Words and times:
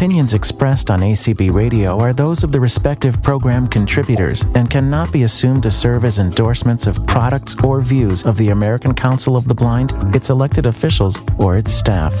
opinions 0.00 0.32
expressed 0.32 0.90
on 0.90 1.00
ACB 1.00 1.52
Radio 1.52 2.00
are 2.00 2.14
those 2.14 2.42
of 2.42 2.50
the 2.50 2.58
respective 2.58 3.22
program 3.22 3.68
contributors 3.68 4.46
and 4.54 4.70
cannot 4.70 5.12
be 5.12 5.24
assumed 5.24 5.62
to 5.62 5.70
serve 5.70 6.06
as 6.06 6.18
endorsements 6.18 6.86
of 6.86 7.06
products 7.06 7.54
or 7.62 7.82
views 7.82 8.24
of 8.24 8.34
the 8.38 8.48
American 8.48 8.94
Council 8.94 9.36
of 9.36 9.46
the 9.46 9.54
Blind, 9.54 9.92
its 10.16 10.30
elected 10.30 10.64
officials, 10.64 11.18
or 11.38 11.58
its 11.58 11.70
staff. 11.74 12.14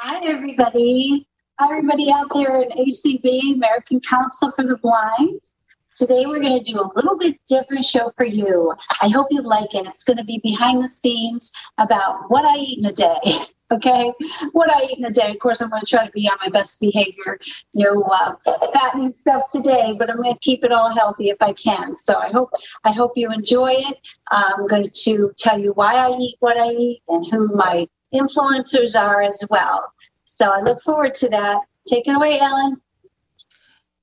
Hi, 0.00 0.26
everybody. 0.26 1.24
Hi, 1.60 1.70
everybody 1.70 2.10
out 2.10 2.26
there 2.34 2.62
in 2.62 2.70
ACB, 2.70 3.54
American 3.54 4.00
Council 4.00 4.50
for 4.50 4.64
the 4.64 4.76
Blind. 4.78 5.40
Today, 5.94 6.26
we're 6.26 6.40
going 6.40 6.58
to 6.58 6.72
do 6.72 6.80
a 6.80 6.90
little 6.96 7.16
bit 7.16 7.38
different 7.46 7.84
show 7.84 8.10
for 8.16 8.26
you. 8.26 8.74
I 9.00 9.08
hope 9.08 9.28
you 9.30 9.40
like 9.42 9.72
it. 9.72 9.86
It's 9.86 10.02
going 10.02 10.16
to 10.16 10.24
be 10.24 10.40
behind 10.42 10.82
the 10.82 10.88
scenes 10.88 11.52
about 11.78 12.28
what 12.28 12.44
I 12.44 12.58
eat 12.58 12.80
in 12.80 12.86
a 12.86 12.92
day. 12.92 13.46
Okay, 13.74 14.12
what 14.52 14.70
I 14.70 14.84
eat 14.84 14.98
in 14.98 15.04
a 15.04 15.10
day. 15.10 15.32
Of 15.32 15.40
course, 15.40 15.60
I'm 15.60 15.68
going 15.68 15.80
to 15.80 15.86
try 15.86 16.06
to 16.06 16.12
be 16.12 16.28
on 16.28 16.38
my 16.40 16.48
best 16.48 16.80
behavior. 16.80 17.40
No 17.74 18.02
uh, 18.02 18.34
fattening 18.72 19.12
stuff 19.12 19.50
today, 19.50 19.96
but 19.98 20.08
I'm 20.08 20.22
going 20.22 20.32
to 20.32 20.38
keep 20.40 20.62
it 20.62 20.70
all 20.70 20.94
healthy 20.94 21.30
if 21.30 21.38
I 21.40 21.54
can. 21.54 21.92
So 21.92 22.16
I 22.16 22.28
hope 22.28 22.50
I 22.84 22.92
hope 22.92 23.12
you 23.16 23.32
enjoy 23.32 23.72
it. 23.72 23.98
I'm 24.30 24.68
going 24.68 24.88
to 24.88 25.34
tell 25.36 25.58
you 25.58 25.72
why 25.72 25.96
I 25.96 26.16
eat 26.16 26.36
what 26.38 26.56
I 26.56 26.68
eat 26.68 27.02
and 27.08 27.26
who 27.26 27.48
my 27.56 27.88
influencers 28.14 28.96
are 28.96 29.22
as 29.22 29.42
well. 29.50 29.92
So 30.24 30.52
I 30.52 30.60
look 30.60 30.80
forward 30.82 31.16
to 31.16 31.28
that. 31.30 31.60
Take 31.88 32.06
it 32.06 32.14
away, 32.14 32.38
Ellen. 32.38 32.80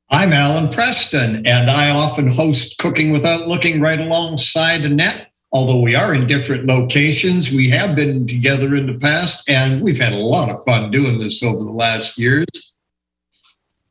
I'm 0.09 0.33
Alan 0.33 0.67
Preston, 0.67 1.47
and 1.47 1.71
I 1.71 1.91
often 1.91 2.27
host 2.27 2.77
Cooking 2.77 3.13
Without 3.13 3.47
Looking 3.47 3.79
right 3.79 4.01
alongside 4.01 4.81
Annette 4.81 5.30
although 5.51 5.79
we 5.79 5.95
are 5.95 6.13
in 6.13 6.27
different 6.27 6.65
locations, 6.65 7.51
we 7.51 7.69
have 7.69 7.95
been 7.95 8.25
together 8.25 8.75
in 8.75 8.87
the 8.87 8.97
past, 8.97 9.49
and 9.49 9.81
we've 9.81 9.99
had 9.99 10.13
a 10.13 10.17
lot 10.17 10.49
of 10.49 10.63
fun 10.63 10.91
doing 10.91 11.17
this 11.17 11.43
over 11.43 11.63
the 11.63 11.71
last 11.71 12.17
years. 12.17 12.47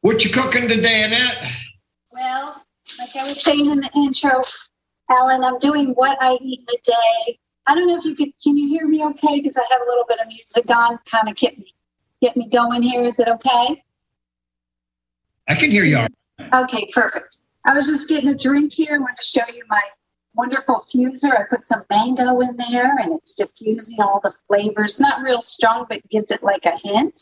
What 0.00 0.24
you 0.24 0.30
cooking 0.30 0.68
today, 0.68 1.04
Annette? 1.04 1.52
Well, 2.10 2.64
like 2.98 3.14
I 3.14 3.28
was 3.28 3.42
saying 3.42 3.70
in 3.70 3.80
the 3.80 3.90
intro, 3.96 4.40
Alan, 5.10 5.44
I'm 5.44 5.58
doing 5.58 5.90
what 5.90 6.16
I 6.20 6.38
eat 6.40 6.60
in 6.60 6.74
a 6.74 6.80
day. 6.82 7.38
I 7.66 7.74
don't 7.74 7.86
know 7.86 7.96
if 7.96 8.04
you 8.04 8.14
could. 8.14 8.32
Can 8.42 8.56
you 8.56 8.68
hear 8.68 8.88
me 8.88 9.04
okay? 9.04 9.40
Because 9.40 9.56
I 9.56 9.62
have 9.70 9.80
a 9.80 9.84
little 9.84 10.04
bit 10.08 10.18
of 10.20 10.28
music 10.28 10.64
on, 10.74 10.98
kind 11.04 11.28
of 11.28 11.36
get 11.36 11.58
me 11.58 11.74
get 12.22 12.36
me 12.36 12.48
going 12.48 12.82
here. 12.82 13.04
Is 13.04 13.18
it 13.18 13.28
okay? 13.28 13.82
I 15.48 15.54
can 15.54 15.70
hear 15.70 15.84
you. 15.84 16.06
Okay, 16.52 16.90
perfect. 16.92 17.40
I 17.66 17.74
was 17.74 17.86
just 17.86 18.08
getting 18.08 18.30
a 18.30 18.34
drink 18.34 18.72
here. 18.72 18.94
I 18.94 18.98
want 18.98 19.16
to 19.18 19.24
show 19.24 19.54
you 19.54 19.62
my 19.68 19.82
wonderful 20.34 20.84
fuser. 20.92 21.32
I 21.38 21.44
put 21.48 21.66
some 21.66 21.82
mango 21.90 22.40
in 22.40 22.56
there 22.56 22.96
and 22.98 23.14
it's 23.14 23.34
diffusing 23.34 24.00
all 24.00 24.20
the 24.22 24.32
flavors. 24.48 25.00
Not 25.00 25.22
real 25.22 25.42
strong, 25.42 25.86
but 25.88 26.08
gives 26.10 26.30
it 26.30 26.42
like 26.42 26.64
a 26.64 26.78
hint. 26.82 27.20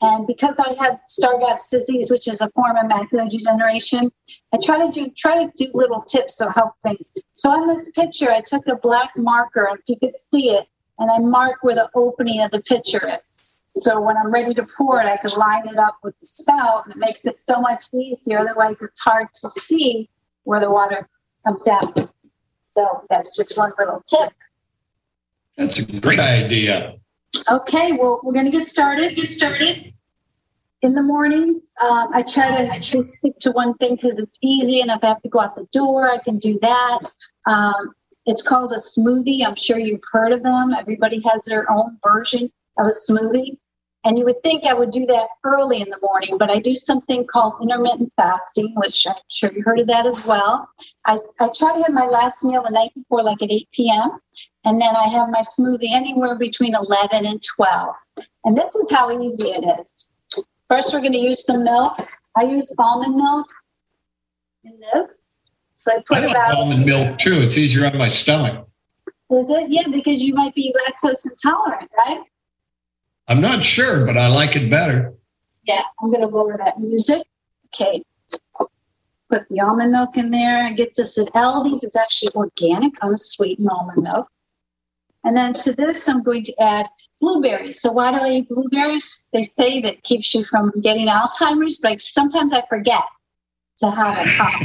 And 0.00 0.26
because 0.26 0.58
I 0.58 0.74
have 0.82 1.00
Stargardt's 1.08 1.68
disease, 1.68 2.10
which 2.10 2.28
is 2.28 2.40
a 2.40 2.50
form 2.50 2.76
of 2.76 2.84
macular 2.84 3.30
degeneration, 3.30 4.12
I 4.52 4.58
try 4.62 4.84
to 4.84 4.92
do 4.92 5.10
try 5.16 5.44
to 5.44 5.50
do 5.56 5.70
little 5.72 6.02
tips 6.02 6.36
to 6.38 6.50
help 6.50 6.74
things. 6.82 7.14
So 7.34 7.50
on 7.50 7.66
this 7.66 7.90
picture, 7.92 8.30
I 8.30 8.42
took 8.42 8.66
a 8.66 8.76
black 8.76 9.16
marker, 9.16 9.70
if 9.72 9.80
you 9.86 9.96
could 9.98 10.14
see 10.14 10.50
it, 10.50 10.66
and 10.98 11.10
I 11.10 11.18
mark 11.18 11.62
where 11.62 11.74
the 11.74 11.88
opening 11.94 12.42
of 12.42 12.50
the 12.50 12.60
pitcher 12.62 13.08
is. 13.08 13.40
So 13.68 14.00
when 14.00 14.16
I'm 14.16 14.30
ready 14.30 14.52
to 14.54 14.66
pour 14.76 15.00
it, 15.00 15.06
I 15.06 15.16
can 15.16 15.30
line 15.38 15.66
it 15.68 15.78
up 15.78 15.96
with 16.02 16.18
the 16.18 16.26
spout, 16.26 16.84
and 16.84 16.94
it 16.94 16.98
makes 16.98 17.24
it 17.24 17.36
so 17.36 17.60
much 17.60 17.86
easier. 17.94 18.38
Otherwise, 18.38 18.76
it's 18.80 19.00
hard 19.00 19.28
to 19.40 19.50
see 19.50 20.08
where 20.42 20.60
the 20.60 20.70
water 20.70 21.08
comes 21.46 21.66
out. 21.66 22.13
So 22.74 23.04
that's 23.08 23.36
just 23.36 23.56
one 23.56 23.70
little 23.78 24.02
tip. 24.04 24.32
That's 25.56 25.78
a 25.78 25.84
great 25.84 26.18
idea. 26.18 26.96
Okay, 27.48 27.92
well, 27.92 28.20
we're 28.24 28.32
going 28.32 28.46
to 28.46 28.50
get 28.50 28.66
started. 28.66 29.14
Get 29.14 29.28
started. 29.28 29.94
In 30.82 30.94
the 30.94 31.02
mornings, 31.02 31.62
um, 31.80 32.10
I 32.12 32.22
try 32.22 32.66
to 32.66 32.80
just 32.80 33.14
stick 33.14 33.38
to 33.40 33.52
one 33.52 33.74
thing 33.74 33.94
because 33.94 34.18
it's 34.18 34.38
easy, 34.42 34.80
and 34.80 34.90
if 34.90 35.02
I 35.02 35.08
have 35.08 35.22
to 35.22 35.28
go 35.28 35.40
out 35.40 35.54
the 35.54 35.66
door, 35.72 36.10
I 36.10 36.18
can 36.18 36.38
do 36.38 36.58
that. 36.60 36.98
Um, 37.46 37.92
it's 38.26 38.42
called 38.42 38.72
a 38.72 38.76
smoothie. 38.76 39.46
I'm 39.46 39.54
sure 39.54 39.78
you've 39.78 40.02
heard 40.10 40.32
of 40.32 40.42
them. 40.42 40.74
Everybody 40.74 41.22
has 41.30 41.44
their 41.44 41.70
own 41.70 41.98
version 42.02 42.50
of 42.78 42.86
a 42.86 42.90
smoothie. 42.90 43.56
And 44.04 44.18
you 44.18 44.24
would 44.26 44.42
think 44.42 44.64
I 44.64 44.74
would 44.74 44.90
do 44.90 45.06
that 45.06 45.28
early 45.44 45.80
in 45.80 45.88
the 45.88 45.98
morning, 46.02 46.36
but 46.36 46.50
I 46.50 46.58
do 46.58 46.76
something 46.76 47.26
called 47.26 47.54
intermittent 47.62 48.12
fasting, 48.16 48.74
which 48.76 49.06
I'm 49.06 49.14
sure 49.30 49.50
you 49.50 49.62
heard 49.62 49.80
of 49.80 49.86
that 49.86 50.04
as 50.04 50.22
well. 50.26 50.68
I, 51.06 51.18
I 51.40 51.48
try 51.56 51.74
to 51.74 51.82
have 51.82 51.92
my 51.92 52.06
last 52.06 52.44
meal 52.44 52.62
the 52.62 52.70
night 52.70 52.92
before, 52.94 53.22
like 53.22 53.40
at 53.40 53.50
8 53.50 53.68
p.m., 53.72 54.18
and 54.66 54.80
then 54.80 54.94
I 54.94 55.08
have 55.08 55.30
my 55.30 55.40
smoothie 55.40 55.90
anywhere 55.90 56.36
between 56.38 56.74
11 56.74 57.24
and 57.24 57.42
12. 57.56 57.96
And 58.44 58.56
this 58.56 58.74
is 58.74 58.90
how 58.90 59.10
easy 59.10 59.48
it 59.48 59.64
is. 59.80 60.08
First, 60.68 60.92
we're 60.92 61.00
going 61.00 61.12
to 61.12 61.18
use 61.18 61.44
some 61.46 61.64
milk. 61.64 61.98
I 62.36 62.42
use 62.42 62.74
almond 62.78 63.16
milk 63.16 63.46
in 64.64 64.78
this. 64.92 65.36
So 65.76 65.92
I 65.92 65.96
put 66.06 66.18
I 66.18 66.20
like 66.20 66.30
about 66.30 66.54
almond 66.54 66.84
milk 66.84 67.18
too. 67.18 67.40
It's 67.40 67.56
easier 67.56 67.86
on 67.86 67.96
my 67.96 68.08
stomach. 68.08 68.66
Is 69.30 69.50
it? 69.50 69.70
Yeah, 69.70 69.88
because 69.88 70.22
you 70.22 70.34
might 70.34 70.54
be 70.54 70.74
lactose 70.86 71.26
intolerant, 71.30 71.90
right? 71.96 72.20
I'm 73.28 73.40
not 73.40 73.64
sure, 73.64 74.04
but 74.04 74.18
I 74.18 74.28
like 74.28 74.56
it 74.56 74.70
better. 74.70 75.14
Yeah, 75.64 75.82
I'm 76.00 76.10
going 76.10 76.22
to 76.22 76.28
lower 76.28 76.56
that 76.58 76.78
music. 76.78 77.22
Okay. 77.66 78.02
Put 79.30 79.48
the 79.48 79.60
almond 79.60 79.92
milk 79.92 80.16
in 80.16 80.30
there. 80.30 80.64
I 80.64 80.72
get 80.72 80.94
this 80.96 81.18
at 81.18 81.32
Aldi's. 81.32 81.82
It's 81.82 81.96
actually 81.96 82.32
organic, 82.34 82.92
oh, 83.02 83.08
unsweetened 83.08 83.68
almond 83.70 84.02
milk. 84.02 84.28
And 85.24 85.34
then 85.34 85.54
to 85.54 85.72
this, 85.72 86.06
I'm 86.06 86.22
going 86.22 86.44
to 86.44 86.62
add 86.62 86.86
blueberries. 87.18 87.80
So 87.80 87.90
why 87.92 88.10
do 88.10 88.22
I 88.22 88.28
eat 88.28 88.48
blueberries? 88.50 89.26
They 89.32 89.42
say 89.42 89.80
that 89.80 90.02
keeps 90.02 90.34
you 90.34 90.44
from 90.44 90.70
getting 90.82 91.08
Alzheimer's, 91.08 91.78
but 91.78 92.02
sometimes 92.02 92.52
I 92.52 92.62
forget 92.68 93.02
to 93.78 93.90
have 93.90 94.18
a 94.18 94.30
cup. 94.36 94.52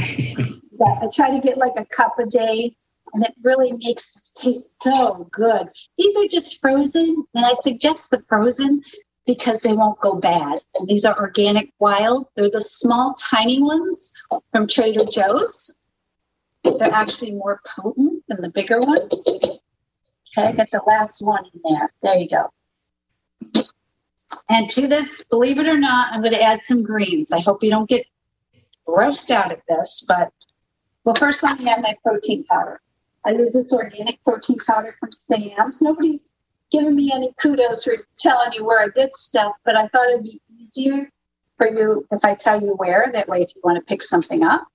yeah, 0.78 0.98
I 1.00 1.08
try 1.12 1.30
to 1.30 1.40
get 1.40 1.56
like 1.56 1.72
a 1.78 1.86
cup 1.86 2.18
a 2.18 2.26
day 2.26 2.76
and 3.12 3.24
it 3.24 3.34
really 3.42 3.72
makes 3.72 4.16
it 4.16 4.40
taste 4.40 4.82
so 4.82 5.28
good. 5.32 5.68
These 5.98 6.16
are 6.16 6.26
just 6.26 6.60
frozen, 6.60 7.24
and 7.34 7.46
I 7.46 7.54
suggest 7.54 8.10
the 8.10 8.18
frozen 8.18 8.82
because 9.26 9.60
they 9.60 9.72
won't 9.72 10.00
go 10.00 10.18
bad. 10.18 10.58
And 10.76 10.88
these 10.88 11.04
are 11.04 11.18
organic 11.18 11.72
wild. 11.78 12.26
They're 12.34 12.50
the 12.50 12.62
small, 12.62 13.14
tiny 13.14 13.60
ones 13.60 14.12
from 14.50 14.66
Trader 14.66 15.04
Joe's. 15.04 15.76
They're 16.64 16.92
actually 16.92 17.32
more 17.32 17.60
potent 17.76 18.24
than 18.28 18.42
the 18.42 18.50
bigger 18.50 18.80
ones. 18.80 19.12
Okay, 19.28 20.48
I 20.48 20.52
got 20.52 20.70
the 20.70 20.82
last 20.86 21.24
one 21.24 21.44
in 21.52 21.60
there. 21.64 21.92
There 22.02 22.16
you 22.16 22.28
go. 22.28 22.50
And 24.48 24.70
to 24.70 24.88
this, 24.88 25.24
believe 25.24 25.58
it 25.58 25.66
or 25.66 25.78
not, 25.78 26.12
I'm 26.12 26.20
going 26.20 26.34
to 26.34 26.42
add 26.42 26.62
some 26.62 26.82
greens. 26.82 27.32
I 27.32 27.40
hope 27.40 27.62
you 27.62 27.70
don't 27.70 27.88
get 27.88 28.04
grossed 28.86 29.30
out 29.30 29.52
at 29.52 29.62
this, 29.68 30.04
but 30.06 30.32
well, 31.04 31.14
first 31.14 31.42
let 31.42 31.58
me 31.58 31.70
add 31.70 31.82
my 31.82 31.96
protein 32.02 32.44
powder. 32.44 32.80
I 33.24 33.32
use 33.32 33.52
this 33.52 33.72
organic 33.72 34.22
protein 34.24 34.56
powder 34.66 34.96
from 34.98 35.12
Sam's. 35.12 35.82
Nobody's 35.82 36.34
giving 36.70 36.94
me 36.96 37.12
any 37.12 37.34
kudos 37.40 37.84
for 37.84 37.94
telling 38.18 38.52
you 38.52 38.64
where 38.64 38.82
I 38.82 38.88
get 38.88 39.14
stuff, 39.14 39.52
but 39.64 39.76
I 39.76 39.88
thought 39.88 40.08
it'd 40.08 40.22
be 40.22 40.40
easier 40.56 41.10
for 41.58 41.68
you 41.68 42.06
if 42.10 42.24
I 42.24 42.34
tell 42.34 42.60
you 42.60 42.74
where. 42.76 43.10
That 43.12 43.28
way, 43.28 43.42
if 43.42 43.50
you 43.54 43.60
want 43.62 43.76
to 43.76 43.84
pick 43.84 44.02
something 44.02 44.42
up, 44.42 44.66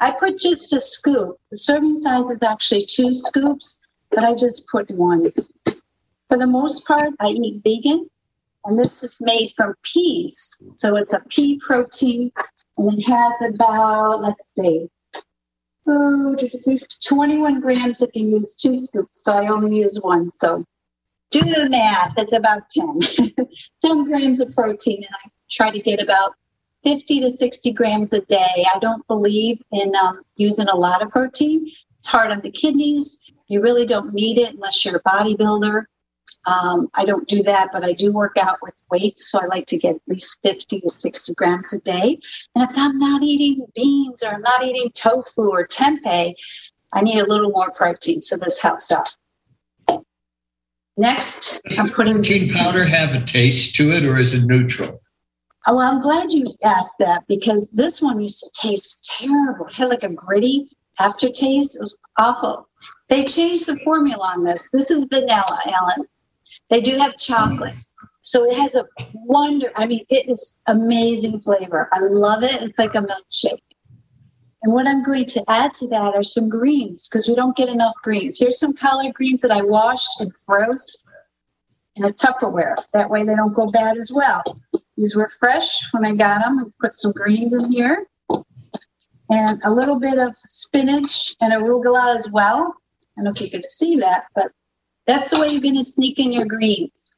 I 0.00 0.10
put 0.10 0.38
just 0.38 0.72
a 0.72 0.80
scoop. 0.80 1.36
The 1.50 1.56
serving 1.56 2.00
size 2.00 2.26
is 2.26 2.42
actually 2.42 2.86
two 2.86 3.14
scoops, 3.14 3.80
but 4.10 4.24
I 4.24 4.34
just 4.34 4.66
put 4.68 4.90
one. 4.90 5.30
For 6.28 6.38
the 6.38 6.46
most 6.46 6.86
part, 6.86 7.14
I 7.20 7.28
eat 7.28 7.62
vegan, 7.62 8.10
and 8.64 8.78
this 8.78 9.02
is 9.02 9.18
made 9.20 9.50
from 9.56 9.74
peas. 9.82 10.56
So 10.76 10.96
it's 10.96 11.12
a 11.12 11.22
pea 11.28 11.58
protein, 11.58 12.32
and 12.76 12.98
it 12.98 13.02
has 13.04 13.54
about, 13.54 14.20
let's 14.20 14.50
see, 14.58 14.88
Oh, 15.86 16.36
21 17.06 17.60
grams 17.60 18.02
if 18.02 18.14
you 18.14 18.28
use 18.28 18.54
two 18.54 18.80
scoops. 18.86 19.24
So 19.24 19.32
I 19.32 19.48
only 19.48 19.78
use 19.78 19.98
one. 20.00 20.30
So 20.30 20.64
do 21.30 21.40
the 21.40 21.68
math. 21.68 22.14
It's 22.16 22.32
about 22.32 22.62
10. 22.70 22.98
10 23.84 24.04
grams 24.04 24.40
of 24.40 24.54
protein. 24.54 24.98
And 24.98 25.14
I 25.14 25.28
try 25.50 25.70
to 25.70 25.80
get 25.80 26.00
about 26.00 26.34
50 26.84 27.20
to 27.20 27.30
60 27.30 27.72
grams 27.72 28.12
a 28.12 28.20
day. 28.26 28.64
I 28.74 28.78
don't 28.80 29.06
believe 29.08 29.62
in 29.72 29.92
um, 29.96 30.22
using 30.36 30.68
a 30.68 30.76
lot 30.76 31.02
of 31.02 31.10
protein. 31.10 31.68
It's 31.98 32.08
hard 32.08 32.30
on 32.30 32.40
the 32.40 32.50
kidneys. 32.50 33.20
You 33.48 33.60
really 33.60 33.86
don't 33.86 34.12
need 34.12 34.38
it 34.38 34.54
unless 34.54 34.84
you're 34.84 34.96
a 34.96 35.02
bodybuilder. 35.02 35.84
Um, 36.46 36.88
I 36.94 37.04
don't 37.04 37.28
do 37.28 37.42
that, 37.44 37.68
but 37.72 37.84
I 37.84 37.92
do 37.92 38.12
work 38.12 38.36
out 38.36 38.58
with 38.62 38.74
weights. 38.90 39.30
So 39.30 39.40
I 39.40 39.46
like 39.46 39.66
to 39.66 39.78
get 39.78 39.96
at 39.96 40.02
least 40.08 40.38
50 40.42 40.80
to 40.80 40.88
60 40.88 41.34
grams 41.34 41.72
a 41.72 41.78
day. 41.78 42.18
And 42.54 42.68
if 42.68 42.76
I'm 42.76 42.98
not 42.98 43.22
eating 43.22 43.66
beans 43.74 44.22
or 44.22 44.28
I'm 44.28 44.42
not 44.42 44.62
eating 44.62 44.90
tofu 44.94 45.50
or 45.50 45.66
tempeh, 45.66 46.34
I 46.92 47.00
need 47.00 47.20
a 47.20 47.26
little 47.26 47.50
more 47.50 47.70
protein. 47.72 48.22
So 48.22 48.36
this 48.36 48.60
helps 48.60 48.92
out. 48.92 49.16
Next, 50.96 51.60
Does 51.68 51.78
I'm 51.78 51.90
putting. 51.90 52.14
protein 52.16 52.52
powder 52.52 52.84
have 52.84 53.14
a 53.14 53.24
taste 53.24 53.74
to 53.76 53.92
it 53.92 54.04
or 54.04 54.18
is 54.18 54.34
it 54.34 54.44
neutral? 54.44 55.00
Oh, 55.66 55.76
well, 55.76 55.88
I'm 55.90 56.00
glad 56.00 56.32
you 56.32 56.52
asked 56.64 56.98
that 56.98 57.26
because 57.28 57.70
this 57.70 58.02
one 58.02 58.20
used 58.20 58.40
to 58.40 58.50
taste 58.60 59.10
terrible. 59.18 59.66
It 59.68 59.74
had 59.74 59.88
like 59.88 60.02
a 60.02 60.10
gritty 60.10 60.68
aftertaste. 60.98 61.76
It 61.76 61.80
was 61.80 61.96
awful. 62.18 62.68
They 63.08 63.24
changed 63.24 63.66
the 63.66 63.78
formula 63.80 64.32
on 64.34 64.44
this. 64.44 64.68
This 64.70 64.90
is 64.90 65.04
vanilla, 65.04 65.60
Ellen. 65.66 66.06
They 66.72 66.80
do 66.80 66.96
have 66.96 67.18
chocolate. 67.18 67.74
So 68.22 68.50
it 68.50 68.56
has 68.56 68.76
a 68.76 68.86
wonder. 69.12 69.70
I 69.76 69.86
mean, 69.86 70.06
it 70.08 70.26
is 70.26 70.58
amazing 70.68 71.38
flavor. 71.40 71.90
I 71.92 71.98
love 71.98 72.42
it. 72.42 72.62
It's 72.62 72.78
like 72.78 72.94
a 72.94 73.02
milkshake. 73.02 73.60
And 74.62 74.72
what 74.72 74.86
I'm 74.86 75.04
going 75.04 75.26
to 75.26 75.44
add 75.48 75.74
to 75.74 75.88
that 75.88 76.14
are 76.14 76.22
some 76.22 76.48
greens 76.48 77.10
because 77.10 77.28
we 77.28 77.34
don't 77.34 77.54
get 77.54 77.68
enough 77.68 77.92
greens. 78.02 78.38
Here's 78.38 78.58
some 78.58 78.72
collard 78.72 79.12
greens 79.12 79.42
that 79.42 79.50
I 79.50 79.60
washed 79.60 80.20
and 80.20 80.34
froze 80.34 81.04
in 81.96 82.04
a 82.04 82.08
Tupperware. 82.08 82.76
That 82.94 83.10
way 83.10 83.22
they 83.22 83.34
don't 83.34 83.52
go 83.52 83.66
bad 83.66 83.98
as 83.98 84.10
well. 84.10 84.42
These 84.96 85.14
were 85.14 85.30
fresh 85.38 85.92
when 85.92 86.06
I 86.06 86.14
got 86.14 86.42
them. 86.42 86.58
I 86.58 86.64
put 86.80 86.96
some 86.96 87.12
greens 87.12 87.52
in 87.52 87.70
here 87.70 88.06
and 89.28 89.60
a 89.64 89.70
little 89.70 90.00
bit 90.00 90.18
of 90.18 90.34
spinach 90.36 91.34
and 91.42 91.52
arugula 91.52 92.16
as 92.16 92.30
well. 92.30 92.74
I 93.18 93.20
don't 93.20 93.24
know 93.24 93.32
if 93.32 93.42
you 93.42 93.50
can 93.50 93.62
see 93.68 93.96
that, 93.96 94.24
but 94.34 94.52
that's 95.06 95.30
the 95.30 95.40
way 95.40 95.48
you're 95.48 95.60
going 95.60 95.76
to 95.76 95.84
sneak 95.84 96.18
in 96.18 96.32
your 96.32 96.46
greens. 96.46 97.16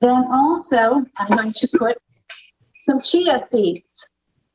Then 0.00 0.24
also, 0.30 1.04
I'm 1.16 1.36
going 1.36 1.52
to 1.52 1.68
put 1.76 1.98
some 2.76 3.00
chia 3.00 3.40
seeds. 3.40 4.08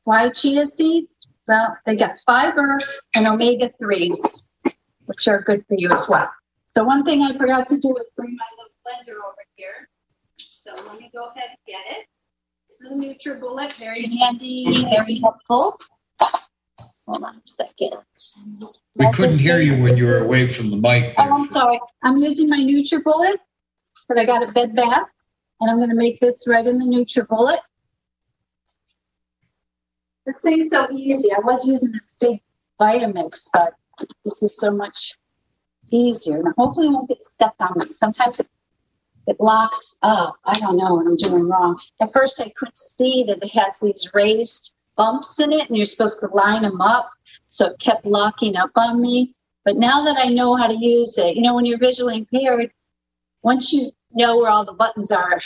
Why 0.04 0.30
chia 0.30 0.66
seeds? 0.66 1.14
Well, 1.46 1.76
they 1.84 1.96
got 1.96 2.16
fiber 2.26 2.78
and 3.14 3.26
omega 3.26 3.70
3s, 3.80 4.48
which 5.04 5.28
are 5.28 5.42
good 5.42 5.64
for 5.66 5.74
you 5.74 5.90
as 5.90 6.08
well. 6.08 6.30
So, 6.70 6.84
one 6.84 7.04
thing 7.04 7.22
I 7.22 7.36
forgot 7.36 7.68
to 7.68 7.78
do 7.78 7.96
is 7.96 8.12
bring 8.16 8.36
my 8.36 8.44
little 8.56 8.72
blender 8.86 9.18
over 9.18 9.42
here. 9.56 9.88
So, 10.38 10.72
let 10.86 10.98
me 10.98 11.10
go 11.14 11.28
ahead 11.28 11.50
and 11.50 11.58
get 11.66 11.98
it. 11.98 12.06
This 12.68 12.80
is 12.80 12.92
a 12.92 12.96
NutriBullet, 12.96 13.74
very 13.74 14.16
handy, 14.16 14.84
very 14.84 15.20
helpful. 15.20 15.78
Hold 17.06 17.24
on 17.24 17.36
a 17.36 17.40
second. 17.44 17.92
We 18.94 19.10
couldn't 19.12 19.38
hear 19.38 19.60
you 19.60 19.82
when 19.82 19.96
you 19.96 20.06
were 20.06 20.18
away 20.18 20.46
from 20.46 20.70
the 20.70 20.76
mic. 20.76 21.14
Oh, 21.18 21.22
I'm 21.22 21.46
sorry. 21.50 21.78
I'm 22.02 22.16
using 22.16 22.48
my 22.48 22.58
NutriBullet, 22.58 23.36
but 24.08 24.18
I 24.18 24.24
got 24.24 24.48
a 24.48 24.52
bed 24.52 24.74
bath, 24.74 25.08
and 25.60 25.70
I'm 25.70 25.76
going 25.76 25.90
to 25.90 25.96
make 25.96 26.18
this 26.20 26.48
right 26.48 26.66
in 26.66 26.78
the 26.78 26.86
NutriBullet. 26.86 27.58
This 30.24 30.40
thing's 30.40 30.70
so 30.70 30.88
easy. 30.90 31.30
I 31.32 31.40
was 31.40 31.66
using 31.66 31.92
this 31.92 32.16
big 32.18 32.40
Vitamix, 32.80 33.48
but 33.52 33.74
this 34.24 34.42
is 34.42 34.56
so 34.56 34.70
much 34.70 35.12
easier. 35.90 36.42
Now, 36.42 36.54
hopefully, 36.56 36.86
it 36.86 36.90
won't 36.90 37.08
get 37.08 37.20
stuck 37.20 37.54
on 37.60 37.72
me. 37.76 37.92
Sometimes 37.92 38.40
it, 38.40 38.48
it 39.26 39.36
locks 39.40 39.96
up. 40.02 40.36
I 40.46 40.54
don't 40.54 40.78
know 40.78 40.94
what 40.94 41.06
I'm 41.06 41.16
doing 41.16 41.46
wrong. 41.48 41.78
At 42.00 42.14
first, 42.14 42.40
I 42.40 42.50
couldn't 42.56 42.78
see 42.78 43.24
that 43.24 43.42
it 43.42 43.50
has 43.50 43.80
these 43.80 44.10
raised 44.14 44.74
bumps 44.96 45.40
in 45.40 45.52
it, 45.52 45.68
and 45.68 45.76
you're 45.76 45.86
supposed 45.86 46.20
to 46.20 46.26
line 46.28 46.62
them 46.62 46.80
up. 46.80 47.10
So 47.48 47.66
it 47.66 47.78
kept 47.78 48.06
locking 48.06 48.56
up 48.56 48.70
on 48.76 49.00
me. 49.00 49.34
But 49.64 49.76
now 49.76 50.04
that 50.04 50.16
I 50.18 50.28
know 50.28 50.56
how 50.56 50.66
to 50.66 50.76
use 50.76 51.16
it, 51.18 51.36
you 51.36 51.42
know, 51.42 51.54
when 51.54 51.64
you're 51.64 51.78
visually 51.78 52.18
impaired, 52.18 52.70
once 53.42 53.72
you 53.72 53.90
know 54.12 54.38
where 54.38 54.50
all 54.50 54.64
the 54.64 54.72
buttons 54.72 55.10
are, 55.10 55.40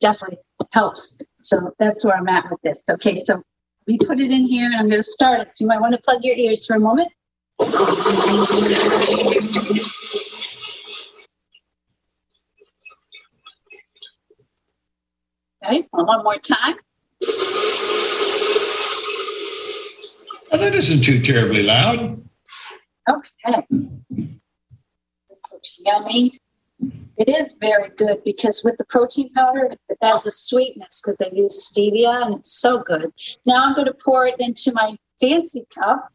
definitely 0.00 0.38
helps. 0.72 1.18
So 1.40 1.72
that's 1.78 2.04
where 2.04 2.16
I'm 2.16 2.28
at 2.28 2.50
with 2.50 2.60
this. 2.62 2.82
Okay, 2.90 3.22
so 3.24 3.42
we 3.86 3.98
put 3.98 4.20
it 4.20 4.30
in 4.30 4.44
here 4.44 4.66
and 4.66 4.76
I'm 4.76 4.88
going 4.88 5.00
to 5.00 5.02
start 5.02 5.40
it. 5.40 5.50
So 5.50 5.64
you 5.64 5.68
might 5.68 5.80
want 5.80 5.94
to 5.94 6.00
plug 6.02 6.22
your 6.22 6.36
ears 6.36 6.66
for 6.66 6.76
a 6.76 6.80
moment. 6.80 7.10
Okay, 15.64 15.86
one 15.90 16.24
more 16.24 16.38
time. 16.38 16.76
Oh, 20.52 20.58
that 20.58 20.74
isn't 20.74 21.02
too 21.02 21.20
terribly 21.22 21.62
loud. 21.62 22.22
Okay. 23.08 23.66
This 23.70 25.42
looks 25.50 25.80
yummy. 25.84 26.38
It 27.16 27.28
is 27.28 27.52
very 27.52 27.88
good 27.96 28.22
because 28.24 28.62
with 28.62 28.76
the 28.76 28.84
protein 28.84 29.32
powder, 29.32 29.74
it 29.88 29.98
adds 30.02 30.26
a 30.26 30.30
sweetness 30.30 31.00
because 31.00 31.18
they 31.18 31.30
use 31.32 31.70
stevia 31.70 32.26
and 32.26 32.34
it's 32.34 32.52
so 32.60 32.82
good. 32.82 33.10
Now 33.46 33.64
I'm 33.64 33.74
going 33.74 33.86
to 33.86 33.94
pour 33.94 34.26
it 34.26 34.34
into 34.40 34.72
my 34.74 34.94
fancy 35.20 35.64
cup, 35.74 36.08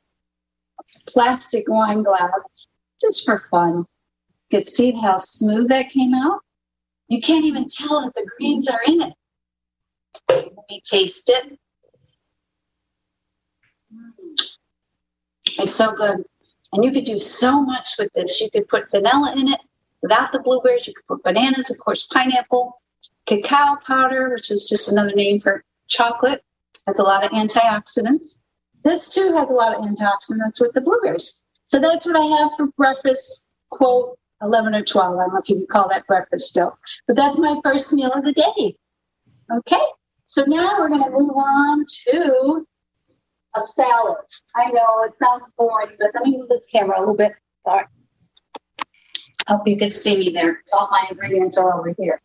plastic 1.08 1.64
wine 1.68 2.04
glass, 2.04 2.68
just 3.02 3.26
for 3.26 3.40
fun. 3.40 3.86
You 4.50 4.60
can 4.60 4.64
see 4.64 4.92
how 4.92 5.18
smooth 5.18 5.70
that 5.70 5.90
came 5.90 6.14
out. 6.14 6.42
You 7.08 7.22
can't 7.22 7.46
even 7.46 7.68
tell 7.70 8.02
that 8.02 8.14
the 8.14 8.30
greens 8.38 8.68
are 8.68 8.82
in 8.86 9.02
it. 9.02 9.14
Let 10.30 10.70
me 10.70 10.82
taste 10.86 11.32
it. 11.34 11.58
It's 15.60 15.76
so 15.76 15.96
good. 15.96 16.24
And 16.74 16.84
you 16.84 16.92
could 16.92 17.06
do 17.06 17.20
so 17.20 17.62
much 17.62 17.90
with 17.98 18.12
this. 18.14 18.42
You 18.42 18.50
could 18.52 18.68
put 18.68 18.90
vanilla 18.92 19.34
in 19.38 19.48
it 19.48 19.60
without 20.02 20.32
the 20.32 20.40
blueberries. 20.40 20.88
You 20.88 20.94
could 20.94 21.08
put 21.08 21.24
bananas, 21.24 21.70
of 21.70 21.80
course, 21.80 22.08
pineapple, 22.08 22.82
cacao 23.26 23.78
powder, 23.86 24.30
which 24.30 24.52
is 24.52 24.68
just 24.68 24.92
another 24.92 25.14
name 25.16 25.40
for 25.40 25.64
chocolate, 25.88 26.42
has 26.86 27.00
a 27.00 27.04
lot 27.04 27.26
of 27.26 27.32
antioxidants. 27.32 28.38
This 28.84 29.14
too 29.14 29.34
has 29.36 29.50
a 29.50 29.54
lot 29.54 29.76
of 29.76 29.82
antioxidants 29.82 30.62
with 30.62 30.74
the 30.74 30.82
blueberries. 30.82 31.44
So 31.68 31.80
that's 31.80 32.06
what 32.06 32.16
I 32.16 32.26
have 32.38 32.52
for 32.56 32.68
breakfast, 32.78 33.48
quote, 33.70 34.18
11 34.42 34.76
or 34.76 34.84
12. 34.84 35.18
I 35.18 35.24
don't 35.24 35.34
know 35.34 35.40
if 35.40 35.50
you 35.50 35.56
can 35.58 35.68
call 35.68 35.90
that 35.90 36.08
breakfast 36.08 36.48
still, 36.48 36.78
but 37.08 37.16
that's 37.16 37.40
my 37.40 37.60
first 37.64 37.92
meal 37.92 38.12
of 38.12 38.24
the 38.24 38.34
day. 38.34 38.76
Okay, 39.52 39.84
so 40.28 40.44
now 40.46 40.78
we're 40.78 40.90
going 40.90 41.04
to 41.04 41.10
move 41.10 41.36
on 41.36 41.86
to 42.08 42.68
a 43.58 43.66
salad. 43.68 44.18
I 44.56 44.72
know 44.72 45.04
it 45.04 45.14
sounds 45.14 45.52
boring, 45.58 45.96
but 46.00 46.12
let 46.14 46.24
me 46.24 46.38
move 46.38 46.50
this 46.50 46.68
camera 46.68 46.98
a 46.98 47.02
little 47.02 47.16
bit. 47.16 47.34
Sorry. 47.66 47.86
Hope 49.48 49.68
you 49.68 49.78
can 49.78 49.92
see 49.92 50.18
me 50.18 50.30
there. 50.30 50.62
All 50.74 50.90
my 50.92 51.06
ingredients 51.10 51.58
are 51.58 51.80
over 51.80 51.94
here. 51.98 52.22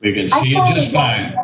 We 0.00 0.14
can 0.14 0.30
see 0.30 0.50
you 0.50 0.74
just 0.74 0.92
fine. 0.92 1.34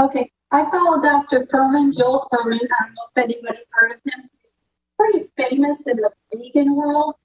Okay. 0.00 0.30
I 0.52 0.70
follow 0.70 1.02
Dr. 1.02 1.46
Fuhrman, 1.46 1.96
Joel 1.96 2.28
Fuhrman. 2.32 2.60
I 2.60 2.84
don't 2.84 2.94
know 2.94 3.02
if 3.14 3.24
anybody 3.24 3.58
heard 3.70 3.92
of 3.92 3.98
him. 4.04 4.30
He's 4.40 4.56
pretty 4.98 5.28
famous 5.36 5.86
in 5.86 5.96
the 5.96 6.10
vegan 6.32 6.74
world. 6.74 7.16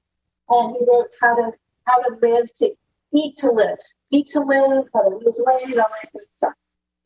And 0.49 0.75
he 0.75 0.85
wrote 0.85 1.09
how 1.21 1.35
to 1.35 1.51
how 1.85 2.01
to 2.01 2.15
live 2.21 2.53
to 2.55 2.73
eat 3.13 3.37
to 3.37 3.51
live. 3.51 3.77
Eat 4.11 4.27
to 4.29 4.41
live, 4.41 4.85
how 4.93 5.03
to 5.03 5.15
lose 5.15 5.39
weight, 5.45 5.77
all 5.77 5.87
that 6.01 6.11
good 6.11 6.29
stuff. 6.29 6.53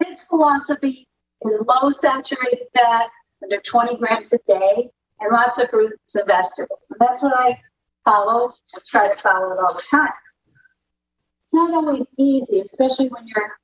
His 0.04 0.24
philosophy 0.24 1.08
is 1.46 1.64
low 1.68 1.90
saturated 1.92 2.68
fat, 2.76 3.08
under 3.46 3.62
20 3.62 3.98
grams 3.98 4.34
a 4.34 4.40
day, 4.46 4.90
and 5.20 5.32
lots 5.32 5.58
of 5.58 5.70
fruits 5.70 6.16
and 6.16 6.28
vegetables. 6.28 6.92
And 6.92 7.00
that's 7.00 7.22
what 7.22 7.34
I 7.38 7.60
follow 8.04 8.52
and 8.74 8.84
try 8.86 9.08
to 9.08 9.22
follow 9.22 9.54
it 9.54 9.60
all 9.60 9.74
the 9.74 9.84
time. 9.90 10.10
It's 11.44 11.54
not 11.54 11.74
always 11.74 12.06
easy, 12.18 12.62
especially 12.62 13.08
when 13.10 13.28
you're 13.28 13.58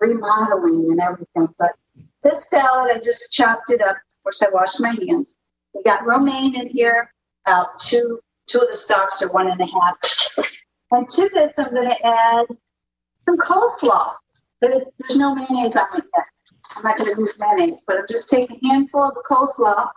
remodeling 0.00 0.90
and 0.90 1.00
everything. 1.00 1.48
But 1.58 1.72
this 2.22 2.48
salad, 2.48 2.92
I 2.94 2.98
just 2.98 3.32
chopped 3.32 3.70
it 3.70 3.82
up. 3.82 3.96
Of 3.96 4.22
course, 4.22 4.42
I 4.42 4.48
washed 4.52 4.80
my 4.80 4.96
hands. 5.06 5.36
We 5.74 5.82
got 5.82 6.06
romaine 6.06 6.56
in 6.56 6.68
here, 6.68 7.12
about 7.44 7.78
two 7.78 8.18
two 8.46 8.60
of 8.60 8.68
the 8.68 8.76
stalks 8.76 9.22
are 9.22 9.32
one 9.32 9.50
and 9.50 9.60
a 9.60 9.66
half. 9.66 9.98
And 10.92 11.08
to 11.10 11.28
this, 11.34 11.58
I'm 11.58 11.74
going 11.74 11.88
to 11.88 12.06
add 12.06 12.46
some 13.22 13.36
coleslaw. 13.36 14.14
There's, 14.60 14.90
there's 14.98 15.16
no 15.16 15.34
mayonnaise 15.34 15.76
on 15.76 15.86
it 15.94 16.04
yet. 16.16 16.26
I'm 16.76 16.82
not 16.82 16.98
going 16.98 17.14
to 17.14 17.20
use 17.20 17.38
mayonnaise, 17.38 17.84
but 17.86 17.98
I'm 17.98 18.06
just 18.08 18.28
taking 18.30 18.58
a 18.62 18.68
handful 18.68 19.04
of 19.04 19.14
the 19.14 19.22
coleslaw. 19.28 19.90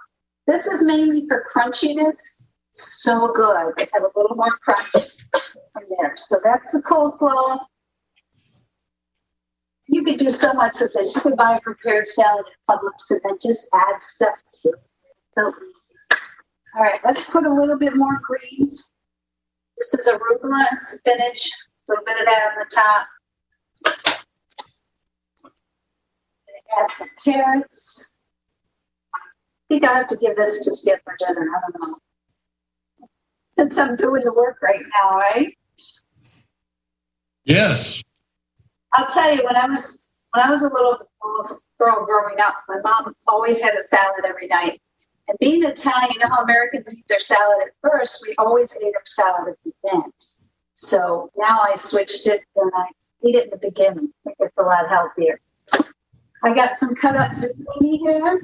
This 0.47 0.65
is 0.65 0.83
mainly 0.83 1.25
for 1.27 1.45
crunchiness. 1.53 2.47
So 2.73 3.31
good. 3.33 3.73
They 3.77 3.87
have 3.93 4.03
a 4.03 4.19
little 4.19 4.35
more 4.35 4.57
crunch 4.61 4.89
from 5.73 5.83
there. 5.97 6.13
So 6.15 6.37
that's 6.43 6.71
the 6.71 6.79
coleslaw. 6.79 7.59
You 9.87 10.03
could 10.03 10.19
do 10.19 10.31
so 10.31 10.53
much 10.53 10.79
with 10.79 10.93
this. 10.93 11.15
You 11.15 11.21
could 11.21 11.37
buy 11.37 11.57
a 11.57 11.61
prepared 11.61 12.07
salad 12.07 12.45
at 12.47 12.75
Publix 12.75 13.09
and 13.09 13.21
then 13.23 13.37
just 13.41 13.67
add 13.73 13.99
stuff 13.99 14.35
to 14.63 14.69
it. 14.69 14.75
So 15.37 15.47
easy. 15.49 16.19
All 16.75 16.83
right, 16.83 16.99
let's 17.03 17.27
put 17.29 17.45
a 17.45 17.53
little 17.53 17.77
bit 17.77 17.95
more 17.95 18.19
greens. 18.21 18.91
This 19.77 19.93
is 19.93 20.07
arugula 20.07 20.65
and 20.69 20.79
spinach. 20.81 21.49
A 21.87 21.91
little 21.91 22.05
bit 22.05 22.19
of 22.19 22.25
that 22.25 22.51
on 22.51 22.55
the 22.55 22.71
top 22.73 23.07
add 26.79 26.89
some 26.89 27.07
carrots. 27.23 28.19
I 29.13 29.19
think 29.69 29.85
I 29.85 29.93
have 29.93 30.07
to 30.07 30.17
give 30.17 30.35
this 30.35 30.63
to 30.65 30.73
Skip 30.73 31.01
for 31.03 31.15
dinner. 31.19 31.41
I 31.41 31.59
don't 31.61 31.89
know. 31.89 31.97
Since 33.53 33.77
I'm 33.77 33.95
doing 33.95 34.23
the 34.23 34.33
work 34.33 34.59
right 34.61 34.83
now, 35.01 35.17
right? 35.17 35.57
Yes. 37.43 38.01
I'll 38.93 39.07
tell 39.07 39.35
you 39.35 39.43
when 39.43 39.55
I 39.55 39.65
was 39.67 40.03
when 40.33 40.45
I 40.45 40.49
was 40.49 40.63
a 40.63 40.69
little 40.69 40.97
girl 41.79 42.05
growing 42.05 42.39
up, 42.39 42.55
my 42.67 42.79
mom 42.83 43.15
always 43.27 43.61
had 43.61 43.73
a 43.73 43.81
salad 43.81 44.25
every 44.25 44.47
night. 44.47 44.81
And 45.27 45.37
being 45.39 45.63
Italian, 45.63 46.11
you 46.13 46.19
know 46.19 46.29
how 46.29 46.43
Americans 46.43 46.95
eat 46.97 47.07
their 47.07 47.19
salad 47.19 47.57
at 47.65 47.73
first, 47.81 48.25
we 48.27 48.35
always 48.37 48.75
ate 48.75 48.95
our 48.95 49.05
salad 49.05 49.49
at 49.49 49.57
the 49.63 49.91
end. 49.93 50.13
So 50.75 51.29
now 51.37 51.59
I 51.61 51.75
switched 51.75 52.27
it 52.27 52.43
and 52.55 52.71
I 52.75 52.85
eat 53.23 53.35
it 53.35 53.45
in 53.45 53.49
the 53.51 53.57
beginning. 53.57 54.13
I 54.25 54.29
think 54.29 54.37
it's 54.39 54.57
a 54.57 54.63
lot 54.63 54.89
healthier. 54.89 55.39
I 56.43 56.53
got 56.53 56.77
some 56.77 56.95
cut 56.95 57.15
up 57.15 57.31
zucchini 57.31 57.99
here. 57.99 58.41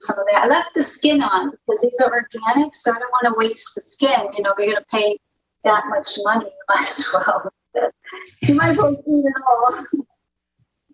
Some 0.00 0.18
of 0.18 0.26
that. 0.32 0.44
I 0.44 0.46
left 0.46 0.74
the 0.74 0.82
skin 0.82 1.22
on 1.22 1.50
because 1.50 1.82
these 1.82 2.00
are 2.00 2.12
organic, 2.12 2.74
so 2.74 2.92
I 2.92 2.98
don't 2.98 3.10
want 3.10 3.34
to 3.34 3.38
waste 3.38 3.74
the 3.74 3.82
skin. 3.82 4.32
You 4.36 4.42
know, 4.42 4.54
we're 4.56 4.66
going 4.66 4.76
to 4.76 4.84
pay 4.90 5.18
that 5.64 5.84
much 5.88 6.10
money, 6.24 6.46
you 6.46 6.50
might 6.68 6.82
as 6.82 7.08
well. 7.12 7.52
you 8.42 8.54
might 8.54 8.68
as 8.68 8.78
well 8.78 8.92
eat 8.92 9.02
it 9.06 9.42
all. 9.48 9.84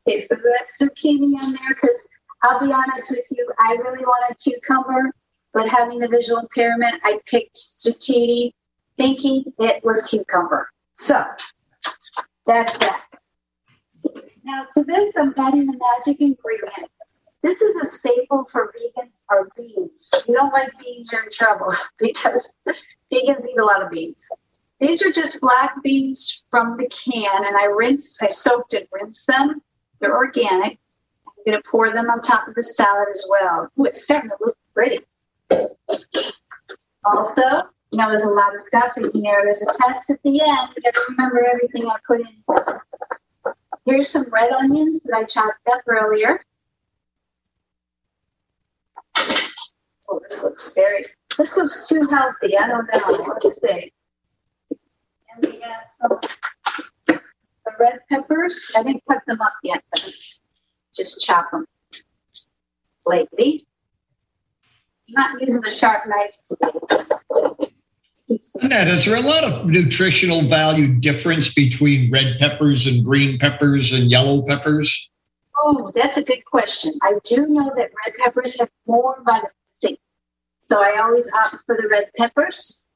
Okay, 0.07 0.27
so 0.27 0.35
that's 0.35 0.83
zucchini 0.83 1.41
on 1.41 1.53
there 1.53 1.75
because 1.75 2.09
I'll 2.43 2.61
be 2.61 2.73
honest 2.73 3.11
with 3.11 3.27
you, 3.31 3.51
I 3.59 3.77
really 3.77 4.05
want 4.05 4.31
a 4.31 4.35
cucumber, 4.35 5.11
but 5.53 5.69
having 5.69 5.99
the 5.99 6.09
visual 6.09 6.41
impairment, 6.41 7.01
I 7.05 7.21
picked 7.27 7.57
zucchini 7.57 8.53
thinking 8.99 9.45
it 9.59 9.85
was 9.85 10.07
cucumber. 10.07 10.69
So 10.97 11.25
that's 12.47 12.77
that. 12.79 13.03
Now 14.45 14.67
to 14.75 14.85
this, 14.85 15.17
I'm 15.17 15.35
adding 15.37 15.67
the 15.67 15.79
magic 15.79 16.21
ingredient. 16.21 16.91
This 17.43 17.61
is 17.61 17.77
a 17.77 17.87
staple 17.87 18.45
for 18.45 18.73
vegans 18.73 19.23
are 19.29 19.49
beans. 19.57 20.11
You 20.27 20.35
don't 20.35 20.53
like 20.53 20.73
beans, 20.79 21.13
you're 21.13 21.25
in 21.25 21.31
trouble 21.31 21.73
because 21.99 22.55
vegans 22.67 23.47
eat 23.47 23.59
a 23.59 23.65
lot 23.65 23.83
of 23.83 23.91
beans. 23.91 24.29
These 24.81 25.05
are 25.07 25.13
just 25.13 25.41
black 25.41 25.83
beans 25.83 26.45
from 26.51 26.77
the 26.77 26.87
can, 26.89 27.45
and 27.45 27.57
I 27.57 27.65
rinsed, 27.65 28.23
I 28.23 28.27
soaked 28.29 28.75
and 28.75 28.87
rinsed 28.93 29.27
them. 29.27 29.63
They're 30.01 30.17
organic. 30.17 30.79
I'm 31.27 31.45
going 31.47 31.63
to 31.63 31.71
pour 31.71 31.91
them 31.91 32.11
on 32.11 32.21
top 32.21 32.49
of 32.49 32.55
the 32.55 32.63
salad 32.63 33.09
as 33.11 33.27
well. 33.31 33.71
Ooh, 33.79 33.85
it's 33.85 34.03
starting 34.03 34.31
to 34.31 34.37
look 34.41 34.57
pretty. 34.75 35.01
Also, 37.05 37.43
you 37.95 37.99
know, 37.99 38.09
there's 38.09 38.23
a 38.23 38.27
lot 38.27 38.53
of 38.53 38.61
stuff 38.61 38.97
in 38.97 39.09
here. 39.15 39.41
There's 39.45 39.63
a 39.63 39.67
test 39.67 40.11
at 40.11 40.21
the 40.25 40.41
end. 40.41 40.69
You 40.77 40.83
got 40.83 40.95
to 40.95 41.01
remember 41.11 41.47
everything 41.47 41.87
I 41.87 41.95
put 42.05 42.23
in. 42.23 42.43
Here's 43.87 44.09
some 44.09 44.29
red 44.33 44.51
onions 44.51 45.05
that 45.05 45.17
I 45.17 45.23
chopped 45.23 45.61
up 45.71 45.83
earlier. 45.87 46.45
Oh, 50.09 50.21
this 50.29 50.43
looks 50.43 50.75
very, 50.75 51.05
this 51.39 51.57
looks 51.57 51.89
too 51.89 52.05
healthy. 52.11 52.59
I 52.59 52.67
don't 52.67 52.85
know 52.93 53.23
what 53.23 53.41
to 53.43 53.55
say. 53.55 53.93
And 54.71 55.47
we 55.47 55.61
have 55.61 55.87
some 55.87 56.19
the 57.07 57.21
red 57.79 58.01
peppers. 58.11 58.73
I 58.77 58.83
didn't 58.83 59.05
cut 59.09 59.23
them 59.29 59.41
up 59.41 59.55
yet, 59.63 59.85
but 59.91 60.01
just 60.97 61.25
chop 61.25 61.49
them 61.53 61.65
lightly. 63.07 63.69
I'm 65.09 65.15
not 65.15 65.41
using 65.41 65.65
a 65.65 65.71
sharp 65.71 66.09
knife 66.09 66.35
today. 66.45 67.64
Annette, 68.61 68.89
is 68.89 69.05
there 69.05 69.17
a 69.17 69.21
lot 69.21 69.45
of 69.45 69.67
nutritional 69.67 70.43
value 70.43 70.89
difference 70.89 71.53
between 71.53 72.11
red 72.11 72.39
peppers 72.39 72.87
and 72.87 73.05
green 73.05 73.39
peppers 73.39 73.93
and 73.93 74.11
yellow 74.11 74.43
peppers? 74.43 75.11
Oh, 75.59 75.93
that's 75.95 76.17
a 76.17 76.23
good 76.23 76.45
question. 76.45 76.93
I 77.03 77.15
do 77.25 77.47
know 77.47 77.71
that 77.77 77.91
red 78.07 78.15
peppers 78.25 78.59
have 78.61 78.71
more 78.87 79.17
vitamin 79.25 79.51
C. 79.67 79.99
So 80.65 80.83
I 80.83 80.99
always 81.01 81.31
opt 81.33 81.57
for 81.67 81.77
the 81.81 81.89
red 81.91 82.11
peppers. 82.17 82.89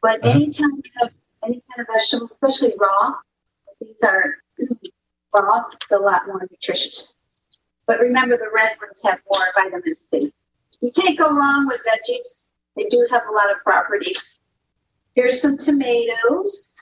But 0.00 0.24
Uh-huh. 0.24 0.30
anytime 0.36 0.70
you 0.76 0.90
have 1.00 1.12
any 1.44 1.62
kind 1.70 1.86
of 1.86 1.86
vegetable, 1.94 2.24
especially 2.26 2.72
raw, 2.78 3.14
these 3.80 4.02
are 4.02 4.36
raw, 5.34 5.64
it's 5.72 5.90
a 5.92 5.96
lot 5.98 6.26
more 6.26 6.46
nutritious. 6.50 7.16
But 7.86 8.00
remember, 8.00 8.36
the 8.36 8.50
red 8.54 8.70
ones 8.80 9.02
have 9.04 9.20
more 9.30 9.44
vitamin 9.54 9.94
C. 9.96 10.32
You 10.80 10.90
can't 10.92 11.18
go 11.18 11.28
wrong 11.30 11.66
with 11.66 11.82
veggies. 11.86 12.46
They 12.76 12.84
do 12.84 13.06
have 13.10 13.22
a 13.28 13.32
lot 13.32 13.50
of 13.50 13.62
properties. 13.62 14.38
Here's 15.14 15.42
some 15.42 15.56
tomatoes. 15.56 16.76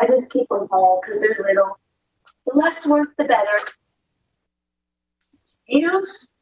I 0.00 0.06
just 0.06 0.30
keep 0.32 0.48
them 0.48 0.66
whole 0.70 1.00
because 1.00 1.20
they're 1.20 1.38
little. 1.46 1.78
The 2.46 2.58
less 2.58 2.86
work, 2.86 3.10
the 3.16 3.24
better. 3.24 3.58
Tomatoes. 5.66 6.32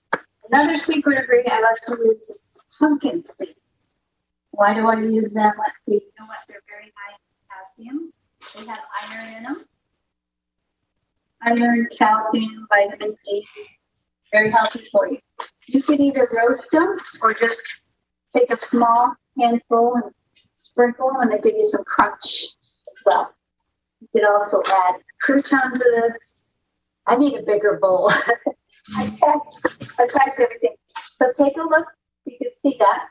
Another 0.51 0.79
secret 0.79 1.19
ingredient 1.19 1.53
I 1.53 1.61
like 1.61 1.81
to 1.83 2.05
use 2.05 2.23
is 2.23 2.61
pumpkin 2.79 3.25
seeds. 3.25 3.59
Why 4.53 4.73
do 4.73 4.87
I 4.87 5.01
use 5.01 5.33
them? 5.33 5.53
Let's 5.59 5.81
see. 5.87 5.95
You 5.95 6.13
know 6.19 6.27
what? 6.27 6.39
They're 6.49 6.63
very 6.69 6.93
high 6.97 7.15
in 7.15 7.89
potassium. 7.91 8.13
They 8.55 8.67
have 8.67 8.85
iron 9.13 9.37
in 9.37 9.43
them. 9.43 9.65
Iron, 11.43 11.89
calcium, 11.97 12.67
vitamin 12.71 13.17
D. 13.25 13.47
Very 14.33 14.51
healthy 14.51 14.87
for 14.91 15.09
you. 15.09 15.19
You 15.67 15.83
can 15.83 16.01
either 16.01 16.29
roast 16.35 16.71
them 16.71 16.97
or 17.21 17.35
just 17.35 17.83
take 18.35 18.51
a 18.51 18.57
small 18.57 19.15
handful 19.39 19.95
and 19.97 20.05
sprinkle 20.57 21.11
and 21.21 21.31
they 21.31 21.39
give 21.39 21.55
you 21.57 21.65
some 21.65 21.85
crunch 21.85 22.57
as 22.91 23.03
well. 23.05 23.33
You 24.01 24.09
could 24.13 24.25
also 24.25 24.63
add 24.67 24.97
croutons 25.21 25.81
of 25.81 25.87
this. 26.03 26.43
I 27.07 27.17
need 27.17 27.39
a 27.39 27.43
bigger 27.43 27.79
bowl. 27.81 28.11
I 28.97 29.05
packed, 29.21 29.95
I 29.99 30.09
packed 30.13 30.41
everything. 30.41 30.75
So 30.89 31.31
take 31.37 31.57
a 31.57 31.63
look. 31.63 31.87
You 32.25 32.37
can 32.41 32.51
see 32.63 32.77
that. 32.79 33.07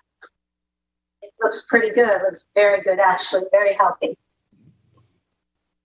It 1.21 1.31
looks 1.41 1.65
pretty 1.67 1.89
good. 1.89 2.09
It 2.09 2.21
looks 2.23 2.45
very 2.53 2.81
good, 2.81 2.99
actually, 2.99 3.43
very 3.51 3.73
healthy. 3.73 4.17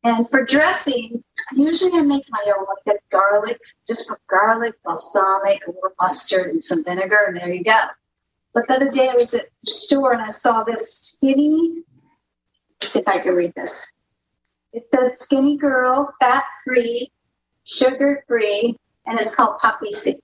And 0.03 0.29
for 0.29 0.45
dressing, 0.45 1.23
usually 1.53 1.99
I 1.99 2.03
make 2.03 2.25
my 2.31 2.53
own, 2.57 2.65
like 2.87 2.97
a 2.97 3.15
garlic, 3.15 3.59
just 3.87 4.09
put 4.09 4.19
garlic, 4.29 4.75
balsamic, 4.85 5.61
a 5.67 5.71
little 5.71 5.91
mustard, 6.01 6.47
and 6.53 6.65
some 6.65 6.83
vinegar, 6.85 7.27
and 7.29 7.37
there 7.37 7.53
you 7.53 7.63
go. 7.63 7.79
But 8.53 8.67
the 8.67 8.75
other 8.75 8.89
day 8.89 9.09
I 9.09 9.15
was 9.15 9.33
at 9.35 9.43
the 9.43 9.71
store 9.71 10.13
and 10.13 10.23
I 10.23 10.29
saw 10.29 10.65
this 10.65 10.95
skinny. 10.95 11.83
See 12.83 12.99
if 12.99 13.09
I 13.09 13.19
can 13.19 13.35
read 13.35 13.55
this. 13.55 13.87
It 14.73 14.89
says 14.91 15.21
skinny 15.21 15.57
girl, 15.57 16.13
fat 16.21 16.45
free, 16.65 17.11
sugar 17.65 18.25
free, 18.27 18.77
and 19.07 19.19
it's 19.19 19.35
called 19.35 19.59
poppy 19.59 19.93
seed. 19.93 20.21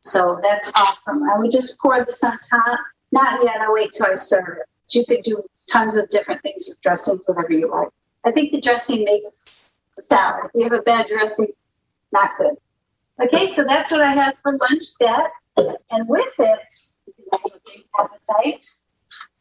So 0.00 0.40
that's 0.42 0.72
awesome. 0.74 1.22
I 1.24 1.38
would 1.38 1.50
just 1.50 1.78
pour 1.78 2.04
this 2.04 2.22
on 2.24 2.38
top. 2.38 2.78
Not 3.12 3.42
yet, 3.44 3.60
I'll 3.60 3.74
wait 3.74 3.92
till 3.92 4.06
I 4.06 4.14
serve 4.14 4.58
it. 4.58 4.66
You 4.90 5.04
could 5.06 5.22
do 5.22 5.42
tons 5.70 5.96
of 5.96 6.08
different 6.10 6.42
things 6.42 6.68
with 6.68 6.80
dressings, 6.80 7.22
whatever 7.26 7.52
you 7.52 7.70
like. 7.70 7.88
I 8.24 8.32
think 8.32 8.52
the 8.52 8.60
dressing 8.60 9.04
makes 9.04 9.70
the 9.94 10.02
salad. 10.02 10.46
If 10.46 10.50
you 10.54 10.64
have 10.64 10.72
a 10.72 10.82
bad 10.82 11.06
dressing, 11.06 11.48
not 12.12 12.36
good. 12.36 12.54
Okay, 13.22 13.52
so 13.52 13.64
that's 13.64 13.90
what 13.90 14.00
I 14.00 14.12
have 14.12 14.36
for 14.38 14.56
lunch, 14.56 14.84
Dad. 14.98 15.26
And 15.90 16.08
with 16.08 16.34
it, 16.38 16.72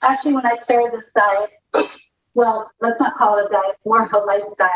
Actually, 0.03 0.33
when 0.33 0.45
I 0.45 0.55
started 0.55 0.91
this 0.91 1.11
diet, 1.13 1.89
well, 2.33 2.69
let's 2.81 2.99
not 2.99 3.13
call 3.15 3.37
it 3.37 3.45
a 3.45 3.49
diet, 3.49 3.75
more 3.85 4.05
of 4.05 4.13
a 4.13 4.17
lifestyle. 4.17 4.69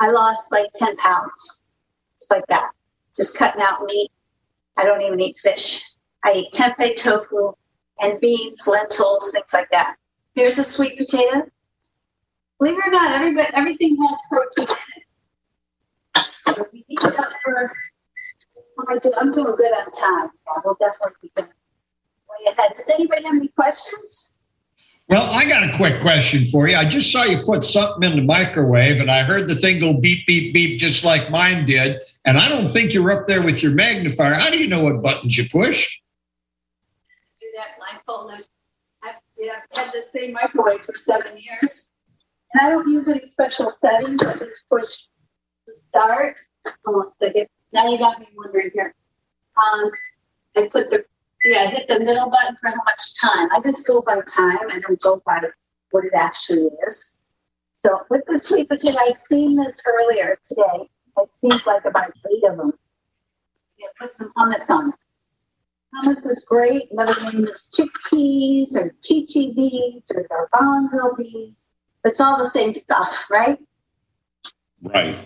I 0.00 0.10
lost 0.10 0.52
like 0.52 0.66
10 0.74 0.96
pounds. 0.96 1.62
just 2.20 2.30
like 2.30 2.46
that. 2.48 2.70
Just 3.16 3.36
cutting 3.36 3.62
out 3.62 3.82
meat. 3.84 4.10
I 4.76 4.84
don't 4.84 5.00
even 5.02 5.20
eat 5.20 5.38
fish. 5.38 5.82
I 6.24 6.32
eat 6.34 6.52
tempeh 6.52 6.96
tofu 6.96 7.52
and 8.00 8.20
beans, 8.20 8.66
lentils, 8.66 9.30
things 9.32 9.52
like 9.52 9.70
that. 9.70 9.96
Here's 10.34 10.58
a 10.58 10.64
sweet 10.64 10.98
potato. 10.98 11.48
Believe 12.58 12.78
it 12.78 12.86
or 12.86 12.90
not, 12.90 13.12
every, 13.12 13.40
everything 13.54 13.96
has 13.96 14.18
protein 14.28 14.68
in 14.68 15.02
it. 15.02 16.28
So 16.32 16.68
eat 16.74 16.84
it 16.88 17.18
up 17.18 17.32
for, 17.42 17.72
I 18.88 18.98
do, 18.98 19.12
I'm 19.16 19.32
doing 19.32 19.56
good 19.56 19.72
on 19.72 19.90
time. 19.92 20.30
Yeah, 20.46 20.62
we'll 20.64 20.76
definitely 20.80 21.16
be 21.22 21.30
good. 21.34 21.48
Way 22.38 22.52
ahead. 22.52 22.72
Does 22.74 22.90
anybody 22.90 23.24
have 23.24 23.36
any 23.36 23.48
questions? 23.48 24.36
Well, 25.08 25.30
I 25.30 25.44
got 25.44 25.62
a 25.62 25.76
quick 25.76 26.00
question 26.00 26.46
for 26.46 26.66
you. 26.66 26.76
I 26.76 26.84
just 26.84 27.12
saw 27.12 27.22
you 27.22 27.42
put 27.44 27.62
something 27.64 28.10
in 28.10 28.16
the 28.16 28.24
microwave 28.24 29.00
and 29.00 29.08
I 29.08 29.22
heard 29.22 29.46
the 29.48 29.54
thing 29.54 29.78
go 29.78 29.92
beep, 29.94 30.26
beep, 30.26 30.52
beep, 30.52 30.80
just 30.80 31.04
like 31.04 31.30
mine 31.30 31.64
did. 31.64 32.02
And 32.24 32.36
I 32.36 32.48
don't 32.48 32.72
think 32.72 32.92
you're 32.92 33.12
up 33.12 33.28
there 33.28 33.40
with 33.40 33.62
your 33.62 33.70
magnifier. 33.70 34.34
How 34.34 34.50
do 34.50 34.58
you 34.58 34.66
know 34.66 34.82
what 34.82 35.00
buttons 35.02 35.38
you 35.38 35.48
pushed? 35.48 36.02
Do 37.40 37.46
that 37.56 37.78
blindfolded. 37.78 38.48
I've, 39.04 39.14
yeah, 39.38 39.52
I've 39.70 39.78
had 39.78 39.94
the 39.94 40.02
same 40.02 40.32
microwave 40.32 40.80
for 40.80 40.96
seven 40.96 41.36
years. 41.36 41.88
And 42.52 42.66
I 42.66 42.70
don't 42.70 42.90
use 42.90 43.08
any 43.08 43.24
special 43.26 43.70
settings. 43.70 44.24
I 44.24 44.36
just 44.38 44.68
push 44.68 45.06
the 45.68 45.72
start. 45.72 46.36
Oh, 46.84 47.12
second. 47.22 47.46
Now 47.72 47.88
you 47.88 47.98
got 47.98 48.18
me 48.18 48.26
wondering 48.34 48.70
here. 48.74 48.92
Um, 49.56 49.90
I 50.56 50.66
put 50.66 50.90
the 50.90 51.04
yeah, 51.46 51.60
I 51.60 51.66
hit 51.66 51.88
the 51.88 52.00
middle 52.00 52.28
button 52.28 52.56
for 52.60 52.70
how 52.70 52.76
much 52.76 53.20
time. 53.20 53.48
I 53.52 53.60
just 53.62 53.86
go 53.86 54.02
by 54.02 54.14
time. 54.16 54.68
I 54.70 54.80
don't 54.80 55.00
go 55.00 55.22
by 55.24 55.40
what 55.92 56.04
it 56.04 56.14
actually 56.14 56.70
is. 56.86 57.16
So 57.78 58.00
with 58.10 58.22
the 58.26 58.38
sweet 58.38 58.68
potato, 58.68 58.98
I 58.98 59.12
seen 59.12 59.54
this 59.54 59.80
earlier 59.86 60.36
today. 60.44 60.88
I 61.16 61.24
seen 61.24 61.60
like 61.64 61.84
about 61.84 62.12
eight 62.30 62.50
of 62.50 62.56
them. 62.56 62.72
Yeah, 63.78 63.86
put 64.00 64.12
some 64.12 64.32
hummus 64.36 64.68
on 64.70 64.88
it. 64.88 64.94
Hummus 65.94 66.26
is 66.26 66.44
great. 66.48 66.88
Another 66.90 67.14
name 67.30 67.44
is 67.44 67.70
chickpeas 67.72 68.74
or 68.74 68.92
ceci 69.02 69.52
beans 69.52 70.10
or 70.14 70.26
garbanzo 70.28 71.16
beans. 71.16 71.68
It's 72.04 72.20
all 72.20 72.38
the 72.38 72.50
same 72.50 72.74
stuff, 72.74 73.26
right? 73.30 73.58
Right. 74.82 75.16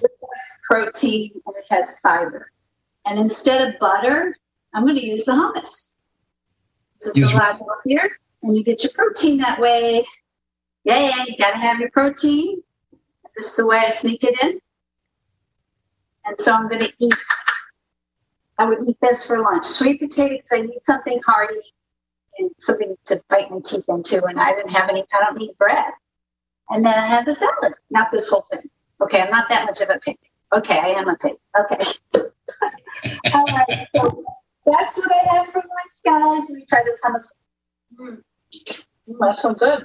Protein 0.64 1.30
and 1.46 1.56
it 1.56 1.64
has 1.70 1.98
fiber. 2.00 2.50
And 3.06 3.18
instead 3.18 3.68
of 3.68 3.80
butter, 3.80 4.36
I'm 4.74 4.84
going 4.84 4.96
to 4.96 5.06
use 5.06 5.24
the 5.24 5.32
hummus. 5.32 5.89
So 7.00 7.12
Use 7.14 7.32
a 7.32 7.36
lot 7.36 7.58
healthier, 7.58 8.10
and 8.42 8.56
you 8.56 8.62
get 8.62 8.82
your 8.82 8.92
protein 8.94 9.38
that 9.38 9.58
way. 9.58 10.04
Yeah, 10.84 11.24
you 11.26 11.36
got 11.38 11.52
to 11.52 11.58
have 11.58 11.80
your 11.80 11.90
protein. 11.90 12.62
This 13.36 13.50
is 13.50 13.56
the 13.56 13.66
way 13.66 13.78
I 13.78 13.88
sneak 13.88 14.24
it 14.24 14.42
in. 14.42 14.60
And 16.26 16.36
so 16.36 16.52
I'm 16.52 16.68
to 16.68 16.92
eat. 16.98 17.14
I 18.58 18.66
would 18.66 18.78
eat 18.86 18.98
this 19.00 19.26
for 19.26 19.38
lunch. 19.38 19.64
Sweet 19.64 20.00
potatoes. 20.00 20.46
I 20.52 20.62
need 20.62 20.80
something 20.80 21.20
hearty 21.26 21.60
and 22.38 22.50
something 22.58 22.94
to 23.06 23.22
bite 23.28 23.50
my 23.50 23.60
teeth 23.64 23.86
into. 23.88 24.22
And 24.24 24.38
I 24.38 24.54
didn't 24.54 24.70
have 24.70 24.90
any. 24.90 25.04
I 25.12 25.24
don't 25.24 25.38
need 25.38 25.56
bread. 25.58 25.86
And 26.68 26.84
then 26.84 26.94
I 26.94 27.06
have 27.06 27.24
the 27.24 27.32
salad, 27.32 27.74
not 27.90 28.10
this 28.10 28.28
whole 28.28 28.42
thing. 28.42 28.68
Okay, 29.00 29.22
I'm 29.22 29.30
not 29.30 29.48
that 29.48 29.64
much 29.64 29.80
of 29.80 29.88
a 29.88 29.98
pig. 29.98 30.16
Okay, 30.54 30.78
I 30.78 30.88
am 30.88 31.08
a 31.08 31.16
pig. 31.16 31.36
Okay. 31.58 31.84
All 33.34 33.44
right, 33.46 33.86
so 33.96 34.24
that's 34.66 34.98
what 34.98 35.10
I 35.12 35.36
have 35.36 35.46
for 35.46 35.58
lunch, 35.58 36.04
guys. 36.04 36.50
We 36.52 36.64
try 36.64 36.82
this 36.84 37.00
hummus. 37.04 37.32
Mm. 37.98 38.22
Mm, 39.08 39.16
that's 39.20 39.42
so 39.42 39.54
good. 39.54 39.84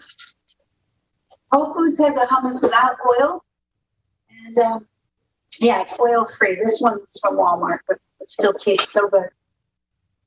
Whole 1.51 1.74
Foods 1.74 1.98
has 2.00 2.15
a 2.15 2.25
hummus 2.25 2.62
without 2.62 2.98
oil. 3.20 3.44
And 4.46 4.58
um, 4.60 4.88
yeah, 5.60 5.82
it's 5.82 6.00
oil 6.00 6.25
free. 6.38 6.55
This 6.55 6.82
one's 6.82 7.20
from 7.22 7.38
Walmart, 7.38 7.79
but 7.88 7.98
it 8.20 8.29
still 8.29 8.53
tastes 8.53 8.91
so 8.91 9.08
good. 9.08 9.29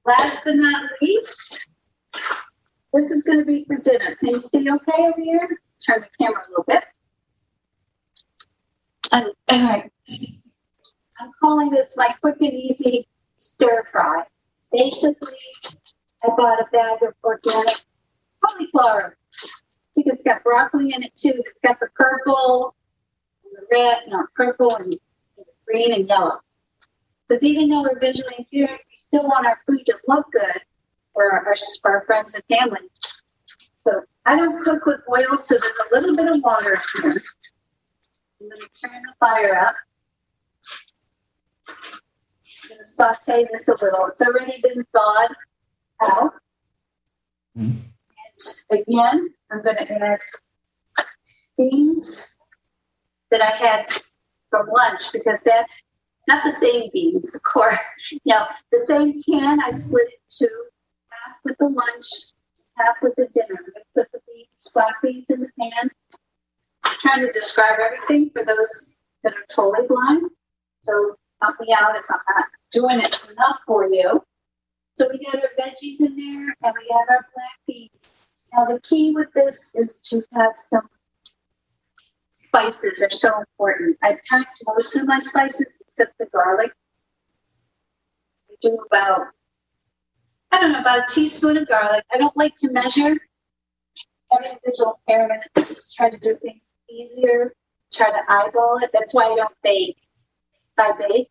Last 0.06 0.44
but 0.44 0.54
not 0.56 0.90
least, 1.02 1.68
this 2.94 3.10
is 3.10 3.24
going 3.24 3.38
to 3.38 3.44
be 3.44 3.64
for 3.64 3.76
dinner. 3.76 4.16
Can 4.16 4.30
you 4.30 4.40
see 4.40 4.70
okay 4.70 5.06
over 5.06 5.20
here? 5.20 5.60
Turn 5.86 6.00
the 6.00 6.08
camera 6.18 6.42
a 6.46 6.50
little 6.50 6.64
bit. 6.66 6.84
And, 9.12 9.26
all 9.48 9.68
right. 9.68 9.92
I'm 11.20 11.30
calling 11.40 11.70
this 11.70 11.96
my 11.96 12.14
quick 12.20 12.36
and 12.40 12.52
easy 12.52 13.06
stir 13.36 13.84
fry. 13.90 14.24
Basically, 14.72 15.38
I 16.24 16.28
bought 16.36 16.60
a 16.60 16.66
bag 16.72 17.02
of 17.02 17.14
organic 17.24 17.76
cauliflower. 18.44 19.16
I 19.42 19.48
think 19.94 20.08
it's 20.08 20.22
got 20.22 20.44
broccoli 20.44 20.92
in 20.94 21.02
it 21.02 21.16
too. 21.16 21.34
It's 21.36 21.60
got 21.60 21.80
the 21.80 21.88
purple, 21.94 22.74
and 23.44 23.52
the 23.56 23.66
red, 23.72 24.02
no, 24.08 24.26
purple 24.34 24.76
and 24.76 24.96
green 25.66 25.92
and 25.92 26.08
yellow. 26.08 26.40
Because 27.28 27.44
even 27.44 27.68
though 27.68 27.82
we're 27.82 27.98
visually 27.98 28.34
impaired, 28.38 28.70
we 28.70 28.96
still 28.96 29.24
want 29.24 29.46
our 29.46 29.58
food 29.66 29.84
to 29.86 29.98
look 30.06 30.30
good 30.32 30.62
for 31.12 31.32
our, 31.32 31.54
for 31.82 31.90
our 31.90 32.00
friends 32.02 32.34
and 32.34 32.44
family. 32.58 32.88
So 33.80 34.02
I 34.24 34.36
don't 34.36 34.62
cook 34.64 34.86
with 34.86 35.00
oil, 35.10 35.36
so 35.36 35.56
there's 35.60 35.74
a 35.90 35.94
little 35.94 36.16
bit 36.16 36.30
of 36.30 36.42
water 36.42 36.80
here. 37.02 37.22
I'm 38.40 38.48
going 38.48 38.60
to 38.60 38.68
turn 38.80 39.02
the 39.02 39.14
fire 39.18 39.58
up. 39.58 39.74
I'm 42.62 42.68
going 42.68 42.78
to 42.78 42.84
saute 42.84 43.46
this 43.52 43.68
a 43.68 43.72
little. 43.72 44.06
It's 44.06 44.22
already 44.22 44.60
been 44.62 44.84
thawed 44.94 45.34
out. 46.02 46.34
Mm-hmm. 47.56 47.78
And 48.70 48.80
again, 48.80 49.34
I'm 49.50 49.62
going 49.62 49.76
to 49.76 49.92
add 49.92 50.20
beans 51.56 52.36
that 53.30 53.42
I 53.42 53.56
had 53.56 53.86
from 54.50 54.68
lunch 54.68 55.12
because 55.12 55.42
that 55.44 55.66
not 56.28 56.44
the 56.44 56.52
same 56.52 56.90
beans, 56.92 57.34
of 57.34 57.42
course. 57.42 57.78
You 58.10 58.18
know, 58.26 58.46
the 58.70 58.84
same 58.86 59.20
can 59.22 59.60
I 59.60 59.70
split 59.70 60.08
it 60.08 60.20
to 60.38 60.48
half 61.10 61.36
with 61.44 61.56
the 61.58 61.68
lunch, 61.68 62.06
half 62.76 63.02
with 63.02 63.14
the 63.16 63.28
dinner. 63.32 63.58
I 63.76 63.80
put 63.96 64.12
the 64.12 64.20
beans, 64.26 64.70
black 64.74 64.94
beans 65.02 65.26
in 65.30 65.40
the 65.40 65.48
pan. 65.58 65.90
I'm 66.84 66.96
trying 67.00 67.26
to 67.26 67.32
describe 67.32 67.78
everything 67.80 68.30
for 68.30 68.44
those 68.44 69.00
that 69.24 69.32
are 69.32 69.46
totally 69.50 69.88
blind. 69.88 70.30
So 70.82 71.16
help 71.42 71.60
me 71.60 71.74
out 71.78 71.96
if 71.96 72.04
I'm 72.10 72.18
not 72.36 72.46
doing 72.72 73.00
it 73.00 73.30
enough 73.32 73.60
for 73.66 73.88
you. 73.92 74.22
So 74.96 75.08
we 75.10 75.24
got 75.24 75.36
our 75.36 75.50
veggies 75.58 76.00
in 76.00 76.16
there 76.16 76.56
and 76.62 76.74
we 76.76 76.88
have 76.90 77.08
our 77.08 77.26
black 77.34 77.58
beans. 77.66 78.26
Now 78.52 78.64
the 78.64 78.80
key 78.80 79.12
with 79.12 79.32
this 79.32 79.74
is 79.74 80.00
to 80.10 80.24
have 80.34 80.52
some 80.56 80.88
spices 82.34 83.02
are 83.02 83.10
so 83.10 83.38
important. 83.38 83.98
I 84.02 84.18
packed 84.28 84.62
most 84.66 84.96
of 84.96 85.06
my 85.06 85.18
spices 85.20 85.82
except 85.86 86.18
the 86.18 86.26
garlic. 86.26 86.72
I 88.50 88.54
do 88.62 88.78
about, 88.90 89.26
I 90.50 90.60
don't 90.60 90.72
know, 90.72 90.80
about 90.80 91.10
a 91.10 91.14
teaspoon 91.14 91.58
of 91.58 91.68
garlic. 91.68 92.04
I 92.12 92.18
don't 92.18 92.36
like 92.36 92.56
to 92.56 92.70
measure 92.72 93.16
every 94.32 94.50
individual. 94.50 95.00
I 95.08 95.62
just 95.62 95.94
try 95.94 96.10
to 96.10 96.18
do 96.18 96.36
things 96.36 96.72
easier, 96.90 97.52
try 97.92 98.10
to 98.10 98.20
eyeball 98.28 98.78
it. 98.82 98.90
That's 98.92 99.14
why 99.14 99.26
I 99.26 99.36
don't 99.36 99.54
bake. 99.62 99.96
I 100.78 100.92
bake, 100.98 101.28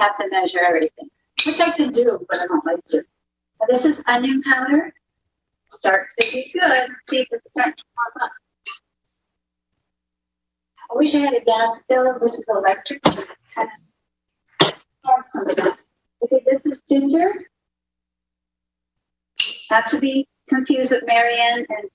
have 0.00 0.18
to 0.18 0.28
measure 0.28 0.60
everything, 0.66 1.08
which 1.46 1.60
I 1.60 1.70
can 1.70 1.92
do, 1.92 2.24
but 2.28 2.40
I 2.40 2.46
don't 2.46 2.64
like 2.64 2.84
to. 2.88 2.98
Now, 3.60 3.66
this 3.68 3.84
is 3.84 4.02
onion 4.06 4.42
powder. 4.42 4.92
Start 5.68 6.08
to 6.18 6.32
be 6.32 6.50
good. 6.52 6.88
See 7.08 7.18
if 7.20 7.28
it's 7.32 7.50
starting 7.50 7.74
to 7.76 7.84
warm 7.96 8.24
up. 8.24 8.32
I 10.90 10.94
wish 10.94 11.14
I 11.14 11.18
had 11.18 11.34
a 11.34 11.40
gas 11.40 11.82
stove. 11.82 12.20
This 12.20 12.34
is 12.34 12.44
electric. 12.48 13.06
Of 13.06 13.18
some 15.26 15.46
gas. 15.48 15.92
Okay, 16.22 16.42
this 16.46 16.66
is 16.66 16.82
ginger. 16.88 17.32
Not 19.70 19.86
to 19.88 20.00
be 20.00 20.28
confused 20.48 20.90
with 20.92 21.04
Mary 21.06 21.38
Ann 21.38 21.64
and. 21.68 21.88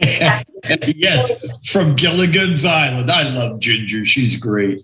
yes, 0.96 1.32
from 1.68 1.94
Gilligan's 1.94 2.64
Island. 2.64 3.10
I 3.10 3.22
love 3.28 3.60
Ginger. 3.60 4.04
She's 4.04 4.36
great. 4.36 4.80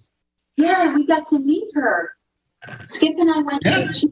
Yeah, 0.58 0.94
we 0.94 1.06
got 1.06 1.26
to 1.28 1.38
meet 1.38 1.68
her. 1.74 2.14
Skip 2.84 3.14
and 3.16 3.30
I 3.30 3.40
went 3.40 3.62
yeah. 3.64 3.86
to. 3.86 3.92
She, 3.92 4.08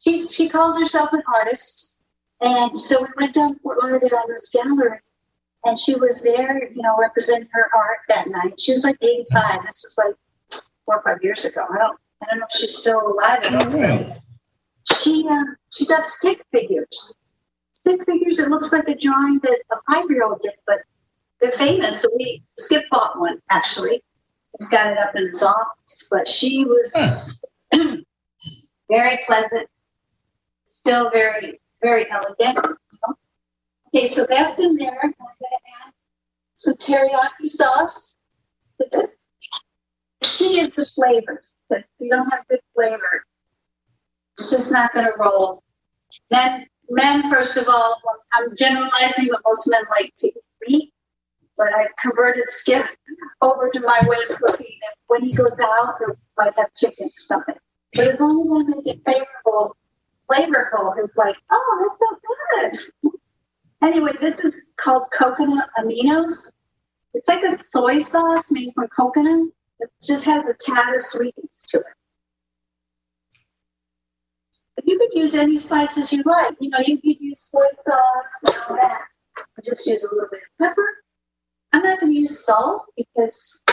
she, 0.00 0.26
she 0.28 0.48
calls 0.48 0.78
herself 0.78 1.12
an 1.12 1.22
artist, 1.36 1.98
and 2.40 2.76
so 2.76 3.02
we 3.02 3.08
went 3.16 3.34
down 3.34 3.58
Fort 3.60 3.82
Lauderdale 3.82 4.24
this 4.28 4.50
gallery 4.50 4.98
and 5.64 5.78
she 5.78 5.94
was 5.98 6.22
there, 6.22 6.70
you 6.72 6.82
know, 6.82 6.96
representing 6.98 7.48
her 7.52 7.70
art 7.74 7.98
that 8.08 8.28
night. 8.28 8.60
She 8.60 8.72
was 8.72 8.84
like 8.84 8.96
85. 9.00 9.64
This 9.64 9.84
was 9.84 9.96
like 9.98 10.60
four 10.84 10.96
or 10.96 11.02
five 11.02 11.22
years 11.22 11.44
ago. 11.44 11.66
I 11.70 11.78
don't, 11.78 11.98
I 12.22 12.26
don't 12.30 12.40
know 12.40 12.46
if 12.50 12.56
she's 12.56 12.76
still 12.76 13.00
alive. 13.00 13.40
Oh, 13.44 14.16
She, 14.96 15.26
um, 15.28 15.56
she 15.72 15.86
does 15.86 16.12
stick 16.18 16.44
figures. 16.52 17.14
Stick 17.80 18.04
figures. 18.04 18.38
It 18.38 18.48
looks 18.48 18.72
like 18.72 18.88
a 18.88 18.94
drawing 18.94 19.40
that 19.42 19.58
a 19.72 19.92
five-year-old 19.92 20.40
did, 20.42 20.54
but 20.66 20.80
they're 21.40 21.52
famous. 21.52 22.02
So 22.02 22.08
we 22.16 22.42
Skip 22.58 22.84
bought 22.90 23.18
one 23.18 23.40
actually. 23.50 24.02
He's 24.58 24.68
got 24.68 24.92
it 24.92 24.98
up 24.98 25.14
in 25.16 25.28
his 25.28 25.42
office. 25.42 26.08
But 26.10 26.28
she 26.28 26.64
was 26.64 26.92
huh. 26.94 27.20
Hmm. 27.72 27.94
very 28.90 29.18
pleasant, 29.26 29.68
still 30.66 31.10
very, 31.10 31.60
very 31.82 32.10
elegant. 32.10 32.58
Okay, 33.88 34.08
so 34.08 34.26
that's 34.28 34.58
in 34.58 34.76
there. 34.76 34.98
I'm 35.02 35.14
going 35.18 35.34
to 35.40 35.46
add 35.86 35.92
some 36.56 36.74
teriyaki 36.74 37.46
sauce. 37.46 38.16
The 38.78 39.08
key 40.22 40.60
is 40.60 40.74
the 40.74 40.86
flavors. 40.86 41.54
Because 41.68 41.84
if 41.84 41.90
you 41.98 42.10
don't 42.10 42.28
have 42.30 42.46
good 42.48 42.60
flavor, 42.74 43.24
it's 44.36 44.50
just 44.50 44.72
not 44.72 44.92
going 44.92 45.06
to 45.06 45.12
roll. 45.18 45.62
Then 46.30 46.66
men, 46.90 47.30
first 47.30 47.56
of 47.56 47.68
all, 47.68 48.00
I'm 48.34 48.54
generalizing, 48.56 49.28
but 49.30 49.40
most 49.46 49.68
men 49.68 49.82
like 49.90 50.12
to 50.18 50.26
eat 50.26 50.34
meat. 50.68 50.92
But 51.56 51.68
I 51.72 51.86
converted 52.00 52.48
Skip 52.48 52.86
over 53.40 53.70
to 53.70 53.80
my 53.80 54.00
way 54.06 54.16
of 54.30 54.38
cooking. 54.38 54.66
And 54.66 54.96
when 55.06 55.22
he 55.22 55.32
goes 55.32 55.58
out, 55.60 55.94
he 55.98 56.12
might 56.36 56.56
have 56.58 56.74
chicken 56.74 57.06
or 57.06 57.20
something. 57.20 57.54
But 57.94 58.08
as 58.08 58.20
long 58.20 58.40
as 58.46 58.66
I 58.66 58.76
make 58.76 58.86
it 58.86 59.02
favorable, 59.04 59.76
flavorful, 60.28 60.98
it's 60.98 61.16
like, 61.16 61.36
oh, 61.50 61.88
that's 62.60 62.74
so 62.74 62.80
good. 63.02 63.12
Anyway, 63.82 64.12
this 64.20 64.40
is 64.40 64.70
called 64.76 65.10
coconut 65.12 65.68
aminos. 65.78 66.50
It's 67.12 67.28
like 67.28 67.44
a 67.44 67.56
soy 67.56 68.00
sauce 68.00 68.50
made 68.50 68.72
from 68.74 68.88
coconut. 68.88 69.52
It 69.78 69.90
just 70.02 70.24
has 70.24 70.44
a 70.46 70.54
tad 70.54 70.94
of 70.94 71.02
sweetness 71.02 71.66
to 71.68 71.78
it. 71.78 71.84
You 74.86 74.98
could 74.98 75.14
use 75.14 75.34
any 75.34 75.56
spices 75.56 76.12
you 76.12 76.22
like. 76.26 76.56
You 76.60 76.70
know, 76.70 76.78
you 76.84 76.98
could 76.98 77.20
use 77.20 77.40
soy 77.40 77.60
sauce 77.82 78.44
and 78.44 78.54
all 78.68 78.76
that. 78.76 79.02
Just 79.64 79.86
use 79.86 80.04
a 80.04 80.12
little 80.12 80.28
bit 80.30 80.40
of 80.42 80.68
pepper. 80.68 81.03
I'm 81.74 81.82
not 81.82 81.98
going 81.98 82.14
to 82.14 82.20
use 82.20 82.44
salt 82.44 82.86
because 82.96 83.64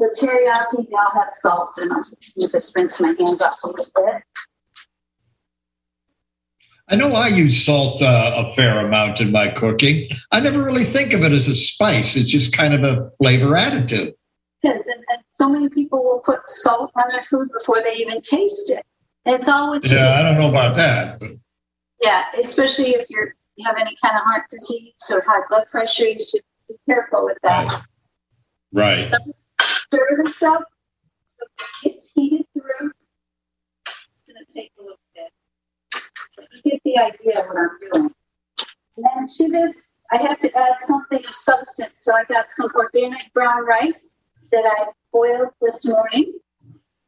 the 0.00 0.12
teriyaki 0.20 0.88
now 0.90 1.20
has 1.20 1.40
salt 1.40 1.78
in 1.80 1.88
it. 1.88 2.32
You 2.34 2.48
just 2.48 2.74
rinse 2.74 2.98
my 2.98 3.14
hands 3.16 3.40
off 3.40 3.62
a 3.62 3.68
little 3.68 3.86
bit. 3.94 4.22
I 6.88 6.96
know 6.96 7.12
I 7.12 7.28
use 7.28 7.64
salt 7.64 8.02
uh, 8.02 8.32
a 8.44 8.52
fair 8.54 8.84
amount 8.84 9.20
in 9.20 9.30
my 9.30 9.50
cooking. 9.50 10.08
I 10.32 10.40
never 10.40 10.60
really 10.60 10.82
think 10.82 11.12
of 11.12 11.22
it 11.22 11.30
as 11.30 11.46
a 11.46 11.54
spice. 11.54 12.16
It's 12.16 12.28
just 12.28 12.56
kind 12.56 12.74
of 12.74 12.82
a 12.82 13.08
flavor 13.18 13.54
additive. 13.54 14.14
Yes, 14.64 14.88
and, 14.88 15.04
and 15.08 15.22
so 15.30 15.48
many 15.48 15.68
people 15.68 16.02
will 16.02 16.18
put 16.18 16.40
salt 16.50 16.90
on 16.96 17.04
their 17.12 17.22
food 17.22 17.50
before 17.56 17.80
they 17.84 17.94
even 17.94 18.20
taste 18.20 18.70
it. 18.70 18.84
And 19.26 19.36
it's 19.36 19.48
all 19.48 19.70
what 19.70 19.88
Yeah, 19.88 20.18
I 20.18 20.22
don't 20.22 20.40
know 20.40 20.48
about 20.48 20.74
that. 20.74 21.20
But. 21.20 21.30
Yeah, 22.02 22.24
especially 22.36 22.94
if 22.96 23.08
you're 23.08 23.36
you 23.54 23.66
have 23.66 23.76
any 23.76 23.94
kind 24.02 24.16
of 24.16 24.22
heart 24.22 24.44
disease 24.50 24.92
or 25.10 25.20
high 25.26 25.42
blood 25.50 25.66
pressure, 25.66 26.06
you 26.06 26.18
should 26.20 26.42
be 26.68 26.74
careful 26.86 27.24
with 27.24 27.38
that. 27.42 27.82
Right. 28.72 29.10
So, 29.10 29.18
stir 29.86 30.22
this 30.22 30.42
up 30.42 30.64
so 31.26 31.46
it's 31.84 32.12
heated 32.12 32.46
through. 32.52 32.90
It's 33.86 34.08
going 34.26 34.44
to 34.46 34.52
take 34.52 34.72
a 34.78 34.82
little 34.82 34.98
bit. 35.14 35.32
you 36.64 36.70
get 36.70 36.80
the 36.84 36.98
idea 36.98 37.40
of 37.40 37.46
what 37.46 37.56
I'm 37.56 37.78
doing. 37.92 38.14
And 38.96 39.06
then 39.06 39.26
to 39.28 39.48
this, 39.48 39.98
I 40.10 40.16
have 40.16 40.38
to 40.38 40.58
add 40.58 40.74
something 40.80 41.24
of 41.24 41.34
substance. 41.34 41.94
So 41.96 42.12
I 42.12 42.24
got 42.24 42.46
some 42.50 42.70
organic 42.74 43.32
brown 43.32 43.64
rice 43.64 44.14
that 44.50 44.64
I 44.78 44.90
boiled 45.12 45.50
this 45.60 45.86
morning. 45.86 46.34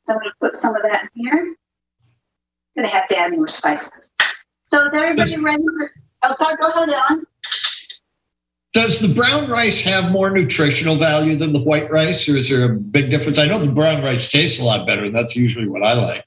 So 0.06 0.14
I'm 0.14 0.20
going 0.20 0.30
to 0.30 0.36
put 0.40 0.56
some 0.56 0.74
of 0.76 0.82
that 0.82 1.08
in 1.14 1.24
here. 1.24 1.34
I'm 1.34 2.82
going 2.82 2.88
to 2.88 2.94
have 2.94 3.08
to 3.08 3.18
add 3.18 3.32
more 3.32 3.48
spices. 3.48 4.12
So 4.66 4.86
is 4.86 4.92
everybody 4.94 5.36
ready 5.36 5.62
for? 5.62 5.90
Oh, 6.22 6.34
sorry. 6.36 6.56
Go 6.56 6.68
ahead, 6.68 6.90
Ellen. 6.90 7.24
Does 8.72 9.00
the 9.00 9.12
brown 9.12 9.50
rice 9.50 9.82
have 9.82 10.12
more 10.12 10.30
nutritional 10.30 10.94
value 10.94 11.36
than 11.36 11.52
the 11.52 11.60
white 11.60 11.90
rice, 11.90 12.28
or 12.28 12.36
is 12.36 12.48
there 12.48 12.64
a 12.64 12.68
big 12.68 13.10
difference? 13.10 13.36
I 13.36 13.46
know 13.46 13.58
the 13.58 13.70
brown 13.70 14.02
rice 14.02 14.30
tastes 14.30 14.60
a 14.60 14.64
lot 14.64 14.86
better, 14.86 15.04
and 15.04 15.14
that's 15.14 15.34
usually 15.34 15.66
what 15.66 15.82
I 15.82 15.94
like. 15.94 16.24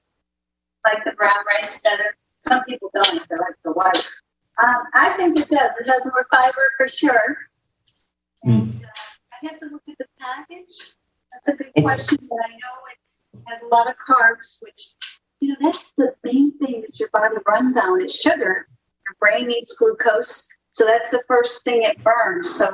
Like 0.85 1.03
the 1.05 1.13
brown 1.13 1.45
rice 1.55 1.79
better. 1.79 2.17
Some 2.45 2.61
people 2.65 2.91
don't. 2.93 3.29
They 3.29 3.35
like 3.37 3.55
the 3.63 3.71
white. 3.71 4.09
Um, 4.61 4.83
I 4.93 5.09
think 5.11 5.39
it 5.39 5.47
does. 5.47 5.71
It 5.79 5.87
has 5.87 6.05
more 6.05 6.27
fiber 6.29 6.71
for 6.77 6.87
sure. 6.89 7.37
And 8.43 8.73
uh, 8.83 8.87
I 9.31 9.47
have 9.47 9.59
to 9.59 9.65
look 9.67 9.83
at 9.87 9.97
the 9.97 10.05
package. 10.19 10.95
That's 11.31 11.47
a 11.47 11.55
good 11.55 11.71
question, 11.81 12.17
but 12.29 12.39
I 12.45 12.49
know 12.49 12.75
it 12.91 13.43
has 13.47 13.61
a 13.63 13.67
lot 13.67 13.87
of 13.87 13.95
carbs, 14.05 14.61
which 14.61 14.95
you 15.39 15.49
know 15.49 15.55
that's 15.61 15.93
the 15.93 16.13
main 16.25 16.57
thing 16.57 16.81
that 16.81 16.99
your 16.99 17.09
body 17.13 17.35
runs 17.47 17.77
on 17.77 18.03
is 18.03 18.13
sugar. 18.13 18.67
Your 19.07 19.15
brain 19.19 19.47
needs 19.47 19.77
glucose, 19.77 20.47
so 20.73 20.85
that's 20.85 21.11
the 21.11 21.23
first 21.27 21.63
thing 21.63 21.83
it 21.83 22.03
burns. 22.03 22.49
So 22.49 22.65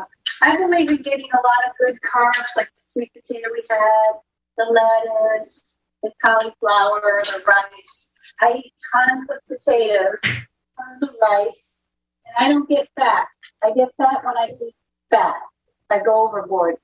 I 0.41 0.55
believe 0.55 0.89
in 0.89 0.97
getting 1.01 1.27
a 1.33 1.38
lot 1.38 1.69
of 1.69 1.75
good 1.79 1.99
carbs, 2.01 2.55
like 2.55 2.67
the 2.67 2.81
sweet 2.81 3.12
potato 3.13 3.47
we 3.51 3.63
had, 3.69 4.13
the 4.57 4.65
lettuce, 4.65 5.77
the 6.01 6.12
cauliflower, 6.23 7.23
the 7.25 7.43
rice. 7.45 8.13
I 8.41 8.62
eat 8.63 8.73
tons 8.93 9.29
of 9.29 9.38
potatoes, 9.47 10.21
tons 10.21 11.03
of 11.03 11.13
rice, 11.21 11.88
and 12.25 12.45
I 12.45 12.49
don't 12.49 12.69
get 12.69 12.88
fat. 12.97 13.27
I 13.63 13.71
get 13.71 13.89
fat 13.97 14.23
when 14.23 14.38
I 14.38 14.53
eat 14.62 14.75
fat. 15.09 15.35
I 15.89 15.99
go 15.99 16.25
overboard. 16.27 16.75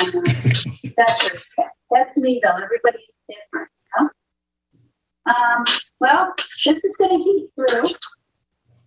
That. 0.00 0.92
that's 0.96 1.54
that's 1.90 2.16
me 2.16 2.40
though. 2.42 2.56
Everybody's 2.62 3.18
different. 3.28 3.68
Um, 5.26 5.64
well, 6.00 6.34
this 6.64 6.84
is 6.84 6.96
going 6.96 7.18
to 7.18 7.24
heat 7.24 7.50
through. 7.56 7.90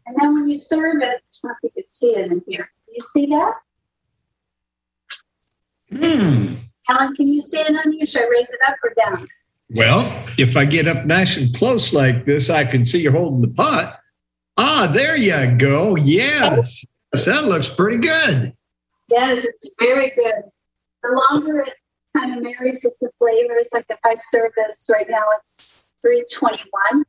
And 0.10 0.18
then 0.20 0.34
when 0.34 0.50
you 0.50 0.58
serve 0.58 1.04
it, 1.04 1.04
I 1.04 1.12
don't 1.12 1.44
know 1.44 1.52
if 1.52 1.58
you 1.64 1.70
can 1.70 1.86
see 1.86 2.16
it 2.16 2.32
in 2.32 2.42
here. 2.48 2.72
Can 2.86 2.96
you 2.96 3.06
see 3.14 3.26
that? 3.28 3.54
Hmm. 5.92 6.56
Alan, 6.90 7.16
can 7.16 7.28
you 7.28 7.40
see 7.40 7.60
it 7.60 7.76
on 7.76 7.94
you? 7.94 8.08
Should 8.08 8.24
I 8.24 8.28
raise 8.28 8.50
it 8.50 8.60
up 8.68 8.78
or 8.84 8.94
down? 8.98 9.28
Well, 9.70 10.26
if 10.40 10.58
I 10.58 10.66
get 10.66 10.88
up 10.88 11.06
nice 11.06 11.38
and 11.38 11.54
close 11.56 11.94
like 11.94 12.26
this, 12.26 12.50
I 12.50 12.66
can 12.66 12.86
see 12.86 13.02
you're 13.02 13.12
holding 13.12 13.42
the 13.42 13.50
pot. 13.50 14.00
Ah, 14.58 14.90
there 14.92 15.16
you 15.16 15.56
go. 15.60 15.96
Yes. 15.96 16.84
yes 17.14 17.26
that 17.26 17.44
looks 17.44 17.68
pretty 17.68 17.98
good. 17.98 18.52
Yes, 19.12 19.46
it's 19.46 19.70
very 19.80 20.12
good. 20.16 20.42
The 21.04 21.24
longer 21.32 21.60
it 21.60 21.74
kind 22.18 22.36
of 22.36 22.42
marries 22.42 22.84
with 22.84 22.96
the 23.00 23.12
flavors, 23.20 23.70
like 23.74 23.86
if 23.90 24.00
I 24.04 24.16
serve 24.16 24.54
this 24.58 24.88
right 24.92 25.08
now, 25.08 25.24
it's 25.38 25.84
321. 26.02 27.06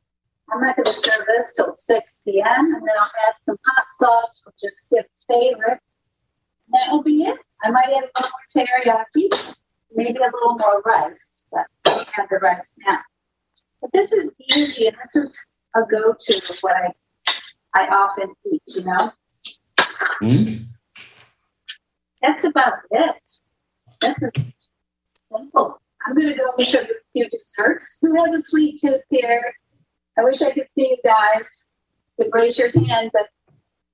I'm 0.51 0.61
not 0.61 0.75
going 0.75 0.85
to 0.85 0.91
serve 0.91 1.25
this 1.27 1.53
till 1.55 1.73
6 1.73 2.21
p.m. 2.25 2.45
and 2.75 2.81
then 2.81 2.95
I'll 2.99 3.11
add 3.27 3.35
some 3.39 3.55
hot 3.65 3.85
sauce, 3.99 4.43
which 4.45 4.71
is 4.71 4.81
Skip's 4.81 5.25
favorite. 5.27 5.79
And 6.67 6.73
that 6.73 6.91
will 6.91 7.03
be 7.03 7.23
it. 7.23 7.37
I 7.63 7.71
might 7.71 7.85
add 7.85 8.03
a 8.03 8.11
little 8.19 8.31
more 8.31 8.65
teriyaki, 8.67 9.59
maybe 9.95 10.17
a 10.17 10.23
little 10.23 10.57
more 10.57 10.81
rice, 10.81 11.45
but 11.51 11.65
I 11.85 11.95
don't 11.95 12.09
have 12.09 12.27
the 12.29 12.39
rice 12.39 12.77
now. 12.85 12.99
But 13.81 13.91
this 13.93 14.11
is 14.11 14.33
easy, 14.55 14.87
and 14.87 14.97
this 15.01 15.15
is 15.15 15.45
a 15.75 15.81
go-to 15.83 16.33
of 16.49 16.57
what 16.61 16.75
I 16.75 16.93
I 17.73 17.87
often 17.87 18.33
eat. 18.51 18.61
You 18.67 18.85
know. 18.85 19.09
Mm. 20.21 20.65
That's 22.21 22.43
about 22.43 22.73
it. 22.91 23.15
This 24.01 24.21
is 24.21 24.55
simple. 25.05 25.79
I'm 26.05 26.15
going 26.15 26.29
to 26.29 26.35
go 26.35 26.53
and 26.57 26.67
show 26.67 26.81
you 26.81 26.87
a 26.87 27.11
few 27.13 27.29
desserts. 27.29 27.97
Who 28.01 28.13
has 28.23 28.33
a 28.33 28.41
sweet 28.41 28.79
tooth 28.79 29.01
here? 29.09 29.53
I 30.17 30.23
wish 30.23 30.41
I 30.41 30.51
could 30.51 30.67
see 30.75 30.89
you 30.89 30.97
guys. 31.03 31.69
Could 32.17 32.29
raise 32.33 32.57
your 32.57 32.71
hand, 32.71 33.11
but 33.13 33.27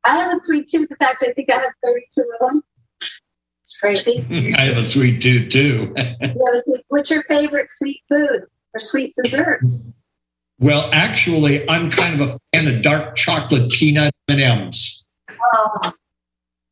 I 0.04 0.18
have 0.18 0.36
a 0.36 0.40
sweet 0.40 0.68
tooth. 0.68 0.90
In 0.90 0.98
fact, 0.98 1.24
I 1.28 1.34
think 1.34 1.50
I 1.52 1.58
have 1.58 1.72
32 1.84 2.22
of 2.22 2.48
them. 2.48 2.64
It's 3.64 3.78
crazy. 3.78 4.26
I 4.58 4.66
have 4.66 4.78
a 4.78 4.86
sweet 4.86 5.22
tooth 5.22 5.52
too. 5.52 5.96
What's 6.88 7.12
your 7.12 7.24
favorite 7.24 7.70
sweet 7.70 8.02
food 8.10 8.46
or 8.74 8.80
sweet 8.80 9.14
dessert? 9.22 9.62
Well, 10.60 10.90
actually, 10.92 11.70
I'm 11.70 11.92
kind 11.92 12.20
of 12.20 12.30
a 12.30 12.40
fan 12.54 12.68
of 12.68 12.82
dark 12.82 13.16
chocolate 13.16 13.70
peanut 13.72 14.12
M&Ms. 14.28 15.06
Oh, 15.54 15.94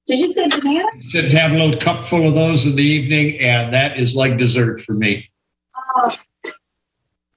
did 0.08 0.20
you 0.20 0.34
say 0.34 0.48
banana? 0.48 0.88
Sit 0.96 1.32
have 1.32 1.52
a 1.52 1.58
little 1.58 1.80
cup 1.80 2.06
full 2.06 2.28
of 2.28 2.34
those 2.34 2.66
in 2.66 2.76
the 2.76 2.84
evening, 2.84 3.40
and 3.40 3.74
that 3.74 4.00
is 4.00 4.16
like 4.16 4.38
dessert 4.38 4.80
for 4.80 4.94
me. 4.94 5.30
Oh, 5.96 6.16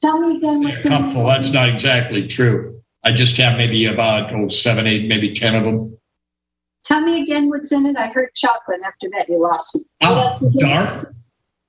tell 0.00 0.20
me 0.20 0.36
again 0.36 0.62
what's 0.62 0.84
a 0.84 0.88
cupful. 0.88 1.26
That's 1.26 1.52
not 1.52 1.68
exactly 1.68 2.26
true. 2.26 2.80
I 3.04 3.12
just 3.12 3.36
have 3.36 3.56
maybe 3.56 3.86
about 3.86 4.32
oh 4.32 4.48
seven, 4.48 4.86
eight, 4.86 5.08
maybe 5.08 5.34
ten 5.34 5.54
of 5.54 5.64
them. 5.64 5.96
Tell 6.84 7.00
me 7.00 7.22
again 7.22 7.48
what's 7.48 7.72
in 7.72 7.86
it. 7.86 7.96
I 7.96 8.08
heard 8.08 8.34
chocolate. 8.34 8.80
After 8.84 9.08
that, 9.12 9.28
you 9.28 9.40
lost 9.40 9.76
me. 9.76 9.82
Ah, 10.02 10.38
dark, 10.58 11.12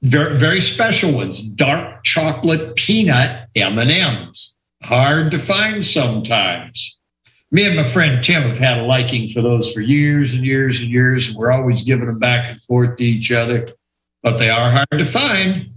very 0.02 0.38
very 0.38 0.62
special 0.62 1.12
ones. 1.12 1.42
Dark 1.42 2.04
chocolate 2.04 2.76
peanut 2.76 3.48
M 3.56 3.78
and 3.78 3.92
M's. 3.92 4.58
Hard 4.84 5.32
to 5.32 5.40
find 5.40 5.86
sometimes 5.86 7.00
me 7.52 7.66
and 7.66 7.76
my 7.76 7.84
friend 7.84 8.24
Tim 8.24 8.44
have 8.44 8.58
had 8.58 8.78
a 8.78 8.84
liking 8.84 9.28
for 9.28 9.42
those 9.42 9.72
for 9.72 9.82
years 9.82 10.34
and 10.34 10.46
years 10.46 10.82
and 10.82 10.90
years, 10.90 11.28
and 11.28 11.36
we're 11.36 11.52
always 11.52 11.82
giving 11.82 12.06
them 12.06 12.20
back 12.20 12.50
and 12.50 12.62
forth 12.62 12.98
to 12.98 13.04
each 13.04 13.32
other, 13.32 13.68
but 14.22 14.38
they 14.38 14.50
are 14.50 14.70
hard 14.70 14.88
to 14.92 15.06
find. 15.06 15.70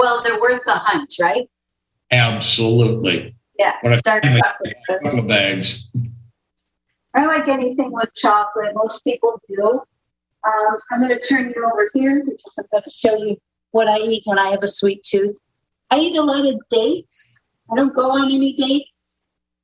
Well, 0.00 0.22
they're 0.24 0.40
worth 0.40 0.62
the 0.66 0.72
hunt, 0.72 1.14
right? 1.20 1.48
Absolutely. 2.10 3.36
Yeah. 3.58 3.76
When 3.82 3.92
I 3.92 4.00
Dark 4.00 4.24
chocolate. 4.24 4.76
A 4.88 4.98
couple 4.98 5.18
of 5.20 5.28
bags. 5.28 5.92
I 7.14 7.26
like 7.26 7.48
anything 7.48 7.92
with 7.92 8.12
chocolate. 8.14 8.74
Most 8.74 9.04
people 9.04 9.40
do. 9.48 9.82
Um, 10.44 10.76
I'm 10.90 11.00
going 11.00 11.16
to 11.16 11.20
turn 11.20 11.52
you 11.54 11.64
over 11.64 11.90
here 11.94 12.24
because 12.24 12.58
I'm 12.58 12.64
going 12.72 12.82
to 12.82 12.90
show 12.90 13.16
you 13.16 13.36
what 13.72 13.86
I 13.86 13.98
eat 13.98 14.22
when 14.24 14.38
I 14.38 14.48
have 14.48 14.62
a 14.62 14.68
sweet 14.68 15.04
tooth. 15.04 15.38
I 15.90 15.98
eat 15.98 16.16
a 16.16 16.22
lot 16.22 16.46
of 16.46 16.60
dates. 16.70 17.46
I 17.70 17.76
don't 17.76 17.94
go 17.94 18.10
on 18.10 18.32
any 18.32 18.56
dates 18.56 19.00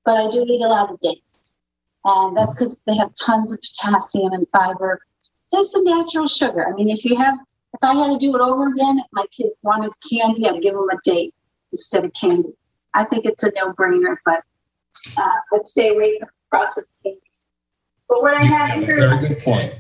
but 0.07 0.17
I 0.17 0.31
do 0.31 0.47
eat 0.49 0.63
a 0.63 0.69
lot 0.69 0.91
of 0.91 1.01
dates. 1.01 1.57
And 2.05 2.37
that's 2.37 2.55
because 2.55 2.81
they 2.87 2.97
have 2.97 3.11
tons 3.27 3.53
of 3.53 3.61
potassium 3.61 4.33
and 4.33 4.49
fiber. 4.49 5.01
It's 5.53 5.75
a 5.75 5.83
natural 5.83 6.29
sugar. 6.29 6.67
I 6.67 6.73
mean, 6.73 6.89
if 6.89 7.05
you 7.05 7.17
have, 7.17 7.37
if 7.77 7.89
I 7.89 7.95
had 7.95 8.13
to 8.13 8.19
do 8.19 8.35
it 8.35 8.41
over 8.41 8.69
again, 8.69 8.99
if 8.99 9.07
my 9.13 9.25
kid 9.31 9.51
wanted 9.63 9.93
candy, 10.09 10.49
I'd 10.49 10.63
give 10.63 10.75
them 10.75 10.89
a 10.91 10.99
date 11.05 11.35
instead 11.73 12.05
of 12.05 12.13
candy. 12.15 12.55
I 12.95 13.05
think 13.05 13.27
it's 13.27 13.43
a 13.43 13.53
no 13.55 13.73
brainer, 13.73 14.17
but 14.25 14.43
uh, 15.17 15.31
let's 15.53 15.71
stay 15.71 15.91
away 15.91 16.19
from 16.19 16.29
processed 16.51 16.97
candies. 17.03 17.21
But 18.09 18.23
what 18.23 18.35
I 18.35 18.45
have 18.45 18.83
here. 18.83 19.09
Very 19.09 19.29
good 19.29 19.41
point. 19.41 19.75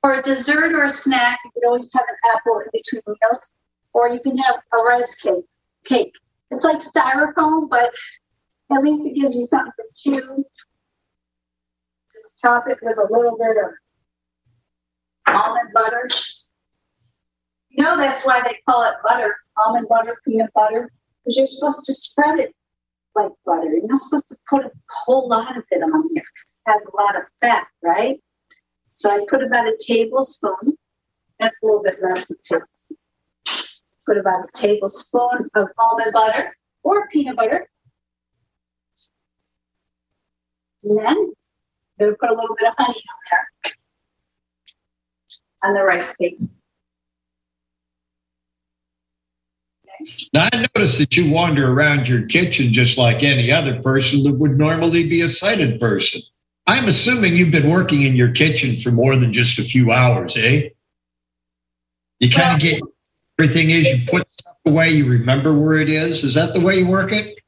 For 0.00 0.14
a 0.14 0.22
dessert 0.22 0.72
or 0.74 0.84
a 0.84 0.88
snack, 0.88 1.40
you 1.44 1.50
can 1.50 1.62
always 1.66 1.90
have 1.92 2.04
an 2.08 2.16
apple 2.36 2.60
in 2.60 2.66
between 2.72 3.02
meals, 3.06 3.54
or 3.92 4.08
you 4.10 4.20
can 4.20 4.36
have 4.36 4.56
a 4.72 4.76
rice 4.76 5.16
cake. 5.16 5.44
Cake. 5.84 6.12
It's 6.50 6.64
like 6.64 6.80
styrofoam, 6.80 7.68
but 7.68 7.90
at 8.70 8.82
least 8.82 9.06
it 9.06 9.14
gives 9.14 9.34
you 9.34 9.46
something 9.46 9.72
to 9.76 10.20
chew. 10.20 10.44
Just 12.12 12.40
top 12.40 12.64
it 12.68 12.78
with 12.82 12.98
a 12.98 13.12
little 13.12 13.36
bit 13.36 13.56
of 13.56 13.72
almond 15.34 15.70
butter. 15.74 16.08
You 17.70 17.84
know 17.84 17.96
that's 17.96 18.26
why 18.26 18.40
they 18.42 18.58
call 18.68 18.84
it 18.84 18.94
butter, 19.06 19.36
almond 19.56 19.88
butter, 19.88 20.16
peanut 20.26 20.52
butter, 20.54 20.90
because 21.24 21.36
you're 21.36 21.46
supposed 21.46 21.84
to 21.86 21.94
spread 21.94 22.40
it 22.40 22.54
like 23.14 23.30
butter. 23.44 23.70
You're 23.70 23.86
not 23.86 24.00
supposed 24.00 24.28
to 24.28 24.36
put 24.48 24.64
a 24.64 24.70
whole 25.04 25.28
lot 25.28 25.56
of 25.56 25.64
it 25.70 25.82
on 25.82 26.08
here. 26.14 26.22
It 26.24 26.70
has 26.70 26.84
a 26.84 26.96
lot 26.96 27.16
of 27.16 27.22
fat, 27.40 27.66
right? 27.82 28.20
So 28.90 29.10
I 29.10 29.24
put 29.28 29.44
about 29.44 29.66
a 29.66 29.76
tablespoon. 29.78 30.76
That's 31.38 31.56
a 31.62 31.66
little 31.66 31.82
bit 31.82 32.02
less 32.02 32.26
than 32.26 32.36
a 32.36 32.42
tablespoon. 32.42 32.96
Put 34.06 34.18
about 34.18 34.44
a 34.44 34.48
tablespoon 34.54 35.50
of 35.54 35.68
almond 35.78 36.12
butter 36.12 36.52
or 36.82 37.08
peanut 37.08 37.36
butter. 37.36 37.68
And 40.82 40.98
then 40.98 41.06
I'm 41.06 41.32
going 41.98 42.12
to 42.12 42.16
put 42.18 42.30
a 42.30 42.34
little 42.34 42.56
bit 42.58 42.68
of 42.68 42.74
honey 42.78 42.98
on 42.98 43.18
there 43.30 43.46
on 45.62 45.74
the 45.74 45.82
rice 45.82 46.14
cake. 46.16 46.38
Now, 50.32 50.48
I 50.52 50.66
notice 50.76 50.98
that 50.98 51.16
you 51.16 51.30
wander 51.30 51.72
around 51.72 52.08
your 52.08 52.26
kitchen 52.26 52.72
just 52.72 52.98
like 52.98 53.22
any 53.22 53.50
other 53.50 53.82
person 53.82 54.22
that 54.22 54.34
would 54.34 54.56
normally 54.56 55.08
be 55.08 55.22
a 55.22 55.28
sighted 55.28 55.80
person. 55.80 56.22
I'm 56.66 56.86
assuming 56.86 57.36
you've 57.36 57.50
been 57.50 57.68
working 57.68 58.02
in 58.02 58.14
your 58.14 58.30
kitchen 58.30 58.76
for 58.76 58.92
more 58.92 59.16
than 59.16 59.32
just 59.32 59.58
a 59.58 59.64
few 59.64 59.90
hours, 59.90 60.36
eh? 60.36 60.68
You 62.20 62.30
kind 62.30 62.54
of 62.54 62.60
get 62.60 62.82
everything 63.38 63.70
is 63.70 63.86
you 63.86 64.06
put 64.08 64.30
stuff 64.30 64.56
away, 64.66 64.90
you 64.90 65.08
remember 65.08 65.54
where 65.54 65.78
it 65.78 65.88
is. 65.88 66.24
Is 66.24 66.34
that 66.34 66.52
the 66.52 66.60
way 66.60 66.78
you 66.78 66.86
work 66.86 67.12
it? 67.12 67.38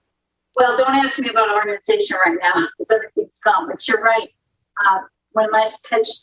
Well, 0.56 0.76
don't 0.76 0.94
ask 0.94 1.18
me 1.18 1.28
about 1.28 1.54
organization 1.54 2.16
right 2.24 2.38
now 2.42 2.54
because 2.54 2.90
everything's 2.90 3.38
gone. 3.40 3.68
But 3.68 3.86
you're 3.86 4.02
right. 4.02 4.28
Uh, 4.86 5.00
when 5.32 5.50
my 5.50 5.66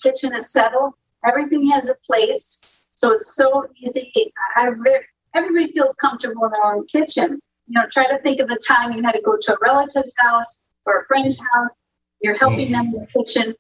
kitchen 0.04 0.36
is 0.36 0.52
settled, 0.52 0.94
everything 1.28 1.68
has 1.70 1.90
a 1.90 1.96
place. 2.06 2.80
So 2.92 3.12
it's 3.12 3.36
so 3.36 3.66
easy. 3.80 4.12
I 4.56 4.72
everybody 5.36 5.72
feels 5.72 5.94
comfortable 5.96 6.46
in 6.46 6.52
their 6.52 6.66
own 6.66 6.86
kitchen. 6.88 7.40
You 7.68 7.80
know, 7.80 7.86
try 7.92 8.06
to 8.06 8.18
think 8.20 8.40
of 8.40 8.50
a 8.50 8.58
time 8.58 8.94
you 8.94 9.04
had 9.04 9.14
to 9.14 9.22
go 9.22 9.38
to 9.40 9.54
a 9.54 9.58
relative's 9.62 10.14
house 10.20 10.68
or 10.86 11.02
a 11.02 11.06
friend's 11.06 11.38
house. 11.54 11.82
You're 12.22 12.38
helping 12.38 12.72
them 12.72 12.86
in 12.88 12.92
the 12.94 13.08
kitchen. 13.08 13.56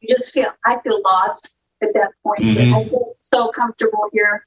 you 0.00 0.06
just 0.08 0.32
feel 0.32 0.52
I 0.64 0.78
feel 0.80 1.02
lost 1.02 1.60
at 1.82 1.92
that 1.94 2.12
point. 2.22 2.40
Mhm. 2.40 2.72
I 2.72 2.88
feel 2.88 3.16
so 3.20 3.48
comfortable 3.50 4.04
here, 4.12 4.46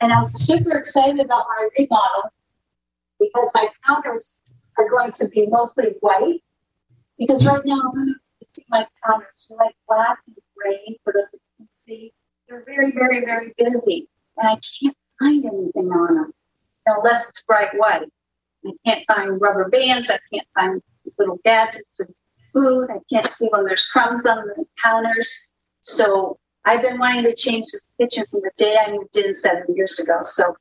and 0.00 0.12
I'm 0.12 0.32
super 0.34 0.76
excited 0.76 1.20
about 1.20 1.46
my 1.48 1.68
remodel 1.78 2.32
because 3.20 3.50
my 3.54 3.68
counters 3.86 4.40
are 4.76 4.88
going 4.88 5.12
to 5.12 5.28
be 5.28 5.46
mostly 5.46 5.94
white. 6.00 6.42
Because 7.16 7.44
right 7.46 7.64
now, 7.64 7.80
I'm 7.80 7.94
going 7.94 8.14
to 8.40 8.46
see 8.46 8.64
my 8.70 8.86
counters 9.06 9.46
are 9.50 9.56
like 9.56 9.76
black 9.88 10.18
and 10.26 10.36
gray 10.56 10.98
for 11.04 11.12
those 11.12 11.34
see. 11.88 12.12
They're 12.48 12.64
very, 12.64 12.92
very, 12.92 13.24
very 13.24 13.52
busy, 13.58 14.08
and 14.38 14.48
I 14.48 14.60
can't 14.80 14.96
find 15.18 15.44
anything 15.44 15.90
on 15.90 16.14
them 16.14 16.32
unless 16.86 17.28
it's 17.28 17.42
bright 17.42 17.70
white. 17.76 18.08
I 18.64 18.70
can't 18.86 19.04
find 19.06 19.40
rubber 19.40 19.68
bands. 19.68 20.10
I 20.10 20.18
can't 20.32 20.46
find 20.54 20.82
little 21.18 21.38
gadgets 21.44 22.00
and 22.00 22.08
food. 22.52 22.88
I 22.90 22.98
can't 23.12 23.26
see 23.26 23.48
when 23.50 23.64
there's 23.64 23.86
crumbs 23.86 24.26
on 24.26 24.46
the 24.46 24.66
counters. 24.82 25.50
So 25.82 26.38
I've 26.64 26.82
been 26.82 26.98
wanting 26.98 27.24
to 27.24 27.34
change 27.34 27.66
this 27.72 27.94
kitchen 28.00 28.24
from 28.30 28.40
the 28.40 28.50
day 28.56 28.76
I 28.78 28.90
moved 28.92 29.16
in 29.16 29.34
seven 29.34 29.64
years 29.74 29.98
ago. 29.98 30.18
So 30.22 30.56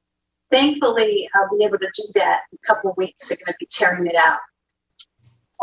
thankfully, 0.51 1.29
I'll 1.35 1.57
be 1.57 1.63
able 1.63 1.79
to 1.79 1.89
do 1.95 2.03
that 2.15 2.41
in 2.51 2.59
a 2.61 2.67
couple 2.67 2.91
of 2.91 2.97
weeks. 2.97 3.29
They're 3.29 3.37
going 3.37 3.53
to 3.53 3.57
be 3.59 3.67
tearing 3.69 4.07
it 4.07 4.15
out. 4.15 4.39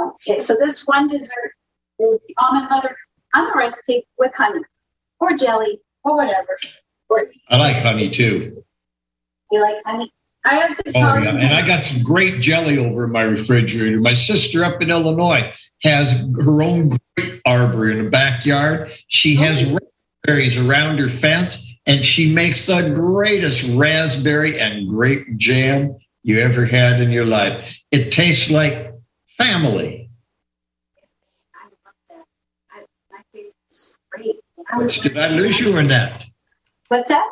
Okay, 0.01 0.41
so 0.41 0.57
this 0.59 0.87
one 0.87 1.07
dessert 1.09 1.53
is 2.01 2.27
the 2.27 2.35
almond 2.43 2.69
butter 2.71 2.97
on 3.35 3.47
the 3.47 3.53
rice 3.53 3.81
cake 3.83 4.07
with 4.19 4.35
honey 4.35 4.61
or 5.25 5.37
jelly 5.37 5.81
or 6.05 6.17
whatever. 6.17 6.59
Or 7.09 7.25
I 7.49 7.57
like 7.57 7.77
honey 7.77 8.11
too. 8.11 8.63
you 9.51 9.61
like 9.61 9.77
honey? 9.85 10.13
I 10.45 10.55
have 10.57 10.81
Oh 10.89 10.91
yeah, 10.95 11.37
and 11.37 11.55
I 11.55 11.67
got 11.67 11.85
some 11.85 12.03
great 12.03 12.41
jelly 12.41 12.79
over 12.79 13.05
in 13.05 13.13
my 13.13 13.23
refrigerator. 13.23 13.99
My 13.99 14.13
sister 14.13 14.63
up 14.63 14.83
in 14.83 14.91
Illinois 14.91 15.55
has 15.83 16.13
her 16.37 16.63
own 16.63 16.99
grape 17.17 17.41
arbor 17.47 17.91
in 17.91 18.05
the 18.05 18.11
backyard. 18.11 18.91
She 19.09 19.37
has 19.37 19.65
oh. 19.65 19.79
raspberries 20.27 20.59
around 20.59 20.99
her 20.99 21.09
fence, 21.09 21.81
and 21.87 22.05
she 22.05 22.31
makes 22.31 22.67
the 22.67 22.91
greatest 22.91 23.63
raspberry 23.63 24.61
and 24.61 24.89
grape 24.89 25.27
jam 25.39 25.97
you 26.23 26.41
ever 26.41 26.67
had 26.67 27.01
in 27.01 27.11
your 27.11 27.25
life. 27.27 27.83
It 27.91 28.11
tastes 28.11 28.51
like 28.51 28.93
family. 29.39 30.11
I 31.57 31.67
love 31.87 31.95
that. 32.11 32.25
I, 32.71 32.85
my 33.11 33.23
favorite's 33.33 33.99
Did 35.03 35.19
I 35.19 35.29
lose 35.29 35.61
you 35.61 35.77
or 35.77 35.83
not? 35.83 36.25
what's 36.89 37.09
that? 37.09 37.29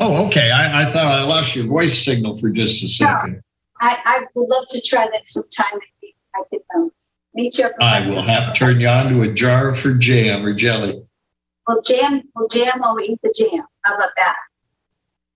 Oh, 0.00 0.26
okay. 0.26 0.50
I, 0.50 0.82
I 0.82 0.84
thought 0.86 1.06
I 1.06 1.22
lost 1.24 1.56
your 1.56 1.66
voice 1.66 2.04
signal 2.04 2.36
for 2.36 2.50
just 2.50 2.82
a 2.84 2.88
second. 2.88 3.42
I, 3.80 3.98
I 4.04 4.24
would 4.34 4.48
love 4.48 4.64
to 4.70 4.80
try 4.80 5.08
that 5.12 5.26
sometime. 5.26 5.80
I 6.34 6.42
could 6.50 6.60
um, 6.76 6.90
meet 7.34 7.58
you 7.58 7.66
up. 7.66 7.72
I 7.80 8.08
will 8.08 8.22
have 8.22 8.52
to 8.52 8.58
turn 8.58 8.80
you 8.80 8.88
on 8.88 9.08
to 9.08 9.22
a 9.22 9.32
jar 9.32 9.74
for 9.74 9.94
jam 9.94 10.44
or 10.44 10.52
jelly. 10.52 11.04
We'll 11.66 11.82
jam. 11.82 12.22
We'll 12.34 12.48
jam 12.48 12.78
while 12.78 12.96
we 12.96 13.04
eat 13.04 13.20
the 13.22 13.34
jam. 13.36 13.64
How 13.82 13.96
about 13.96 14.10
that? 14.16 14.36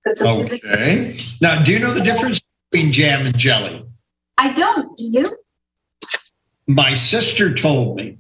Put 0.05 0.17
some 0.17 0.37
music. 0.37 0.65
Okay. 0.65 1.19
Now, 1.41 1.63
do 1.63 1.73
you 1.73 1.79
know 1.79 1.93
the 1.93 2.01
difference 2.01 2.41
between 2.71 2.93
jam 2.93 3.27
and 3.27 3.37
jelly? 3.37 3.85
I 4.39 4.53
don't. 4.53 4.97
Do 4.97 5.05
you? 5.05 5.27
My 6.67 6.95
sister 6.95 7.55
told 7.55 7.97
me 7.97 8.19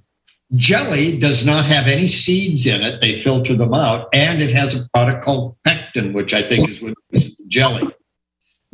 jelly 0.55 1.19
does 1.19 1.45
not 1.45 1.65
have 1.65 1.87
any 1.87 2.09
seeds 2.09 2.67
in 2.67 2.83
it. 2.83 3.01
They 3.01 3.21
filter 3.21 3.57
them 3.57 3.75
out, 3.75 4.09
and 4.13 4.43
it 4.43 4.51
has 4.53 4.75
a 4.75 4.89
product 4.91 5.25
called 5.25 5.57
pectin, 5.65 6.13
which 6.13 6.35
I 6.35 6.43
think 6.43 6.69
is 6.69 6.83
what 6.83 6.95
is 7.11 7.37
jelly. 7.49 7.89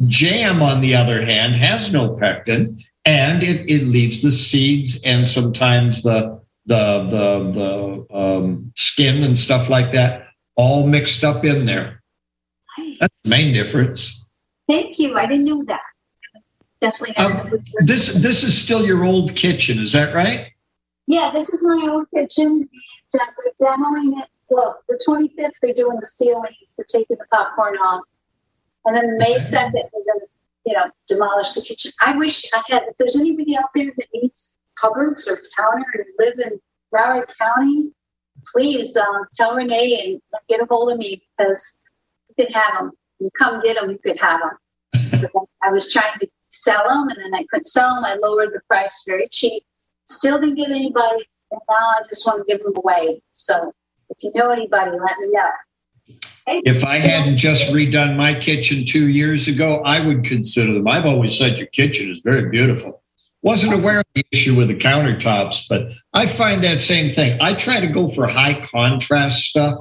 Jam, 0.07 0.63
on 0.63 0.81
the 0.81 0.95
other 0.95 1.25
hand, 1.25 1.55
has 1.55 1.93
no 1.93 2.17
pectin, 2.17 2.79
and 3.05 3.43
it, 3.43 3.69
it 3.69 3.85
leaves 3.85 4.23
the 4.23 4.31
seeds 4.31 5.03
and 5.05 5.27
sometimes 5.27 6.03
the 6.03 6.41
the 6.67 7.05
the 7.05 8.07
the 8.09 8.17
um, 8.17 8.73
skin 8.77 9.25
and 9.25 9.39
stuff 9.39 9.69
like 9.69 9.91
that 9.93 10.27
all 10.55 10.87
mixed 10.87 11.25
up 11.25 11.45
in 11.45 11.67
there. 11.67 12.03
Nice. 12.77 12.99
That's 13.01 13.21
the 13.23 13.31
main 13.31 13.55
difference. 13.55 14.29
Thank 14.69 14.99
you. 14.99 15.17
I 15.17 15.27
didn't 15.27 15.47
know 15.47 15.65
that. 15.65 15.81
Definitely. 16.81 17.17
Um, 17.17 17.51
This 17.85 18.15
this 18.15 18.45
is 18.45 18.57
still 18.57 18.85
your 18.85 19.05
old 19.05 19.35
kitchen, 19.35 19.81
is 19.81 19.93
that 19.93 20.15
right? 20.15 20.53
Yeah, 21.09 21.31
this 21.33 21.49
is 21.49 21.65
my 21.65 21.89
old 21.91 22.07
kitchen. 22.15 22.69
So 23.09 23.19
They're 23.59 23.71
demoing 23.71 24.21
it. 24.21 24.29
Well, 24.51 24.79
the 24.89 25.01
25th, 25.09 25.53
they're 25.63 25.73
doing 25.73 25.99
the 25.99 26.07
ceilings. 26.07 26.75
They're 26.77 26.87
taking 26.87 27.17
the 27.17 27.25
popcorn 27.33 27.77
off. 27.79 28.03
And 28.85 28.95
then 28.95 29.17
May 29.17 29.35
2nd, 29.35 29.73
they're 29.73 29.73
going 29.73 30.21
to, 30.21 30.27
you 30.67 30.75
know, 30.75 30.91
demolish 31.09 31.53
the 31.53 31.65
kitchen. 31.67 31.93
I 32.05 32.17
wish 32.17 32.45
I 32.55 32.63
had, 32.69 32.83
if 32.89 32.99
there's 32.99 33.19
anybody 33.19 33.57
out 33.57 33.71
there 33.75 33.91
that 33.97 34.07
needs 34.13 34.57
cupboards 34.81 35.27
or 35.27 35.39
counter 35.57 35.85
and 35.95 36.05
live 36.19 36.39
in 36.39 36.61
Broward 36.95 37.27
County, 37.41 37.91
please 38.55 38.95
um, 38.97 39.27
tell 39.35 39.55
Renee 39.55 40.21
and 40.21 40.41
get 40.49 40.61
a 40.61 40.67
hold 40.67 40.93
of 40.93 40.99
me 40.99 41.23
because 41.39 41.81
you 42.29 42.45
could 42.45 42.55
have 42.55 42.75
them. 42.75 42.93
You 43.19 43.31
come 43.31 43.63
get 43.63 43.81
them, 43.81 43.91
you 43.91 43.99
could 44.05 44.21
have 44.21 44.41
them. 44.41 45.31
I 45.63 45.71
was 45.71 45.91
trying 45.91 46.19
to 46.21 46.29
sell 46.49 46.87
them 46.87 47.09
and 47.09 47.19
then 47.25 47.35
I 47.35 47.47
couldn't 47.51 47.65
sell 47.65 47.95
them. 47.95 48.05
I 48.05 48.15
lowered 48.15 48.53
the 48.53 48.61
price 48.69 49.05
very 49.07 49.27
cheap. 49.31 49.63
Still 50.09 50.41
didn't 50.41 50.57
get 50.57 50.71
anybody, 50.71 51.25
and 51.51 51.61
now 51.69 51.77
I 51.77 52.03
just 52.07 52.27
want 52.27 52.39
to 52.39 52.45
give 52.53 52.65
them 52.65 52.75
away. 52.77 53.23
So 53.35 53.73
if 54.11 54.23
you 54.23 54.33
know 54.35 54.51
anybody, 54.51 54.93
let 54.93 55.19
me 55.19 55.29
know. 55.31 55.51
If 56.47 56.83
I 56.83 56.99
hadn't 56.99 57.37
just 57.37 57.71
redone 57.71 58.17
my 58.17 58.35
kitchen 58.35 58.87
two 58.87 59.09
years 59.09 59.49
ago, 59.49 59.83
I 59.85 60.05
would 60.05 60.25
consider 60.25 60.73
them. 60.73 60.89
I've 60.89 61.05
always 61.05 61.37
said 61.37 61.59
your 61.59 61.67
kitchen 61.67 62.11
is 62.11 62.23
very 62.23 62.49
beautiful. 62.49 63.03
Wasn't 63.43 63.75
aware 63.75 64.01
of 64.01 64.07
the 64.15 64.25
issue 64.33 64.57
with 64.57 64.69
the 64.69 64.75
countertops, 64.75 65.69
but 65.69 65.93
I 66.15 66.27
find 66.27 66.65
that 66.65 66.81
same 66.81 67.11
thing. 67.11 67.39
I 67.41 67.53
try 67.53 67.81
to 67.81 67.87
go 67.87 68.09
for 68.09 68.27
high 68.27 68.65
contrast 68.67 69.45
stuff. 69.45 69.79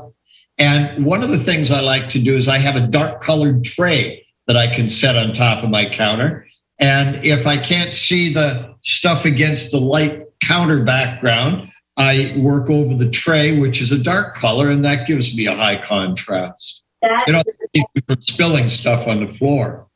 And 0.58 1.06
one 1.06 1.24
of 1.24 1.30
the 1.30 1.38
things 1.38 1.72
I 1.72 1.80
like 1.80 2.10
to 2.10 2.20
do 2.20 2.36
is 2.36 2.48
I 2.48 2.58
have 2.58 2.76
a 2.76 2.86
dark 2.86 3.24
colored 3.24 3.64
tray 3.64 4.26
that 4.48 4.58
I 4.58 4.68
can 4.68 4.90
set 4.90 5.16
on 5.16 5.34
top 5.34 5.64
of 5.64 5.70
my 5.70 5.90
counter. 5.90 6.47
And 6.80 7.24
if 7.26 7.48
I 7.48 7.58
can't 7.58 7.94
see 7.94 8.34
the 8.34 8.76
stuff 8.82 9.26
against 9.26 9.72
the 9.72 9.80
light 9.80 10.26
counter 10.42 10.84
background, 10.84 11.72
I 11.98 12.36
work 12.38 12.70
over 12.70 12.94
the 12.94 13.10
tray, 13.10 13.60
which 13.60 13.82
is 13.82 13.92
a 13.92 13.98
dark 13.98 14.36
color, 14.36 14.70
and 14.70 14.86
that 14.86 15.08
gives 15.08 15.36
me 15.36 15.48
a 15.48 15.56
high 15.56 15.84
contrast. 15.84 16.84
That 17.02 17.28
know, 17.28 17.42
is 17.46 17.58
the 17.58 17.68
you 17.74 17.84
from 18.06 18.22
spilling 18.22 18.70
stuff 18.70 19.08
on 19.08 19.22
the 19.22 19.28
floor. 19.28 19.88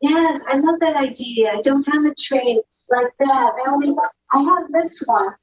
Yes, 0.00 0.42
I 0.48 0.58
love 0.58 0.80
that 0.80 0.96
idea. 0.96 1.52
I 1.52 1.60
don't 1.62 1.86
have 1.92 2.04
a 2.04 2.14
tray 2.14 2.58
like 2.90 3.12
that. 3.20 3.52
I 3.66 3.70
only 3.70 3.94
I 4.32 4.42
have 4.42 4.72
this 4.72 5.02
one, 5.06 5.34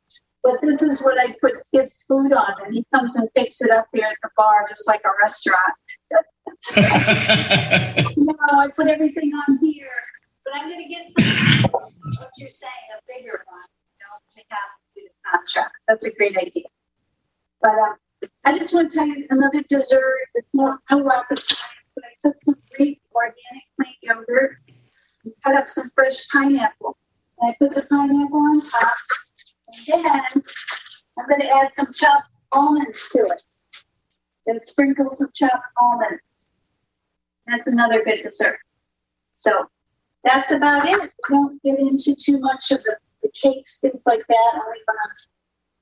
but 0.43 0.59
this 0.61 0.81
is 0.81 1.01
what 1.01 1.17
I 1.17 1.35
put 1.41 1.57
Skip's 1.57 2.03
food 2.03 2.33
on, 2.33 2.53
and 2.65 2.73
he 2.73 2.85
comes 2.93 3.15
and 3.15 3.29
picks 3.35 3.61
it 3.61 3.71
up 3.71 3.87
here 3.93 4.05
at 4.05 4.17
the 4.21 4.29
bar, 4.35 4.65
just 4.67 4.87
like 4.87 5.01
a 5.05 5.11
restaurant. 5.21 5.73
No, 8.17 8.35
I 8.59 8.67
put 8.75 8.87
everything 8.87 9.31
on 9.33 9.59
here, 9.61 9.87
but 10.45 10.55
I'm 10.55 10.69
gonna 10.69 10.87
get 10.87 11.05
some. 11.07 11.71
what 11.71 12.29
you're 12.37 12.49
saying, 12.49 12.71
a 12.97 13.01
bigger 13.07 13.43
one, 13.47 13.61
you 13.87 14.03
know, 14.03 14.15
to 14.31 14.43
have 14.49 14.69
the 14.95 15.01
contrast. 15.31 15.85
That's 15.87 16.05
a 16.05 16.11
great 16.11 16.37
idea. 16.37 16.65
But 17.61 17.75
um, 17.79 17.95
I 18.45 18.57
just 18.57 18.73
want 18.73 18.91
to 18.91 18.97
tell 18.97 19.07
you 19.07 19.25
another 19.29 19.63
dessert. 19.69 20.27
It's 20.35 20.53
not 20.53 20.79
no 20.91 21.01
rocket 21.01 21.39
science, 21.39 21.91
but 21.95 22.03
I 22.05 22.13
took 22.21 22.35
some 22.41 22.55
Greek 22.75 23.01
organic 23.13 23.63
plain 23.79 23.95
yogurt 24.01 24.57
and 25.23 25.33
cut 25.43 25.55
up 25.55 25.67
some 25.67 25.89
fresh 25.95 26.27
pineapple. 26.29 26.97
And 27.39 27.51
I 27.51 27.55
put 27.59 27.75
the 27.75 27.81
pineapple 27.83 28.37
on 28.37 28.61
top, 28.61 28.93
and 29.67 30.03
then 30.03 30.43
I'm 31.17 31.27
going 31.29 31.41
to 31.41 31.49
add 31.49 31.71
some 31.73 31.91
chopped 31.93 32.29
almonds 32.51 33.09
to 33.09 33.19
it. 33.19 33.41
Then 34.45 34.59
sprinkle 34.59 35.09
some 35.09 35.29
chopped 35.33 35.65
almonds. 35.81 36.49
That's 37.47 37.67
another 37.67 38.03
good 38.03 38.21
dessert. 38.21 38.59
So 39.33 39.65
that's 40.23 40.51
about 40.51 40.87
it. 40.87 41.11
Don't 41.29 41.61
get 41.63 41.79
into 41.79 42.15
too 42.15 42.39
much 42.39 42.71
of 42.71 42.83
the, 42.83 42.97
the 43.21 43.29
cakes, 43.33 43.79
things 43.79 44.03
like 44.05 44.25
that. 44.27 44.51
Only 44.53 44.79
when 44.85 44.97
I'm, 45.03 45.15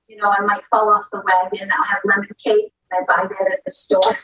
you 0.07 0.17
know, 0.17 0.33
I 0.37 0.41
might 0.41 0.65
fall 0.65 0.89
off 0.89 1.05
the 1.11 1.21
wagon. 1.25 1.69
I'll 1.71 1.83
have 1.83 2.01
lemon 2.05 2.29
cake. 2.43 2.73
I 2.91 3.01
buy 3.07 3.27
that 3.27 3.51
at 3.53 3.63
the 3.63 3.71
store. 3.71 4.17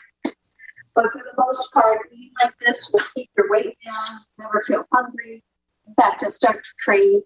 But 0.96 1.12
for 1.12 1.20
the 1.20 1.34
most 1.38 1.74
part, 1.74 2.00
eating 2.12 2.32
like 2.44 2.58
this 2.60 2.90
will 2.92 3.04
keep 3.16 3.30
your 3.38 3.52
weight 3.52 3.78
down, 3.86 4.20
never 4.40 4.64
feel 4.66 4.84
hungry. 4.92 5.44
In 5.88 5.94
fact, 5.94 6.24
you'll 6.24 6.32
start 6.32 6.64
to 6.64 6.70
crave 6.84 7.22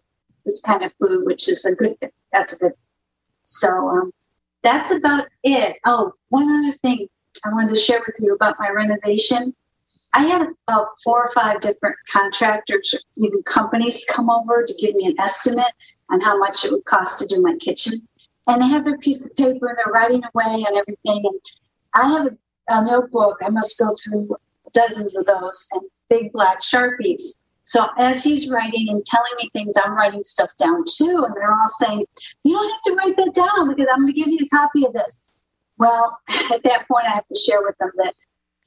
this 0.45 0.62
kind 0.62 0.84
of 0.84 0.91
food, 1.01 1.25
which 1.25 1.47
is 1.47 1.65
a 1.65 1.73
good 1.73 1.99
thing. 1.99 2.12
That's 2.34 2.54
a 2.54 2.58
good 2.58 2.71
thing. 2.71 2.77
So 3.45 3.69
um, 3.69 4.12
that's 4.62 4.91
about 4.91 5.27
it. 5.43 5.77
Oh, 5.86 6.12
one 6.30 6.49
other 6.49 6.77
thing 6.80 7.08
I 7.45 7.49
wanted 7.54 7.69
to 7.69 7.80
share 7.80 8.01
with 8.06 8.17
you 8.19 8.36
about 8.36 8.58
my 8.60 8.69
renovation. 8.69 9.56
I 10.13 10.26
had 10.26 10.47
about 10.67 10.88
four 11.04 11.26
or 11.26 11.32
five 11.34 11.62
different 11.62 11.95
contractors, 12.10 12.93
or 12.93 13.26
even 13.26 13.43
companies, 13.43 14.06
come 14.10 14.30
over 14.30 14.65
to 14.65 14.74
give 14.80 14.95
me 14.95 15.06
an 15.06 15.19
estimate 15.19 15.71
on 16.10 16.19
how 16.19 16.38
much 16.38 16.65
it 16.65 16.71
would 16.71 16.86
cost 16.86 17.19
to 17.19 17.26
do 17.26 17.41
my 17.41 17.56
kitchen. 17.58 17.93
And 18.47 18.62
they 18.62 18.67
have 18.67 18.84
their 18.84 18.97
piece 18.97 19.26
of 19.26 19.36
paper 19.36 19.67
and 19.67 19.78
they're 19.78 19.93
writing 19.93 20.21
away 20.34 20.65
on 20.65 20.78
everything. 20.78 21.26
And 21.26 21.39
I 21.95 22.10
have 22.10 22.28
a, 22.28 22.38
a 22.67 22.84
notebook. 22.84 23.38
I 23.41 23.50
must 23.50 23.80
go 23.80 23.95
through 24.04 24.36
dozens 24.74 25.17
of 25.17 25.26
those 25.26 25.67
and 25.71 25.82
big 26.10 26.32
black 26.34 26.62
sharpies. 26.62 27.39
So 27.63 27.86
as 27.97 28.24
he's 28.24 28.50
writing 28.50 28.89
and 28.89 29.06
telling 29.06 29.32
me 29.38 29.50
things, 29.54 29.76
I'm 29.78 29.95
writing 29.95 30.24
stuff 30.24 30.52
down 30.58 30.84
too. 30.86 31.24
And 31.26 31.34
they're 31.36 31.54
all 31.54 31.69
saying, 31.80 32.06
You 32.43 32.54
don't 32.54 32.69
have 32.69 32.82
to 32.84 32.95
write 32.95 33.17
that 33.17 33.34
down 33.34 33.69
because 33.69 33.88
I'm 33.91 34.02
going 34.02 34.13
to 34.13 34.19
give 34.19 34.28
you 34.28 34.45
a 34.45 34.50
copy 34.50 34.86
of 34.86 34.93
this. 34.93 35.32
Well, 35.80 36.19
at 36.30 36.63
that 36.63 36.88
point, 36.88 37.06
I 37.08 37.12
have 37.12 37.28
to 37.28 37.39
share 37.39 37.62
with 37.62 37.78
them 37.80 37.91
that, 37.97 38.13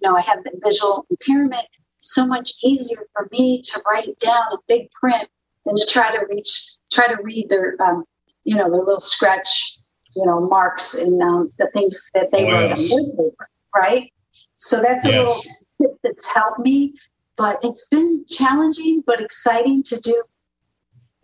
you 0.01 0.09
know, 0.09 0.17
I 0.17 0.21
have 0.23 0.45
the 0.45 0.53
visual 0.65 1.07
impairment. 1.11 1.65
So 2.01 2.27
much 2.27 2.53
easier 2.63 3.07
for 3.15 3.29
me 3.33 3.63
to 3.63 3.83
write 3.89 4.09
it 4.09 4.19
down 4.19 4.43
in 4.53 4.59
big 4.69 4.91
print 4.93 5.29
than 5.65 5.77
to 5.77 5.87
try 5.87 6.15
to 6.15 6.27
reach, 6.29 6.77
try 6.93 7.07
to 7.07 7.17
read 7.23 7.49
their, 7.49 7.77
um, 7.83 8.05
you 8.45 8.57
know, 8.57 8.71
their 8.71 8.81
little 8.81 9.01
scratch, 9.01 9.79
you 10.15 10.27
know, 10.27 10.41
marks 10.47 10.95
and 11.01 11.23
um, 11.23 11.51
the 11.59 11.71
things 11.73 12.11
that 12.15 12.31
they 12.31 12.45
wrote 12.45 12.73
on 12.73 12.89
their 12.89 13.05
paper, 13.17 13.49
right? 13.75 14.13
So 14.59 14.83
that's 14.83 15.07
a 15.07 15.09
Yes. 15.09 15.19
little 15.19 15.43
tip 15.81 15.91
that's 16.03 16.27
helped 16.27 16.61
me. 16.61 16.95
But 17.37 17.59
it's 17.63 17.89
been 17.89 18.25
challenging 18.29 19.03
but 19.07 19.21
exciting 19.21 19.83
to 19.85 19.99
do 20.01 20.23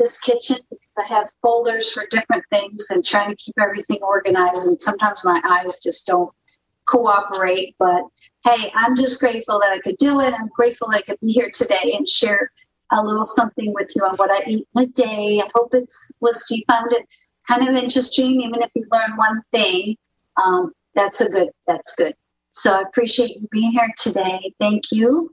this 0.00 0.18
kitchen 0.18 0.56
because 0.70 0.94
I 0.98 1.06
have 1.14 1.30
folders 1.42 1.90
for 1.90 2.06
different 2.10 2.44
things 2.50 2.86
and 2.90 3.04
trying 3.04 3.28
to 3.30 3.36
keep 3.36 3.54
everything 3.60 3.98
organized. 4.02 4.66
And 4.66 4.80
sometimes 4.80 5.24
my 5.24 5.40
eyes 5.44 5.78
just 5.80 6.06
don't 6.06 6.32
cooperate. 6.90 7.74
But 7.78 8.02
hey, 8.44 8.72
I'm 8.74 8.96
just 8.96 9.20
grateful 9.20 9.60
that 9.60 9.70
I 9.70 9.78
could 9.78 9.96
do 9.98 10.20
it. 10.20 10.34
I'm 10.34 10.48
grateful 10.48 10.88
that 10.90 10.98
I 10.98 11.02
could 11.02 11.20
be 11.20 11.30
here 11.30 11.50
today 11.52 11.94
and 11.96 12.08
share 12.08 12.50
a 12.92 13.02
little 13.02 13.26
something 13.26 13.72
with 13.72 13.90
you 13.94 14.04
on 14.04 14.16
what 14.16 14.30
I 14.30 14.42
eat 14.48 14.66
a 14.76 14.86
day. 14.86 15.40
I 15.44 15.48
hope 15.54 15.74
it's 15.74 16.10
was 16.20 16.44
you 16.50 16.62
found 16.68 16.92
it 16.92 17.06
kind 17.46 17.68
of 17.68 17.74
interesting, 17.74 18.42
even 18.42 18.62
if 18.62 18.70
you 18.74 18.84
learn 18.90 19.16
one 19.16 19.42
thing. 19.52 19.96
Um, 20.42 20.72
that's 20.94 21.20
a 21.20 21.28
good. 21.28 21.50
That's 21.66 21.94
good. 21.94 22.14
So 22.50 22.72
I 22.72 22.80
appreciate 22.80 23.36
you 23.36 23.46
being 23.52 23.72
here 23.72 23.88
today. 23.96 24.52
Thank 24.58 24.90
you 24.90 25.32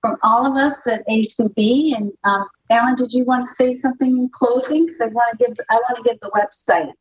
from 0.00 0.16
all 0.22 0.46
of 0.46 0.56
us 0.56 0.86
at 0.86 1.06
ACB. 1.08 1.96
And 1.96 2.12
um, 2.24 2.44
Alan, 2.70 2.94
did 2.94 3.12
you 3.12 3.24
want 3.24 3.48
to 3.48 3.54
say 3.54 3.74
something 3.74 4.08
in 4.08 4.28
closing? 4.32 4.86
Because 4.86 5.00
I 5.00 5.06
want 5.06 5.38
to 5.38 5.46
give 5.46 5.56
I 5.70 5.76
want 5.76 5.96
to 5.96 6.02
give 6.02 6.20
the 6.20 6.30
website. 6.30 6.92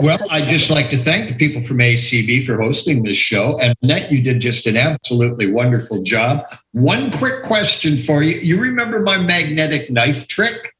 Well, 0.00 0.18
I'd 0.30 0.48
just 0.48 0.70
like 0.70 0.90
to 0.90 0.96
thank 0.96 1.28
the 1.28 1.34
people 1.36 1.62
from 1.62 1.78
ACB 1.78 2.44
for 2.46 2.60
hosting 2.60 3.02
this 3.04 3.16
show. 3.16 3.58
And 3.60 3.74
Annette, 3.82 4.10
you 4.10 4.22
did 4.22 4.40
just 4.40 4.66
an 4.66 4.76
absolutely 4.76 5.50
wonderful 5.52 6.02
job. 6.02 6.44
One 6.72 7.12
quick 7.12 7.44
question 7.44 7.96
for 7.98 8.22
you. 8.22 8.36
You 8.40 8.60
remember 8.60 8.98
my 9.00 9.18
magnetic 9.18 9.90
knife 9.90 10.26
trick? 10.26 10.74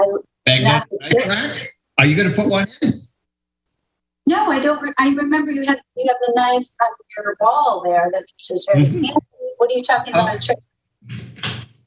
I- 0.00 0.04
Magnetic 0.46 0.88
knife 1.00 1.26
rack? 1.28 1.68
Are 1.98 2.06
you 2.06 2.16
going 2.16 2.28
to 2.28 2.34
put 2.34 2.48
one 2.48 2.66
in? 2.82 3.00
no, 4.26 4.50
I 4.50 4.58
don't. 4.58 4.82
Re- 4.82 4.92
I 4.98 5.08
remember 5.10 5.52
you 5.52 5.64
have 5.64 5.80
you 5.96 6.04
have 6.08 6.16
the 6.26 6.32
knives 6.36 6.74
on 6.82 6.88
your 7.16 7.36
wall 7.40 7.82
there 7.84 8.10
that 8.12 8.24
is 8.38 8.68
very 8.72 8.84
Mhm. 8.86 8.92
fancy. 8.92 9.14
What 9.58 9.70
are 9.70 9.74
you 9.74 9.82
talking 9.84 10.12
about? 10.12 10.42
Trick? 10.42 10.58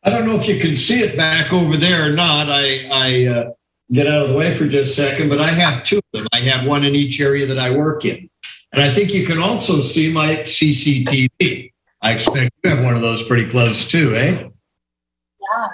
I 0.04 0.10
don't 0.10 0.26
know 0.26 0.36
if 0.40 0.48
you 0.48 0.60
can 0.60 0.76
see 0.78 1.02
it 1.04 1.18
back 1.18 1.52
over 1.54 1.76
there 1.78 2.06
or 2.10 2.14
not. 2.14 2.48
I, 2.50 2.88
I 2.90 3.26
uh, 3.28 3.52
get 3.92 4.08
out 4.08 4.24
of 4.24 4.30
the 4.30 4.36
way 4.36 4.56
for 4.56 4.68
just 4.68 4.92
a 4.92 4.96
second, 4.96 5.30
but 5.30 5.40
I 5.40 5.48
have 5.48 5.84
two 5.84 5.98
of 5.98 6.04
them. 6.14 6.28
I 6.32 6.42
have 6.42 6.66
one 6.66 6.84
in 6.84 6.96
each 6.96 7.20
area 7.20 7.46
that 7.46 7.58
I 7.58 7.72
work 7.72 8.06
in. 8.06 8.30
And 8.72 8.82
I 8.82 8.94
think 8.94 9.14
you 9.14 9.26
can 9.26 9.40
also 9.40 9.82
see 9.82 10.12
my 10.12 10.38
CCTV. 10.38 11.72
I 12.02 12.12
expect 12.14 12.52
you 12.64 12.70
have 12.70 12.84
one 12.84 12.96
of 12.96 13.02
those 13.02 13.24
pretty 13.24 13.50
close 13.50 13.88
too, 13.88 14.16
eh? 14.16 14.48
Yeah. 15.54 15.68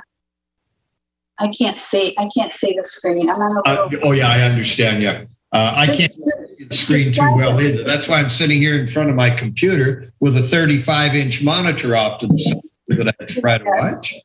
I 1.39 1.49
can't 1.49 1.78
see. 1.78 2.15
I 2.17 2.30
can't 2.36 2.51
see 2.51 2.73
the 2.78 2.86
screen. 2.86 3.30
I'm 3.30 3.41
on 3.41 3.56
the 3.56 3.62
Uh, 3.69 3.89
oh, 4.04 4.12
yeah, 4.13 4.30
I 4.30 4.41
understand. 4.41 5.04
Yeah. 5.04 5.25
Uh, 5.51 5.73
I 5.75 5.88
can't 5.88 6.12
see 6.12 6.65
the 6.67 6.75
screen 6.75 7.12
too 7.12 7.36
well 7.36 7.60
either. 7.60 7.84
That's 7.84 8.08
why 8.08 8.19
I'm 8.19 8.30
sitting 8.30 8.62
here 8.62 8.80
in 8.80 8.88
front 8.88 9.10
of 9.10 9.15
my 9.15 9.30
computer 9.30 10.12
with 10.21 10.38
a 10.38 10.41
35 10.41 11.15
inch 11.15 11.43
monitor 11.43 11.95
off 11.95 12.19
to 12.21 12.28
the 12.28 12.38
side 12.38 12.62
that 12.88 13.15
I 13.19 13.25
try 13.25 13.58
to 13.58 13.65
watch. 13.65 14.15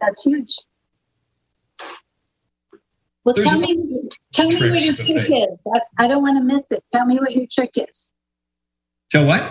That's 0.00 0.22
huge. 0.22 0.56
Well, 3.26 3.34
There's 3.34 3.44
tell 3.44 3.58
me, 3.58 3.76
tell 4.32 4.48
me 4.48 4.54
what 4.54 4.82
your 4.82 4.94
trick 4.94 5.06
think. 5.08 5.50
is. 5.50 5.66
I, 5.74 6.04
I 6.04 6.06
don't 6.06 6.22
want 6.22 6.38
to 6.38 6.44
miss 6.44 6.70
it. 6.70 6.84
Tell 6.92 7.04
me 7.04 7.18
what 7.18 7.32
your 7.32 7.46
trick 7.50 7.72
is. 7.74 8.12
So 9.10 9.24
what? 9.24 9.42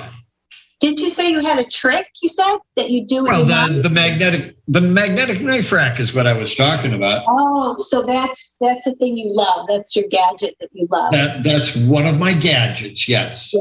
Didn't 0.80 1.02
you 1.02 1.10
say 1.10 1.30
you 1.30 1.42
had 1.42 1.60
a 1.60 1.66
trick? 1.66 2.08
You 2.22 2.30
said 2.30 2.58
that 2.78 2.90
you 2.90 3.06
do 3.06 3.26
Well, 3.26 3.44
the, 3.44 3.82
the 3.82 3.90
magnetic 3.90 4.56
the 4.70 4.80
magnetic 4.80 5.42
knife 5.42 5.74
rack 5.74 6.00
is 6.00 6.14
what 6.14 6.26
I 6.26 6.32
was 6.32 6.56
talking 6.56 6.94
about. 6.94 7.26
Oh, 7.28 7.76
so 7.80 8.02
that's 8.02 8.56
that's 8.62 8.86
the 8.86 8.96
thing 8.96 9.18
you 9.18 9.34
love. 9.34 9.68
That's 9.68 9.94
your 9.94 10.08
gadget 10.10 10.56
that 10.62 10.70
you 10.72 10.88
love. 10.90 11.12
That 11.12 11.44
that's 11.44 11.76
one 11.76 12.06
of 12.08 12.18
my 12.18 12.34
gadgets. 12.34 13.10
Yes. 13.10 13.54
Yeah. 13.54 13.60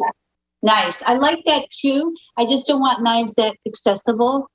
Nice. 0.63 1.03
I 1.03 1.15
like 1.15 1.45
that 1.47 1.71
too. 1.71 2.15
I 2.37 2.47
just 2.47 2.69
don't 2.69 2.81
want 2.81 3.03
knives 3.03 3.35
that 3.35 3.57
accessible. 3.67 4.49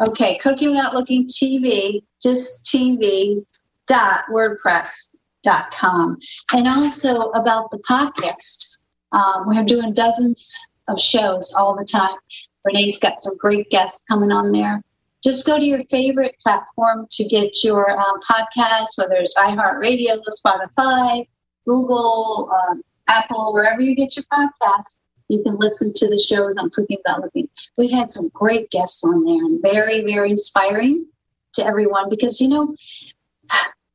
Okay, 0.00 0.38
cooking 0.38 0.70
without 0.70 0.94
looking 0.94 1.26
TV, 1.26 2.02
just 2.22 2.64
TV 2.64 3.44
dot 3.86 4.24
WordPress 4.30 5.16
dot 5.42 5.70
com. 5.72 6.18
And 6.52 6.68
also 6.68 7.30
about 7.30 7.70
the 7.70 7.78
podcast. 7.78 8.78
Um, 9.12 9.44
we're 9.46 9.64
doing 9.64 9.94
dozens 9.94 10.54
of 10.88 11.00
shows 11.00 11.54
all 11.54 11.74
the 11.74 11.84
time. 11.84 12.16
Renee's 12.64 12.98
got 12.98 13.22
some 13.22 13.36
great 13.38 13.70
guests 13.70 14.04
coming 14.06 14.32
on 14.32 14.52
there. 14.52 14.82
Just 15.24 15.46
go 15.46 15.58
to 15.58 15.64
your 15.64 15.82
favorite 15.84 16.36
platform 16.42 17.06
to 17.10 17.24
get 17.24 17.64
your 17.64 17.90
um, 17.98 18.20
podcast, 18.20 18.86
whether 18.96 19.14
it's 19.16 19.34
iHeartRadio, 19.36 20.18
Spotify, 20.44 21.26
Google, 21.64 22.50
um, 22.52 22.82
Apple, 23.08 23.52
wherever 23.54 23.80
you 23.80 23.94
get 23.94 24.16
your 24.16 24.24
podcast. 24.32 25.00
You 25.28 25.42
can 25.42 25.56
listen 25.58 25.92
to 25.94 26.08
the 26.08 26.18
shows 26.18 26.56
on 26.56 26.70
Cooking 26.70 26.98
Without 27.04 27.22
Looking. 27.22 27.48
We 27.76 27.88
had 27.88 28.12
some 28.12 28.28
great 28.32 28.70
guests 28.70 29.04
on 29.04 29.24
there 29.24 29.44
and 29.44 29.60
very, 29.62 30.04
very 30.04 30.30
inspiring 30.30 31.06
to 31.54 31.64
everyone 31.64 32.08
because, 32.08 32.40
you 32.40 32.48
know, 32.48 32.74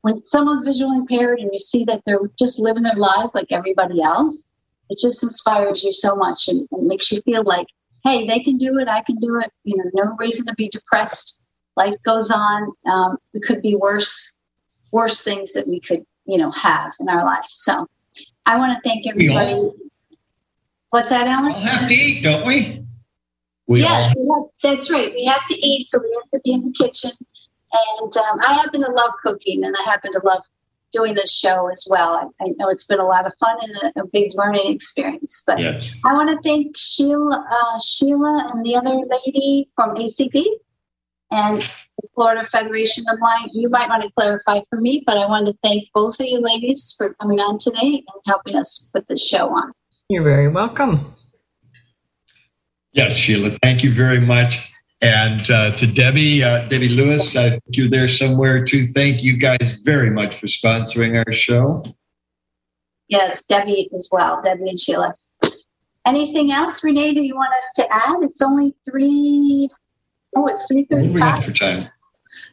when 0.02 0.24
someone's 0.24 0.64
visually 0.64 0.98
impaired 0.98 1.40
and 1.40 1.50
you 1.52 1.60
see 1.60 1.86
that 1.86 2.02
they're 2.06 2.20
just 2.38 2.60
living 2.60 2.84
their 2.84 2.96
lives 2.96 3.36
like 3.36 3.52
everybody 3.52 4.02
else, 4.02 4.52
it 4.90 4.98
just 5.00 5.24
inspires 5.24 5.84
you 5.84 5.94
so 5.94 6.16
much 6.16 6.48
and, 6.48 6.68
and 6.72 6.88
makes 6.88 7.12
you 7.12 7.22
feel 7.22 7.44
like, 7.44 7.68
hey, 8.04 8.28
they 8.28 8.40
can 8.40 8.58
do 8.58 8.78
it, 8.80 8.88
I 8.88 9.02
can 9.02 9.16
do 9.18 9.40
it. 9.40 9.52
You 9.64 9.78
know, 9.78 9.90
no 9.94 10.16
reason 10.18 10.46
to 10.48 10.56
be 10.56 10.70
depressed. 10.70 11.42
Life 11.78 11.96
goes 12.06 12.32
on. 12.32 12.72
Um, 12.86 13.18
it 13.34 13.44
could 13.48 13.62
be 13.62 13.76
worse, 13.76 14.42
worse 14.92 15.22
things 15.22 15.54
that 15.54 15.68
we 15.68 15.80
could, 15.80 16.04
you 16.26 16.38
know, 16.38 16.52
have 16.52 16.92
in 17.00 17.08
our 17.08 17.24
life. 17.24 17.46
So 17.48 17.88
I 18.46 18.58
want 18.58 18.74
to 18.74 18.82
thank 18.88 19.08
everybody. 19.08 19.72
What's 20.92 21.10
that, 21.10 21.24
We 21.26 21.30
Alan? 21.32 21.52
all 21.54 21.60
have 21.60 21.88
to 21.88 21.94
eat, 21.94 22.24
don't 22.24 22.46
we? 22.46 22.84
We 23.68 23.82
yes, 23.82 24.14
all 24.16 24.24
we 24.62 24.68
have, 24.70 24.76
that's 24.78 24.92
right. 24.92 25.14
We 25.14 25.26
have 25.26 25.46
to 25.48 25.56
eat, 25.66 25.88
so 25.88 26.00
we 26.00 26.14
have 26.22 26.30
to 26.32 26.40
be 26.44 26.52
in 26.54 26.64
the 26.66 26.72
kitchen. 26.74 27.12
And 27.74 28.18
um, 28.18 28.40
I 28.42 28.54
happen 28.54 28.82
to 28.82 28.92
love 28.92 29.14
cooking 29.24 29.64
and 29.64 29.74
I 29.78 29.90
happen 29.90 30.12
to 30.12 30.22
love 30.26 30.42
doing 30.92 31.14
this 31.14 31.34
show 31.34 31.70
as 31.70 31.88
well. 31.90 32.16
I, 32.16 32.44
I 32.44 32.48
know 32.58 32.68
it's 32.70 32.86
been 32.86 33.00
a 33.00 33.06
lot 33.06 33.26
of 33.26 33.32
fun 33.40 33.58
and 33.62 33.94
a, 33.96 34.02
a 34.02 34.08
big 34.08 34.32
learning 34.36 34.70
experience. 34.74 35.42
But 35.48 35.60
Yes. 35.60 35.96
I 36.06 36.12
want 36.14 36.30
to 36.30 36.38
thank 36.48 36.78
Sheila, 36.78 37.48
uh, 37.50 37.80
Sheila 37.80 38.50
and 38.54 38.66
the 38.66 38.76
other 38.76 38.96
lady 39.26 39.68
from 39.74 39.96
ACB 39.96 40.44
and 41.32 41.62
the 41.62 42.08
Florida 42.14 42.44
Federation 42.46 43.06
of 43.10 43.18
Blind. 43.20 43.52
You 43.54 43.70
might 43.70 43.88
want 43.88 44.04
to 44.04 44.12
clarify 44.12 44.60
for 44.70 44.82
me, 44.82 45.02
but 45.08 45.18
I 45.18 45.26
want 45.28 45.48
to 45.48 45.54
thank 45.64 45.86
both 45.94 46.20
of 46.20 46.26
you 46.26 46.42
ladies 46.42 46.94
for 46.98 47.14
coming 47.22 47.40
on 47.40 47.58
today 47.58 48.04
and 48.06 48.22
helping 48.28 48.58
us 48.58 48.90
put 48.94 49.08
this 49.08 49.26
show 49.26 49.48
on. 49.48 49.72
You're 50.12 50.24
very 50.24 50.50
welcome. 50.50 51.16
Yes, 52.92 53.14
Sheila, 53.14 53.52
thank 53.64 53.82
you 53.82 53.94
very 53.94 54.20
much. 54.20 54.74
And 55.02 55.50
uh, 55.50 55.72
to 55.78 55.88
Debbie, 55.88 56.44
uh, 56.44 56.68
Debbie 56.68 56.90
Lewis, 56.90 57.38
I 57.38 57.52
think 57.52 57.64
you're 57.70 57.90
there 57.90 58.10
somewhere 58.10 58.66
too. 58.66 58.88
Thank 58.88 59.24
you 59.24 59.38
guys 59.38 59.80
very 59.86 60.10
much 60.10 60.36
for 60.36 60.48
sponsoring 60.48 61.24
our 61.26 61.32
show. 61.32 61.82
Yes, 63.08 63.46
Debbie 63.46 63.90
as 63.94 64.10
well, 64.12 64.42
Debbie 64.44 64.72
and 64.72 64.78
Sheila. 64.78 65.16
Anything 66.06 66.52
else, 66.52 66.84
Renee, 66.84 67.14
Do 67.14 67.22
you 67.22 67.36
want 67.36 67.54
us 67.54 67.72
to 67.76 67.88
add? 67.90 68.18
It's 68.22 68.42
only 68.42 68.76
three, 68.84 69.70
oh, 70.36 70.48
it's 70.48 70.66
three 70.68 70.86
What 70.90 71.04
do 71.04 71.08
we 71.14 71.22
got 71.22 71.42
thirty-five. 71.42 71.46
for 71.46 71.52
time? 71.58 71.90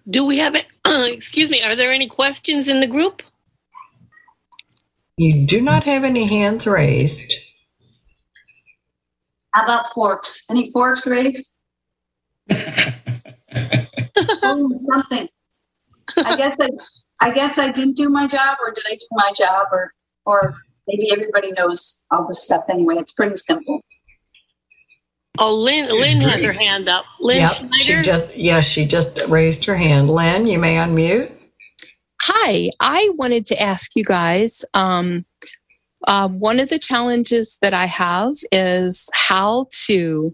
Do 0.09 0.25
we 0.25 0.39
have 0.39 0.55
it? 0.55 0.67
excuse 0.87 1.51
me. 1.51 1.61
Are 1.61 1.75
there 1.75 1.91
any 1.91 2.07
questions 2.07 2.69
in 2.69 2.79
the 2.79 2.87
group? 2.87 3.25
You 5.17 5.45
do 5.45 5.61
not 5.61 5.83
have 5.83 6.05
any 6.05 6.27
hands 6.29 6.65
raised. 6.65 7.35
How 9.55 9.65
about 9.65 9.87
forks? 9.93 10.45
Any 10.51 10.71
forks 10.71 11.07
raised? 11.07 11.57
Something. 12.51 12.89
I 16.19 16.37
guess 16.37 16.59
I, 16.61 16.69
I 17.21 17.31
guess 17.33 17.59
I 17.59 17.71
didn't 17.71 17.97
do 17.97 18.09
my 18.09 18.27
job, 18.27 18.57
or 18.65 18.73
did 18.73 18.85
I 18.89 18.95
do 18.95 19.07
my 19.13 19.31
job, 19.37 19.67
or, 19.73 19.93
or 20.27 20.55
maybe 20.87 21.11
everybody 21.13 21.53
knows 21.53 22.05
all 22.11 22.27
this 22.27 22.43
stuff 22.45 22.65
anyway. 22.71 22.97
It's 22.97 23.13
pretty 23.13 23.37
simple. 23.37 23.81
Oh, 25.41 25.55
Lynn, 25.55 25.89
Lynn 25.91 26.21
has 26.23 26.43
her 26.43 26.53
hand 26.53 26.89
up. 26.89 27.05
Lynn 27.21 27.39
Yep, 27.39 27.53
she 27.53 27.69
Schneider. 27.85 28.03
just 28.03 28.37
yes, 28.37 28.65
she 28.65 28.85
just 28.87 29.21
raised 29.29 29.65
her 29.67 29.77
hand. 29.77 30.11
Lynn, 30.11 30.47
you 30.47 30.59
may 30.59 30.75
unmute. 30.77 31.31
Hi, 32.23 32.71
I 32.81 33.09
wanted 33.15 33.47
to 33.47 33.63
ask 33.63 33.95
you 33.95 34.03
guys. 34.05 34.65
Um, 34.75 35.25
uh, 36.07 36.29
one 36.29 36.61
of 36.61 36.69
the 36.69 36.79
challenges 36.79 37.59
that 37.63 37.75
I 37.75 37.87
have 37.87 38.35
is 38.53 39.09
how 39.15 39.67
to 39.87 40.33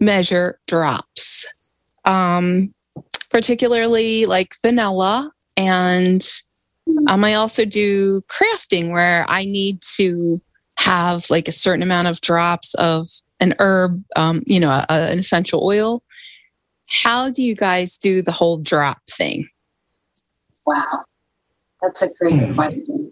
measure 0.00 0.58
drops, 0.66 1.46
um, 2.04 2.74
particularly 3.30 4.26
like 4.26 4.54
vanilla. 4.62 5.32
And 5.56 6.22
um, 7.08 7.24
I 7.24 7.34
also 7.34 7.64
do 7.64 8.20
crafting 8.22 8.92
where 8.92 9.24
I 9.28 9.44
need 9.44 9.80
to 9.96 10.40
have 10.78 11.30
like 11.30 11.48
a 11.48 11.52
certain 11.52 11.82
amount 11.82 12.08
of 12.08 12.20
drops 12.20 12.74
of 12.74 13.08
an 13.40 13.54
herb, 13.58 14.02
um, 14.16 14.42
you 14.46 14.60
know, 14.60 14.70
a, 14.70 14.84
a- 14.90 15.10
an 15.10 15.18
essential 15.18 15.64
oil. 15.64 16.02
How 16.90 17.30
do 17.30 17.42
you 17.42 17.54
guys 17.54 17.96
do 17.96 18.20
the 18.20 18.32
whole 18.32 18.58
drop 18.58 18.98
thing? 19.10 19.48
Wow, 20.66 21.04
that's 21.80 22.02
a 22.02 22.08
great 22.20 22.54
question. 22.54 23.03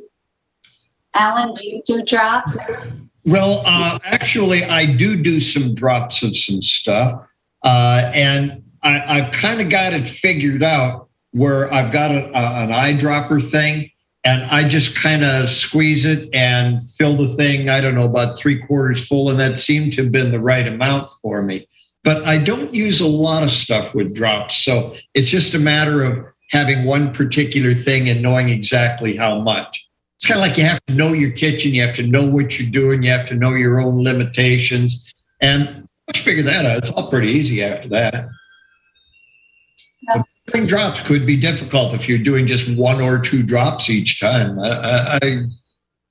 Alan, 1.14 1.52
do 1.54 1.68
you 1.68 1.82
do 1.84 2.02
drops? 2.02 3.08
Well, 3.24 3.62
uh, 3.64 3.98
actually, 4.02 4.64
I 4.64 4.86
do 4.86 5.16
do 5.16 5.40
some 5.40 5.74
drops 5.74 6.22
of 6.22 6.36
some 6.36 6.62
stuff, 6.62 7.24
uh, 7.64 8.10
and 8.14 8.62
I, 8.82 9.18
I've 9.18 9.32
kind 9.32 9.60
of 9.60 9.68
got 9.68 9.92
it 9.92 10.08
figured 10.08 10.62
out 10.62 11.08
where 11.30 11.72
I've 11.72 11.92
got 11.92 12.10
a, 12.10 12.26
a, 12.36 12.64
an 12.64 12.70
eyedropper 12.70 13.48
thing, 13.48 13.90
and 14.24 14.42
I 14.44 14.66
just 14.66 14.96
kind 14.96 15.22
of 15.24 15.48
squeeze 15.48 16.04
it 16.04 16.28
and 16.34 16.82
fill 16.82 17.16
the 17.16 17.28
thing. 17.36 17.68
I 17.68 17.80
don't 17.80 17.94
know 17.94 18.06
about 18.06 18.36
three 18.36 18.58
quarters 18.58 19.06
full, 19.06 19.30
and 19.30 19.38
that 19.38 19.58
seemed 19.58 19.92
to 19.94 20.02
have 20.02 20.12
been 20.12 20.32
the 20.32 20.40
right 20.40 20.66
amount 20.66 21.10
for 21.22 21.42
me. 21.42 21.68
But 22.02 22.24
I 22.24 22.38
don't 22.38 22.74
use 22.74 23.00
a 23.00 23.06
lot 23.06 23.44
of 23.44 23.50
stuff 23.50 23.94
with 23.94 24.14
drops, 24.14 24.56
so 24.56 24.94
it's 25.14 25.30
just 25.30 25.54
a 25.54 25.60
matter 25.60 26.02
of 26.02 26.24
having 26.50 26.84
one 26.84 27.12
particular 27.12 27.72
thing 27.72 28.08
and 28.08 28.20
knowing 28.20 28.48
exactly 28.48 29.16
how 29.16 29.38
much 29.38 29.88
it's 30.22 30.28
kind 30.28 30.38
of 30.38 30.46
like 30.46 30.56
you 30.56 30.64
have 30.64 30.80
to 30.86 30.94
know 30.94 31.12
your 31.12 31.32
kitchen, 31.32 31.74
you 31.74 31.82
have 31.82 31.96
to 31.96 32.06
know 32.06 32.24
what 32.24 32.56
you're 32.56 32.70
doing, 32.70 33.02
you 33.02 33.10
have 33.10 33.26
to 33.26 33.34
know 33.34 33.54
your 33.54 33.80
own 33.80 34.04
limitations, 34.04 35.12
and 35.40 35.66
once 36.06 36.18
you 36.18 36.22
figure 36.22 36.44
that 36.44 36.64
out, 36.64 36.78
it's 36.78 36.92
all 36.92 37.10
pretty 37.10 37.26
easy 37.26 37.64
after 37.64 37.88
that. 37.88 38.28
Yeah. 40.02 40.22
Doing 40.52 40.68
drops 40.68 41.00
could 41.00 41.26
be 41.26 41.36
difficult 41.36 41.92
if 41.92 42.08
you're 42.08 42.18
doing 42.18 42.46
just 42.46 42.70
one 42.78 43.00
or 43.00 43.18
two 43.18 43.42
drops 43.42 43.90
each 43.90 44.20
time. 44.20 44.60
I, 44.60 44.68
I, 44.68 45.18
I 45.20 45.44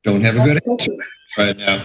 don't 0.03 0.19
have 0.19 0.35
a 0.35 0.43
good 0.43 0.61
answer 0.69 0.91
right 1.37 1.55
now. 1.55 1.81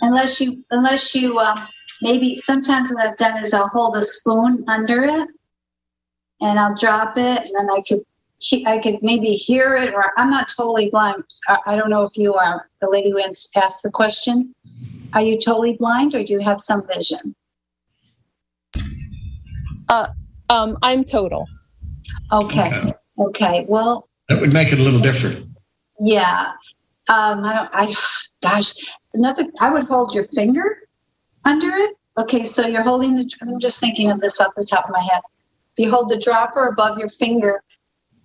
Unless 0.00 0.40
you, 0.40 0.64
unless 0.70 1.14
you, 1.14 1.38
um, 1.38 1.58
maybe 2.00 2.36
sometimes 2.36 2.90
what 2.90 3.06
I've 3.06 3.18
done 3.18 3.42
is 3.42 3.52
I'll 3.52 3.68
hold 3.68 3.98
a 3.98 4.02
spoon 4.02 4.64
under 4.66 5.04
it 5.04 5.28
and 6.40 6.58
I'll 6.58 6.74
drop 6.74 7.18
it 7.18 7.42
and 7.42 7.50
then 7.54 7.68
I 7.70 7.82
could, 7.86 8.00
he- 8.38 8.66
I 8.66 8.78
could 8.78 9.02
maybe 9.02 9.34
hear 9.34 9.76
it 9.76 9.92
or 9.92 10.12
I'm 10.16 10.30
not 10.30 10.48
totally 10.56 10.90
blind. 10.90 11.22
I, 11.48 11.58
I 11.66 11.76
don't 11.76 11.90
know 11.90 12.04
if 12.04 12.16
you 12.16 12.34
are 12.34 12.68
the 12.80 12.88
lady 12.88 13.10
who 13.10 13.20
asked 13.20 13.82
the 13.82 13.90
question. 13.90 14.54
Are 15.14 15.22
you 15.22 15.38
totally 15.38 15.74
blind 15.74 16.14
or 16.14 16.22
do 16.22 16.32
you 16.32 16.40
have 16.40 16.60
some 16.60 16.82
vision? 16.86 17.34
Um, 20.50 20.76
I'm 20.82 21.04
total. 21.04 21.46
Okay. 22.32 22.66
Okay. 22.68 22.94
Okay. 23.18 23.66
Well, 23.68 24.08
That 24.28 24.40
would 24.40 24.52
make 24.52 24.72
it 24.72 24.78
a 24.78 24.82
little 24.82 25.00
different. 25.00 25.44
Yeah. 26.00 26.52
Um, 27.08 27.42
I 27.44 27.54
don't, 27.54 27.70
I, 27.72 27.94
gosh, 28.42 28.74
another, 29.14 29.44
I 29.60 29.70
would 29.70 29.84
hold 29.84 30.14
your 30.14 30.24
finger 30.24 30.82
under 31.44 31.68
it. 31.68 31.96
Okay. 32.18 32.44
So 32.44 32.66
you're 32.66 32.82
holding 32.82 33.16
the, 33.16 33.30
I'm 33.42 33.58
just 33.58 33.80
thinking 33.80 34.10
of 34.10 34.20
this 34.20 34.40
off 34.40 34.52
the 34.54 34.64
top 34.64 34.84
of 34.84 34.90
my 34.90 35.00
head. 35.00 35.22
If 35.76 35.84
you 35.86 35.90
hold 35.90 36.10
the 36.10 36.18
dropper 36.18 36.68
above 36.68 36.98
your 36.98 37.08
finger 37.08 37.62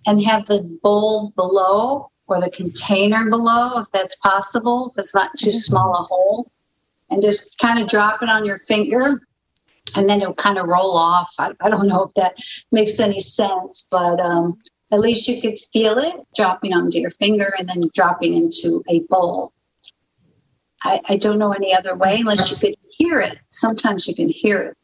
and 0.06 0.22
have 0.22 0.46
the 0.46 0.62
bowl 0.82 1.32
below 1.36 2.10
or 2.26 2.40
the 2.40 2.50
container 2.50 3.28
below, 3.28 3.78
if 3.78 3.90
that's 3.90 4.16
possible, 4.16 4.90
if 4.90 4.98
it's 4.98 5.14
not 5.14 5.30
too 5.38 5.52
small 5.52 5.94
a 5.94 6.02
hole, 6.02 6.50
and 7.10 7.22
just 7.22 7.58
kind 7.58 7.78
of 7.78 7.88
drop 7.88 8.22
it 8.22 8.28
on 8.28 8.44
your 8.44 8.58
finger 8.58 9.20
and 9.96 10.08
then 10.08 10.22
it'll 10.22 10.34
kind 10.34 10.58
of 10.58 10.66
roll 10.66 10.96
off. 10.96 11.30
I, 11.38 11.52
I 11.60 11.68
don't 11.68 11.86
know 11.86 12.02
if 12.02 12.14
that 12.14 12.34
makes 12.72 12.98
any 12.98 13.20
sense, 13.20 13.86
but, 13.90 14.18
um, 14.20 14.58
at 14.92 15.00
least 15.00 15.26
you 15.26 15.40
could 15.40 15.58
feel 15.58 15.98
it 15.98 16.14
dropping 16.36 16.72
onto 16.72 16.98
your 16.98 17.10
finger 17.10 17.52
and 17.58 17.68
then 17.68 17.90
dropping 17.94 18.34
into 18.34 18.82
a 18.88 19.00
bowl. 19.08 19.52
I, 20.84 21.00
I 21.08 21.16
don't 21.16 21.38
know 21.38 21.52
any 21.52 21.74
other 21.74 21.96
way 21.96 22.20
unless 22.20 22.50
you 22.50 22.56
could 22.56 22.76
hear 22.90 23.20
it. 23.20 23.36
Sometimes 23.48 24.06
you 24.06 24.14
can 24.14 24.28
hear 24.28 24.60
it. 24.60 24.76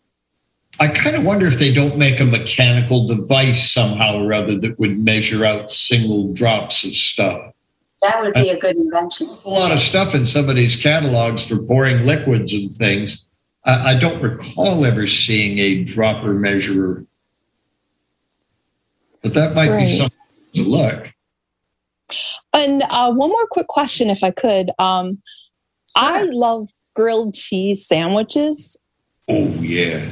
I 0.80 0.88
kind 0.88 1.14
of 1.14 1.24
wonder 1.24 1.46
if 1.46 1.58
they 1.58 1.72
don't 1.72 1.98
make 1.98 2.20
a 2.20 2.24
mechanical 2.24 3.06
device 3.06 3.70
somehow 3.70 4.16
or 4.16 4.32
other 4.32 4.56
that 4.58 4.78
would 4.78 4.98
measure 4.98 5.44
out 5.44 5.70
single 5.70 6.32
drops 6.32 6.84
of 6.84 6.94
stuff. 6.94 7.52
That 8.00 8.22
would 8.22 8.32
be 8.32 8.48
a 8.48 8.58
good 8.58 8.76
invention. 8.76 9.28
a 9.44 9.50
lot 9.50 9.72
of 9.72 9.78
stuff 9.78 10.14
in 10.14 10.24
some 10.24 10.48
of 10.48 10.56
these 10.56 10.74
catalogs 10.74 11.46
for 11.46 11.58
pouring 11.58 12.06
liquids 12.06 12.54
and 12.54 12.74
things. 12.74 13.26
I, 13.66 13.90
I 13.90 13.94
don't 13.98 14.22
recall 14.22 14.86
ever 14.86 15.06
seeing 15.06 15.58
a 15.58 15.84
dropper 15.84 16.32
measurer, 16.32 17.04
but 19.22 19.34
that 19.34 19.54
might 19.54 19.68
Right. 19.70 19.86
be 19.86 19.92
something 19.98 20.18
to 20.54 20.62
look. 20.62 21.12
And 22.54 22.82
uh, 22.88 23.12
one 23.12 23.28
more 23.28 23.46
quick 23.50 23.68
question, 23.68 24.08
if 24.08 24.24
I 24.24 24.30
could. 24.30 24.70
Um, 24.78 25.20
I 25.94 26.22
love 26.22 26.70
grilled 26.96 27.34
cheese 27.34 27.86
sandwiches. 27.86 28.80
Oh 29.28 29.46
yeah, 29.60 30.10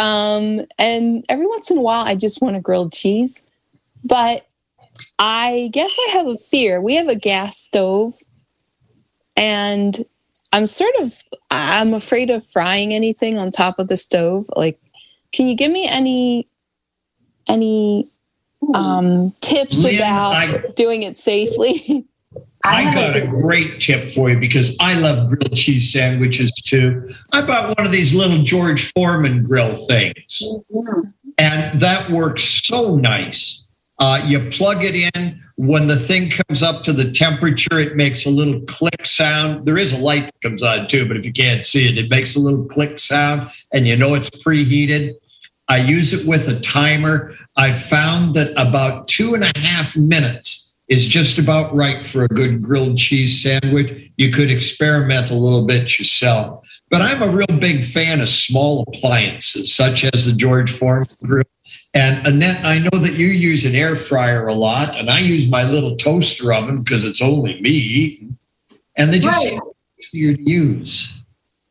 Um, 0.00 0.66
and 0.78 1.24
every 1.28 1.46
once 1.46 1.70
in 1.70 1.76
a 1.76 1.82
while, 1.82 2.06
I 2.06 2.14
just 2.14 2.40
want 2.40 2.56
a 2.56 2.60
grilled 2.60 2.92
cheese. 2.92 3.44
But 4.02 4.46
I 5.18 5.68
guess 5.72 5.94
I 6.08 6.12
have 6.12 6.26
a 6.26 6.36
fear. 6.36 6.80
We 6.80 6.94
have 6.94 7.08
a 7.08 7.16
gas 7.16 7.58
stove, 7.58 8.14
and 9.36 10.04
I'm 10.52 10.66
sort 10.66 10.94
of 11.00 11.22
I'm 11.50 11.92
afraid 11.92 12.30
of 12.30 12.44
frying 12.44 12.94
anything 12.94 13.38
on 13.38 13.50
top 13.50 13.78
of 13.78 13.88
the 13.88 13.96
stove. 13.98 14.46
Like, 14.56 14.80
can 15.32 15.48
you 15.48 15.54
give 15.54 15.70
me 15.70 15.86
any 15.86 16.48
any 17.46 18.10
um, 18.74 19.32
tips 19.40 19.78
Lynn, 19.78 19.96
about 19.96 20.32
I- 20.34 20.62
doing 20.76 21.02
it 21.02 21.18
safely? 21.18 22.06
I, 22.64 22.82
have 22.82 22.94
got 22.94 23.16
a 23.16 23.26
great 23.26 23.80
tip 23.80 24.10
for 24.10 24.30
you 24.30 24.38
because 24.38 24.76
I 24.80 24.94
love 24.94 25.28
grilled 25.28 25.54
cheese 25.54 25.92
sandwiches 25.92 26.52
too. 26.52 27.08
I 27.32 27.46
bought 27.46 27.76
one 27.78 27.86
of 27.86 27.92
these 27.92 28.12
little 28.12 28.42
George 28.42 28.92
Foreman 28.92 29.44
grill 29.44 29.74
things. 29.86 30.42
And 31.38 31.80
that 31.80 32.10
works 32.10 32.44
so 32.44 32.96
nice. 32.96 33.66
Uh, 33.98 34.22
you 34.26 34.40
plug 34.50 34.84
it 34.84 34.94
in. 35.14 35.40
When 35.56 35.86
the 35.86 35.96
thing 35.96 36.30
comes 36.30 36.62
up 36.62 36.84
to 36.84 36.92
the 36.92 37.12
temperature, 37.12 37.78
it 37.78 37.94
makes 37.94 38.24
a 38.24 38.30
little 38.30 38.60
click 38.62 39.04
sound. 39.04 39.66
There 39.66 39.76
is 39.76 39.92
a 39.92 39.98
light 39.98 40.26
that 40.26 40.40
comes 40.42 40.62
on 40.62 40.86
too, 40.86 41.06
but 41.06 41.18
if 41.18 41.24
you 41.26 41.32
can't 41.32 41.64
see 41.64 41.86
it, 41.86 41.98
it 41.98 42.10
makes 42.10 42.34
a 42.34 42.40
little 42.40 42.64
click 42.64 42.98
sound, 42.98 43.50
and 43.72 43.86
you 43.86 43.96
know 43.96 44.14
it's 44.14 44.30
preheated. 44.30 45.14
I 45.68 45.78
use 45.78 46.14
it 46.14 46.26
with 46.26 46.48
a 46.48 46.58
timer. 46.60 47.34
I 47.56 47.72
found 47.72 48.34
that 48.34 48.52
about 48.52 49.06
two 49.06 49.34
and 49.34 49.44
a 49.44 49.52
half 49.58 49.96
minutes 49.96 50.59
is 50.90 51.06
just 51.06 51.38
about 51.38 51.74
right 51.74 52.02
for 52.02 52.24
a 52.24 52.28
good 52.28 52.60
grilled 52.62 52.98
cheese 52.98 53.40
sandwich. 53.40 54.10
You 54.16 54.32
could 54.32 54.50
experiment 54.50 55.30
a 55.30 55.34
little 55.34 55.64
bit 55.64 55.98
yourself. 55.98 56.68
But 56.90 57.00
I'm 57.00 57.22
a 57.22 57.28
real 57.28 57.58
big 57.58 57.84
fan 57.84 58.20
of 58.20 58.28
small 58.28 58.84
appliances, 58.88 59.72
such 59.72 60.04
as 60.04 60.26
the 60.26 60.32
George 60.32 60.70
Foreman 60.70 61.06
grill. 61.22 61.44
And 61.94 62.26
Annette, 62.26 62.64
I 62.64 62.78
know 62.78 62.98
that 62.98 63.14
you 63.14 63.28
use 63.28 63.64
an 63.64 63.76
air 63.76 63.94
fryer 63.94 64.48
a 64.48 64.54
lot, 64.54 64.96
and 64.96 65.08
I 65.08 65.20
use 65.20 65.48
my 65.48 65.62
little 65.62 65.96
toaster 65.96 66.52
oven 66.52 66.82
because 66.82 67.04
it's 67.04 67.22
only 67.22 67.60
me 67.60 67.70
eating. 67.70 68.36
And 68.96 69.12
they 69.12 69.20
just 69.20 69.44
Right. 69.44 69.60
easier 70.00 70.36
to 70.36 70.50
use. 70.50 71.22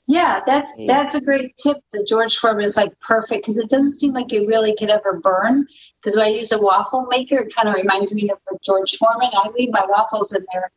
Yeah, 0.10 0.42
that's 0.44 0.74
that's 0.88 1.14
a 1.14 1.22
great 1.22 1.56
tip. 1.58 1.78
The 1.92 2.04
George 2.04 2.36
Foreman 2.36 2.66
is 2.66 2.76
like 2.76 3.00
perfect 3.00 3.44
because 3.44 3.60
it 3.60 3.70
doesn't 3.70 3.92
seem 3.92 4.12
like 4.12 4.34
it 4.34 4.48
really 4.48 4.76
could 4.76 4.90
ever 4.90 5.20
burn. 5.20 5.68
Because 6.02 6.18
when 6.18 6.26
I 6.26 6.30
use 6.30 6.52
a 6.52 6.60
waffle 6.60 7.06
maker, 7.12 7.38
it 7.38 7.54
kind 7.54 7.70
of 7.70 7.76
reminds 7.76 8.16
me 8.16 8.28
of 8.32 8.40
the 8.48 8.58
George 8.66 8.98
Foreman. 8.98 9.30
I 9.32 9.50
leave 9.50 9.70
my 9.72 9.86
waffles 9.88 10.34
in 10.34 10.44
there; 10.52 10.72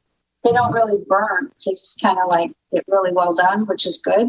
they 0.44 0.52
don't 0.52 0.70
really 0.70 1.02
burn. 1.08 1.50
So 1.56 1.72
just 1.72 1.98
kind 2.02 2.18
of 2.18 2.28
like 2.28 2.52
get 2.74 2.84
really 2.88 3.10
well 3.10 3.34
done, 3.34 3.64
which 3.64 3.86
is 3.86 3.96
good. 3.96 4.28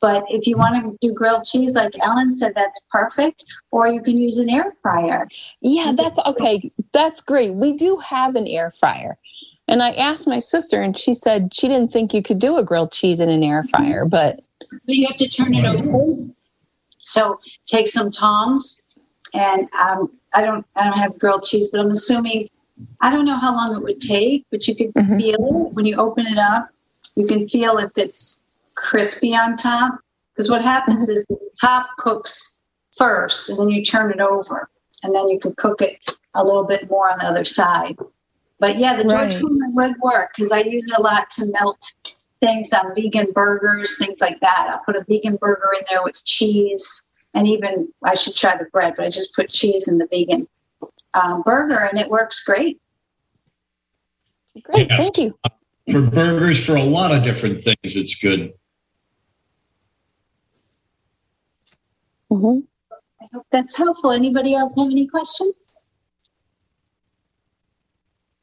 But 0.00 0.24
if 0.28 0.46
you 0.46 0.56
want 0.56 0.76
to 0.84 0.96
do 1.00 1.12
grilled 1.12 1.46
cheese, 1.46 1.74
like 1.74 1.94
Ellen 2.00 2.32
said, 2.32 2.54
that's 2.54 2.78
perfect. 2.92 3.44
Or 3.72 3.88
you 3.88 4.02
can 4.02 4.16
use 4.16 4.38
an 4.38 4.48
air 4.48 4.70
fryer. 4.70 5.26
Yeah, 5.62 5.94
that's 5.96 6.20
okay. 6.26 6.70
That's 6.92 7.20
great. 7.20 7.54
We 7.54 7.72
do 7.72 7.96
have 7.96 8.36
an 8.36 8.46
air 8.46 8.70
fryer. 8.70 9.18
And 9.66 9.82
I 9.82 9.92
asked 9.92 10.28
my 10.28 10.38
sister, 10.38 10.80
and 10.80 10.96
she 10.96 11.14
said 11.14 11.54
she 11.54 11.68
didn't 11.68 11.92
think 11.92 12.12
you 12.12 12.22
could 12.22 12.38
do 12.38 12.56
a 12.56 12.64
grilled 12.64 12.92
cheese 12.92 13.18
in 13.18 13.30
an 13.30 13.42
air 13.42 13.62
mm-hmm. 13.62 13.68
fryer, 13.68 14.04
but 14.04 14.43
but 14.60 14.94
you 14.94 15.06
have 15.06 15.16
to 15.16 15.28
turn 15.28 15.54
it 15.54 15.64
over. 15.64 16.28
So 17.00 17.38
take 17.66 17.88
some 17.88 18.10
tongs, 18.10 18.98
and 19.34 19.68
um, 19.74 20.10
I 20.34 20.42
don't 20.42 20.66
I 20.76 20.84
don't 20.84 20.98
have 20.98 21.18
grilled 21.18 21.44
cheese, 21.44 21.68
but 21.68 21.80
I'm 21.80 21.90
assuming 21.90 22.48
I 23.00 23.10
don't 23.10 23.24
know 23.24 23.36
how 23.36 23.52
long 23.54 23.76
it 23.76 23.82
would 23.82 24.00
take, 24.00 24.44
but 24.50 24.66
you 24.66 24.74
could 24.74 24.92
Mhm. 24.94 25.20
feel 25.20 25.66
it 25.68 25.74
when 25.74 25.86
you 25.86 25.96
open 25.96 26.26
it 26.26 26.38
up. 26.38 26.68
You 27.14 27.26
can 27.26 27.48
feel 27.48 27.78
if 27.78 27.92
it's 27.96 28.40
crispy 28.74 29.36
on 29.36 29.56
top, 29.56 30.00
because 30.32 30.50
what 30.50 30.62
happens 30.62 31.08
is 31.08 31.26
the 31.26 31.38
top 31.60 31.86
cooks 31.98 32.60
first, 32.96 33.50
and 33.50 33.58
then 33.58 33.68
you 33.70 33.82
turn 33.84 34.10
it 34.10 34.20
over, 34.20 34.68
and 35.02 35.14
then 35.14 35.28
you 35.28 35.38
can 35.38 35.54
cook 35.56 35.82
it 35.82 35.98
a 36.34 36.42
little 36.42 36.64
bit 36.64 36.88
more 36.90 37.10
on 37.10 37.18
the 37.18 37.26
other 37.26 37.44
side. 37.44 37.96
But 38.58 38.78
yeah, 38.78 38.96
the 38.96 39.04
George 39.04 39.34
Right. 39.34 39.40
Foreman 39.40 39.74
would 39.74 39.96
work 40.00 40.32
because 40.34 40.50
I 40.50 40.60
use 40.60 40.88
it 40.90 40.98
a 40.98 41.02
lot 41.02 41.30
to 41.32 41.46
melt 41.46 41.92
things 42.44 42.72
on 42.72 42.94
vegan 42.94 43.32
burgers, 43.32 43.98
things 43.98 44.20
like 44.20 44.38
that. 44.40 44.66
I'll 44.70 44.82
put 44.84 44.96
a 44.96 45.04
vegan 45.08 45.36
burger 45.36 45.70
in 45.78 45.84
there 45.90 46.02
with 46.02 46.22
cheese, 46.24 47.04
and 47.32 47.48
even 47.48 47.88
I 48.04 48.14
should 48.14 48.36
try 48.36 48.56
the 48.56 48.66
bread, 48.66 48.94
but 48.96 49.06
I 49.06 49.10
just 49.10 49.34
put 49.34 49.48
cheese 49.48 49.88
in 49.88 49.98
the 49.98 50.06
vegan 50.10 50.46
um, 51.14 51.42
burger, 51.42 51.78
and 51.78 51.98
it 51.98 52.08
works 52.08 52.44
great. 52.44 52.80
great. 54.62 54.88
Yeah. 54.88 54.96
Thank 54.96 55.18
you. 55.18 55.38
For 55.90 56.02
burgers, 56.02 56.64
for 56.64 56.76
a 56.76 56.82
lot 56.82 57.12
of 57.12 57.22
different 57.22 57.62
things, 57.62 57.76
it's 57.82 58.14
good. 58.14 58.52
Mhm. 62.30 62.64
I 63.20 63.26
hope 63.32 63.46
that's 63.50 63.76
helpful. 63.76 64.10
Anybody 64.10 64.54
else 64.54 64.74
have 64.76 64.90
any 64.90 65.06
questions? 65.06 65.70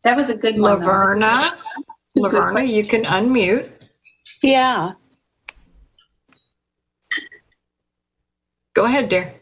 That 0.03 0.15
was 0.15 0.29
a 0.29 0.37
good 0.37 0.59
one. 0.59 0.79
though. 0.79 0.87
Laverna, 0.87 1.53
Laverna, 2.17 2.71
you 2.71 2.85
can 2.85 3.03
unmute. 3.05 3.70
Yeah. 4.41 4.93
Go 8.73 8.85
ahead, 8.85 9.09
dear. 9.09 9.33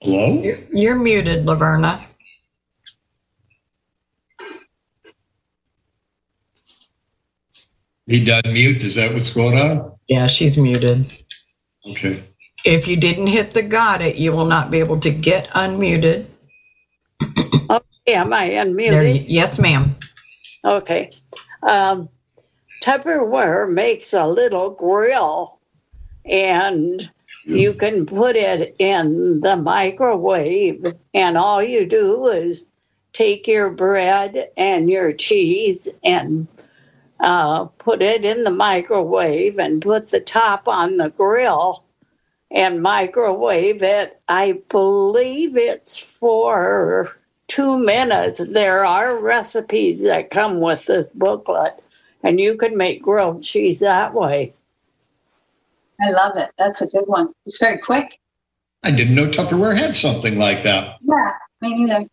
Hello? 0.00 0.42
You're, 0.42 0.58
you're 0.72 0.94
muted, 0.94 1.46
Laverna. 1.46 2.04
He 8.06 8.24
done 8.24 8.42
mute. 8.46 8.84
Is 8.84 8.94
that 8.96 9.12
what's 9.14 9.30
going 9.30 9.58
on? 9.58 9.92
Yeah, 10.08 10.26
she's 10.26 10.56
muted. 10.56 11.10
Okay. 11.88 12.22
If 12.64 12.86
you 12.86 12.96
didn't 12.96 13.28
hit 13.28 13.54
the 13.54 13.62
got 13.62 14.02
it, 14.02 14.16
you 14.16 14.32
will 14.32 14.46
not 14.46 14.70
be 14.70 14.78
able 14.78 15.00
to 15.00 15.10
get 15.10 15.48
unmuted. 15.50 16.26
Oh, 17.68 17.80
Am 18.06 18.32
I 18.32 18.50
There, 18.50 18.64
unmuted? 18.64 19.22
you- 19.22 19.26
yes, 19.28 19.58
ma'am. 19.58 19.96
Okay. 20.64 21.10
Um, 21.62 22.08
Tupperware 22.82 23.68
makes 23.70 24.12
a 24.12 24.26
little 24.26 24.70
grill 24.70 25.58
and 26.24 27.10
you 27.44 27.72
can 27.74 28.06
put 28.06 28.36
it 28.36 28.76
in 28.78 29.40
the 29.40 29.56
microwave 29.56 30.94
and 31.14 31.36
all 31.36 31.62
you 31.62 31.86
do 31.86 32.28
is 32.28 32.66
take 33.12 33.48
your 33.48 33.70
bread 33.70 34.50
and 34.56 34.88
your 34.90 35.12
cheese 35.12 35.88
and 36.04 36.46
uh, 37.20 37.64
put 37.64 38.02
it 38.02 38.24
in 38.24 38.44
the 38.44 38.50
microwave 38.50 39.58
and 39.58 39.82
put 39.82 40.08
the 40.08 40.20
top 40.20 40.68
on 40.68 40.96
the 40.98 41.08
grill 41.10 41.84
and 42.50 42.82
microwave 42.82 43.82
it. 43.82 44.20
I 44.28 44.60
believe 44.68 45.56
it's 45.56 45.98
for 45.98 47.16
two 47.48 47.78
minutes. 47.78 48.40
There 48.46 48.84
are 48.84 49.16
recipes 49.16 50.02
that 50.02 50.30
come 50.30 50.60
with 50.60 50.86
this 50.86 51.08
booklet, 51.08 51.74
and 52.22 52.40
you 52.40 52.56
can 52.56 52.76
make 52.76 53.02
grilled 53.02 53.42
cheese 53.42 53.80
that 53.80 54.14
way. 54.14 54.54
I 56.00 56.10
love 56.10 56.36
it. 56.36 56.50
That's 56.58 56.82
a 56.82 56.86
good 56.88 57.06
one. 57.06 57.32
It's 57.46 57.58
very 57.58 57.78
quick. 57.78 58.18
I 58.82 58.90
didn't 58.90 59.14
know 59.14 59.26
Tupperware 59.26 59.76
had 59.76 59.96
something 59.96 60.38
like 60.38 60.62
that. 60.62 60.98
Yeah, 61.02 61.32
me 61.60 61.86
neither. 61.86 62.06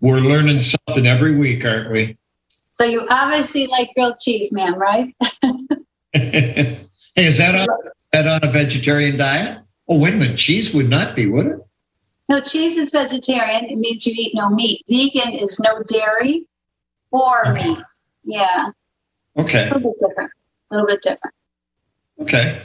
We're 0.00 0.20
learning 0.20 0.62
something 0.62 1.06
every 1.06 1.36
week, 1.36 1.64
aren't 1.64 1.90
we? 1.90 2.16
So 2.72 2.84
you 2.84 3.06
obviously 3.10 3.66
like 3.66 3.90
grilled 3.94 4.18
cheese, 4.20 4.52
man, 4.52 4.74
right? 4.74 5.14
hey, 6.12 6.78
is 7.16 7.38
that 7.38 7.54
on, 7.54 7.66
that 8.12 8.26
on 8.26 8.48
a 8.48 8.52
vegetarian 8.52 9.16
diet? 9.16 9.58
Oh, 9.88 9.98
wait 9.98 10.14
a 10.14 10.16
minute. 10.16 10.38
Cheese 10.38 10.74
would 10.74 10.88
not 10.88 11.16
be, 11.16 11.26
would 11.26 11.46
it? 11.46 11.65
No, 12.28 12.40
cheese 12.40 12.76
is 12.76 12.90
vegetarian. 12.90 13.66
It 13.66 13.76
means 13.76 14.04
you 14.06 14.12
eat 14.16 14.34
no 14.34 14.50
meat. 14.50 14.82
Vegan 14.88 15.32
is 15.34 15.60
no 15.60 15.82
dairy 15.84 16.46
or 17.12 17.52
meat. 17.52 17.78
Yeah, 18.24 18.70
Okay. 19.38 19.68
a 19.68 19.74
little 19.74 19.92
bit 19.92 20.08
different. 20.08 20.32
A 20.70 20.74
little 20.74 20.86
bit 20.88 21.02
different. 21.02 21.34
Okay. 22.20 22.62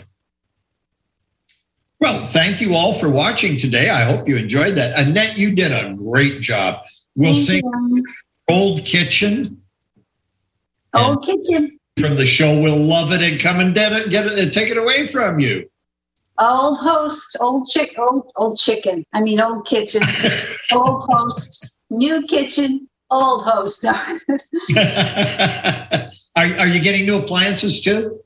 Well, 1.99 2.25
thank 2.25 2.61
you 2.61 2.73
all 2.73 2.93
for 2.93 3.09
watching 3.09 3.57
today. 3.57 3.89
I 3.89 4.01
hope 4.01 4.27
you 4.27 4.35
enjoyed 4.37 4.73
that. 4.75 4.97
Annette, 4.97 5.37
you 5.37 5.51
did 5.53 5.71
a 5.71 5.93
great 5.93 6.41
job. 6.41 6.83
We'll 7.15 7.33
Thank 7.33 7.45
sing 7.45 7.63
you. 7.95 8.05
Old 8.47 8.83
Kitchen 8.83 9.61
Old 10.93 11.23
kitchen, 11.25 11.79
from 11.97 12.15
the 12.15 12.25
show. 12.25 12.59
We'll 12.59 12.75
love 12.75 13.13
it 13.13 13.21
and 13.21 13.39
come 13.39 13.61
and 13.61 13.73
get 13.73 13.93
it, 13.93 14.09
get 14.09 14.25
it 14.25 14.37
and 14.37 14.51
take 14.51 14.69
it 14.69 14.77
away 14.77 15.07
from 15.07 15.39
you. 15.39 15.69
Old 16.39 16.79
host, 16.79 17.37
old 17.39 17.67
chick, 17.67 17.95
old 17.97 18.31
old 18.35 18.57
chicken. 18.57 19.05
I 19.13 19.21
mean, 19.21 19.39
old 19.39 19.65
kitchen, 19.65 20.01
old 20.71 21.07
host, 21.09 21.85
new 21.89 22.25
kitchen, 22.27 22.87
old 23.09 23.43
host. 23.43 23.85
are, 23.85 23.99
are 26.35 26.67
you 26.67 26.79
getting 26.79 27.05
new 27.05 27.17
appliances 27.17 27.81
too? 27.81 28.21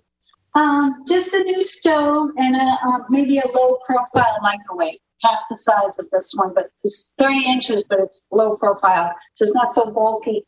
um, 0.55 1.03
just 1.07 1.33
a 1.33 1.43
new 1.43 1.63
stove 1.63 2.31
and 2.37 2.55
a, 2.55 2.77
um, 2.85 3.05
maybe 3.09 3.37
a 3.37 3.47
low 3.53 3.77
profile 3.85 4.37
microwave, 4.41 4.97
half 5.21 5.39
the 5.49 5.55
size 5.55 5.99
of 5.99 6.09
this 6.11 6.33
one, 6.35 6.53
but 6.53 6.67
it's 6.83 7.13
30 7.17 7.45
inches, 7.45 7.83
but 7.83 7.99
it's 7.99 8.25
low 8.31 8.55
profile, 8.57 9.13
so 9.33 9.43
it's 9.43 9.53
not 9.53 9.73
so 9.73 9.91
bulky. 9.91 10.41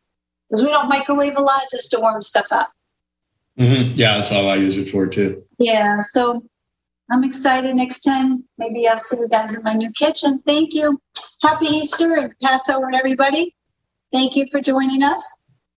Because 0.50 0.64
we 0.64 0.70
don't 0.70 0.88
microwave 0.88 1.36
a 1.36 1.42
lot, 1.42 1.64
just 1.72 1.92
to 1.92 2.00
warm 2.00 2.22
stuff 2.22 2.48
up. 2.52 2.68
Mm-hmm. 3.60 3.94
Yeah, 3.96 4.18
that's 4.18 4.32
all 4.32 4.50
I 4.50 4.56
use 4.56 4.78
it 4.78 4.88
for 4.88 5.08
too. 5.08 5.44
Yeah, 5.60 6.00
so 6.00 6.42
I'm 7.12 7.24
excited 7.24 7.76
next 7.76 8.02
time. 8.02 8.46
Maybe 8.58 8.88
I'll 8.88 8.98
see 9.00 9.18
you 9.18 9.30
guys 9.30 9.56
in 9.56 9.64
my 9.64 9.74
new 9.74 9.92
kitchen. 9.92 10.42
Thank 10.46 10.74
you. 10.74 11.00
Happy 11.42 11.68
Easter 11.68 12.16
and 12.18 12.34
Passover 12.44 12.92
everybody. 12.94 13.56
Thank 14.14 14.36
you 14.36 14.48
for 14.52 14.62
joining 14.62 15.04
us. 15.04 15.37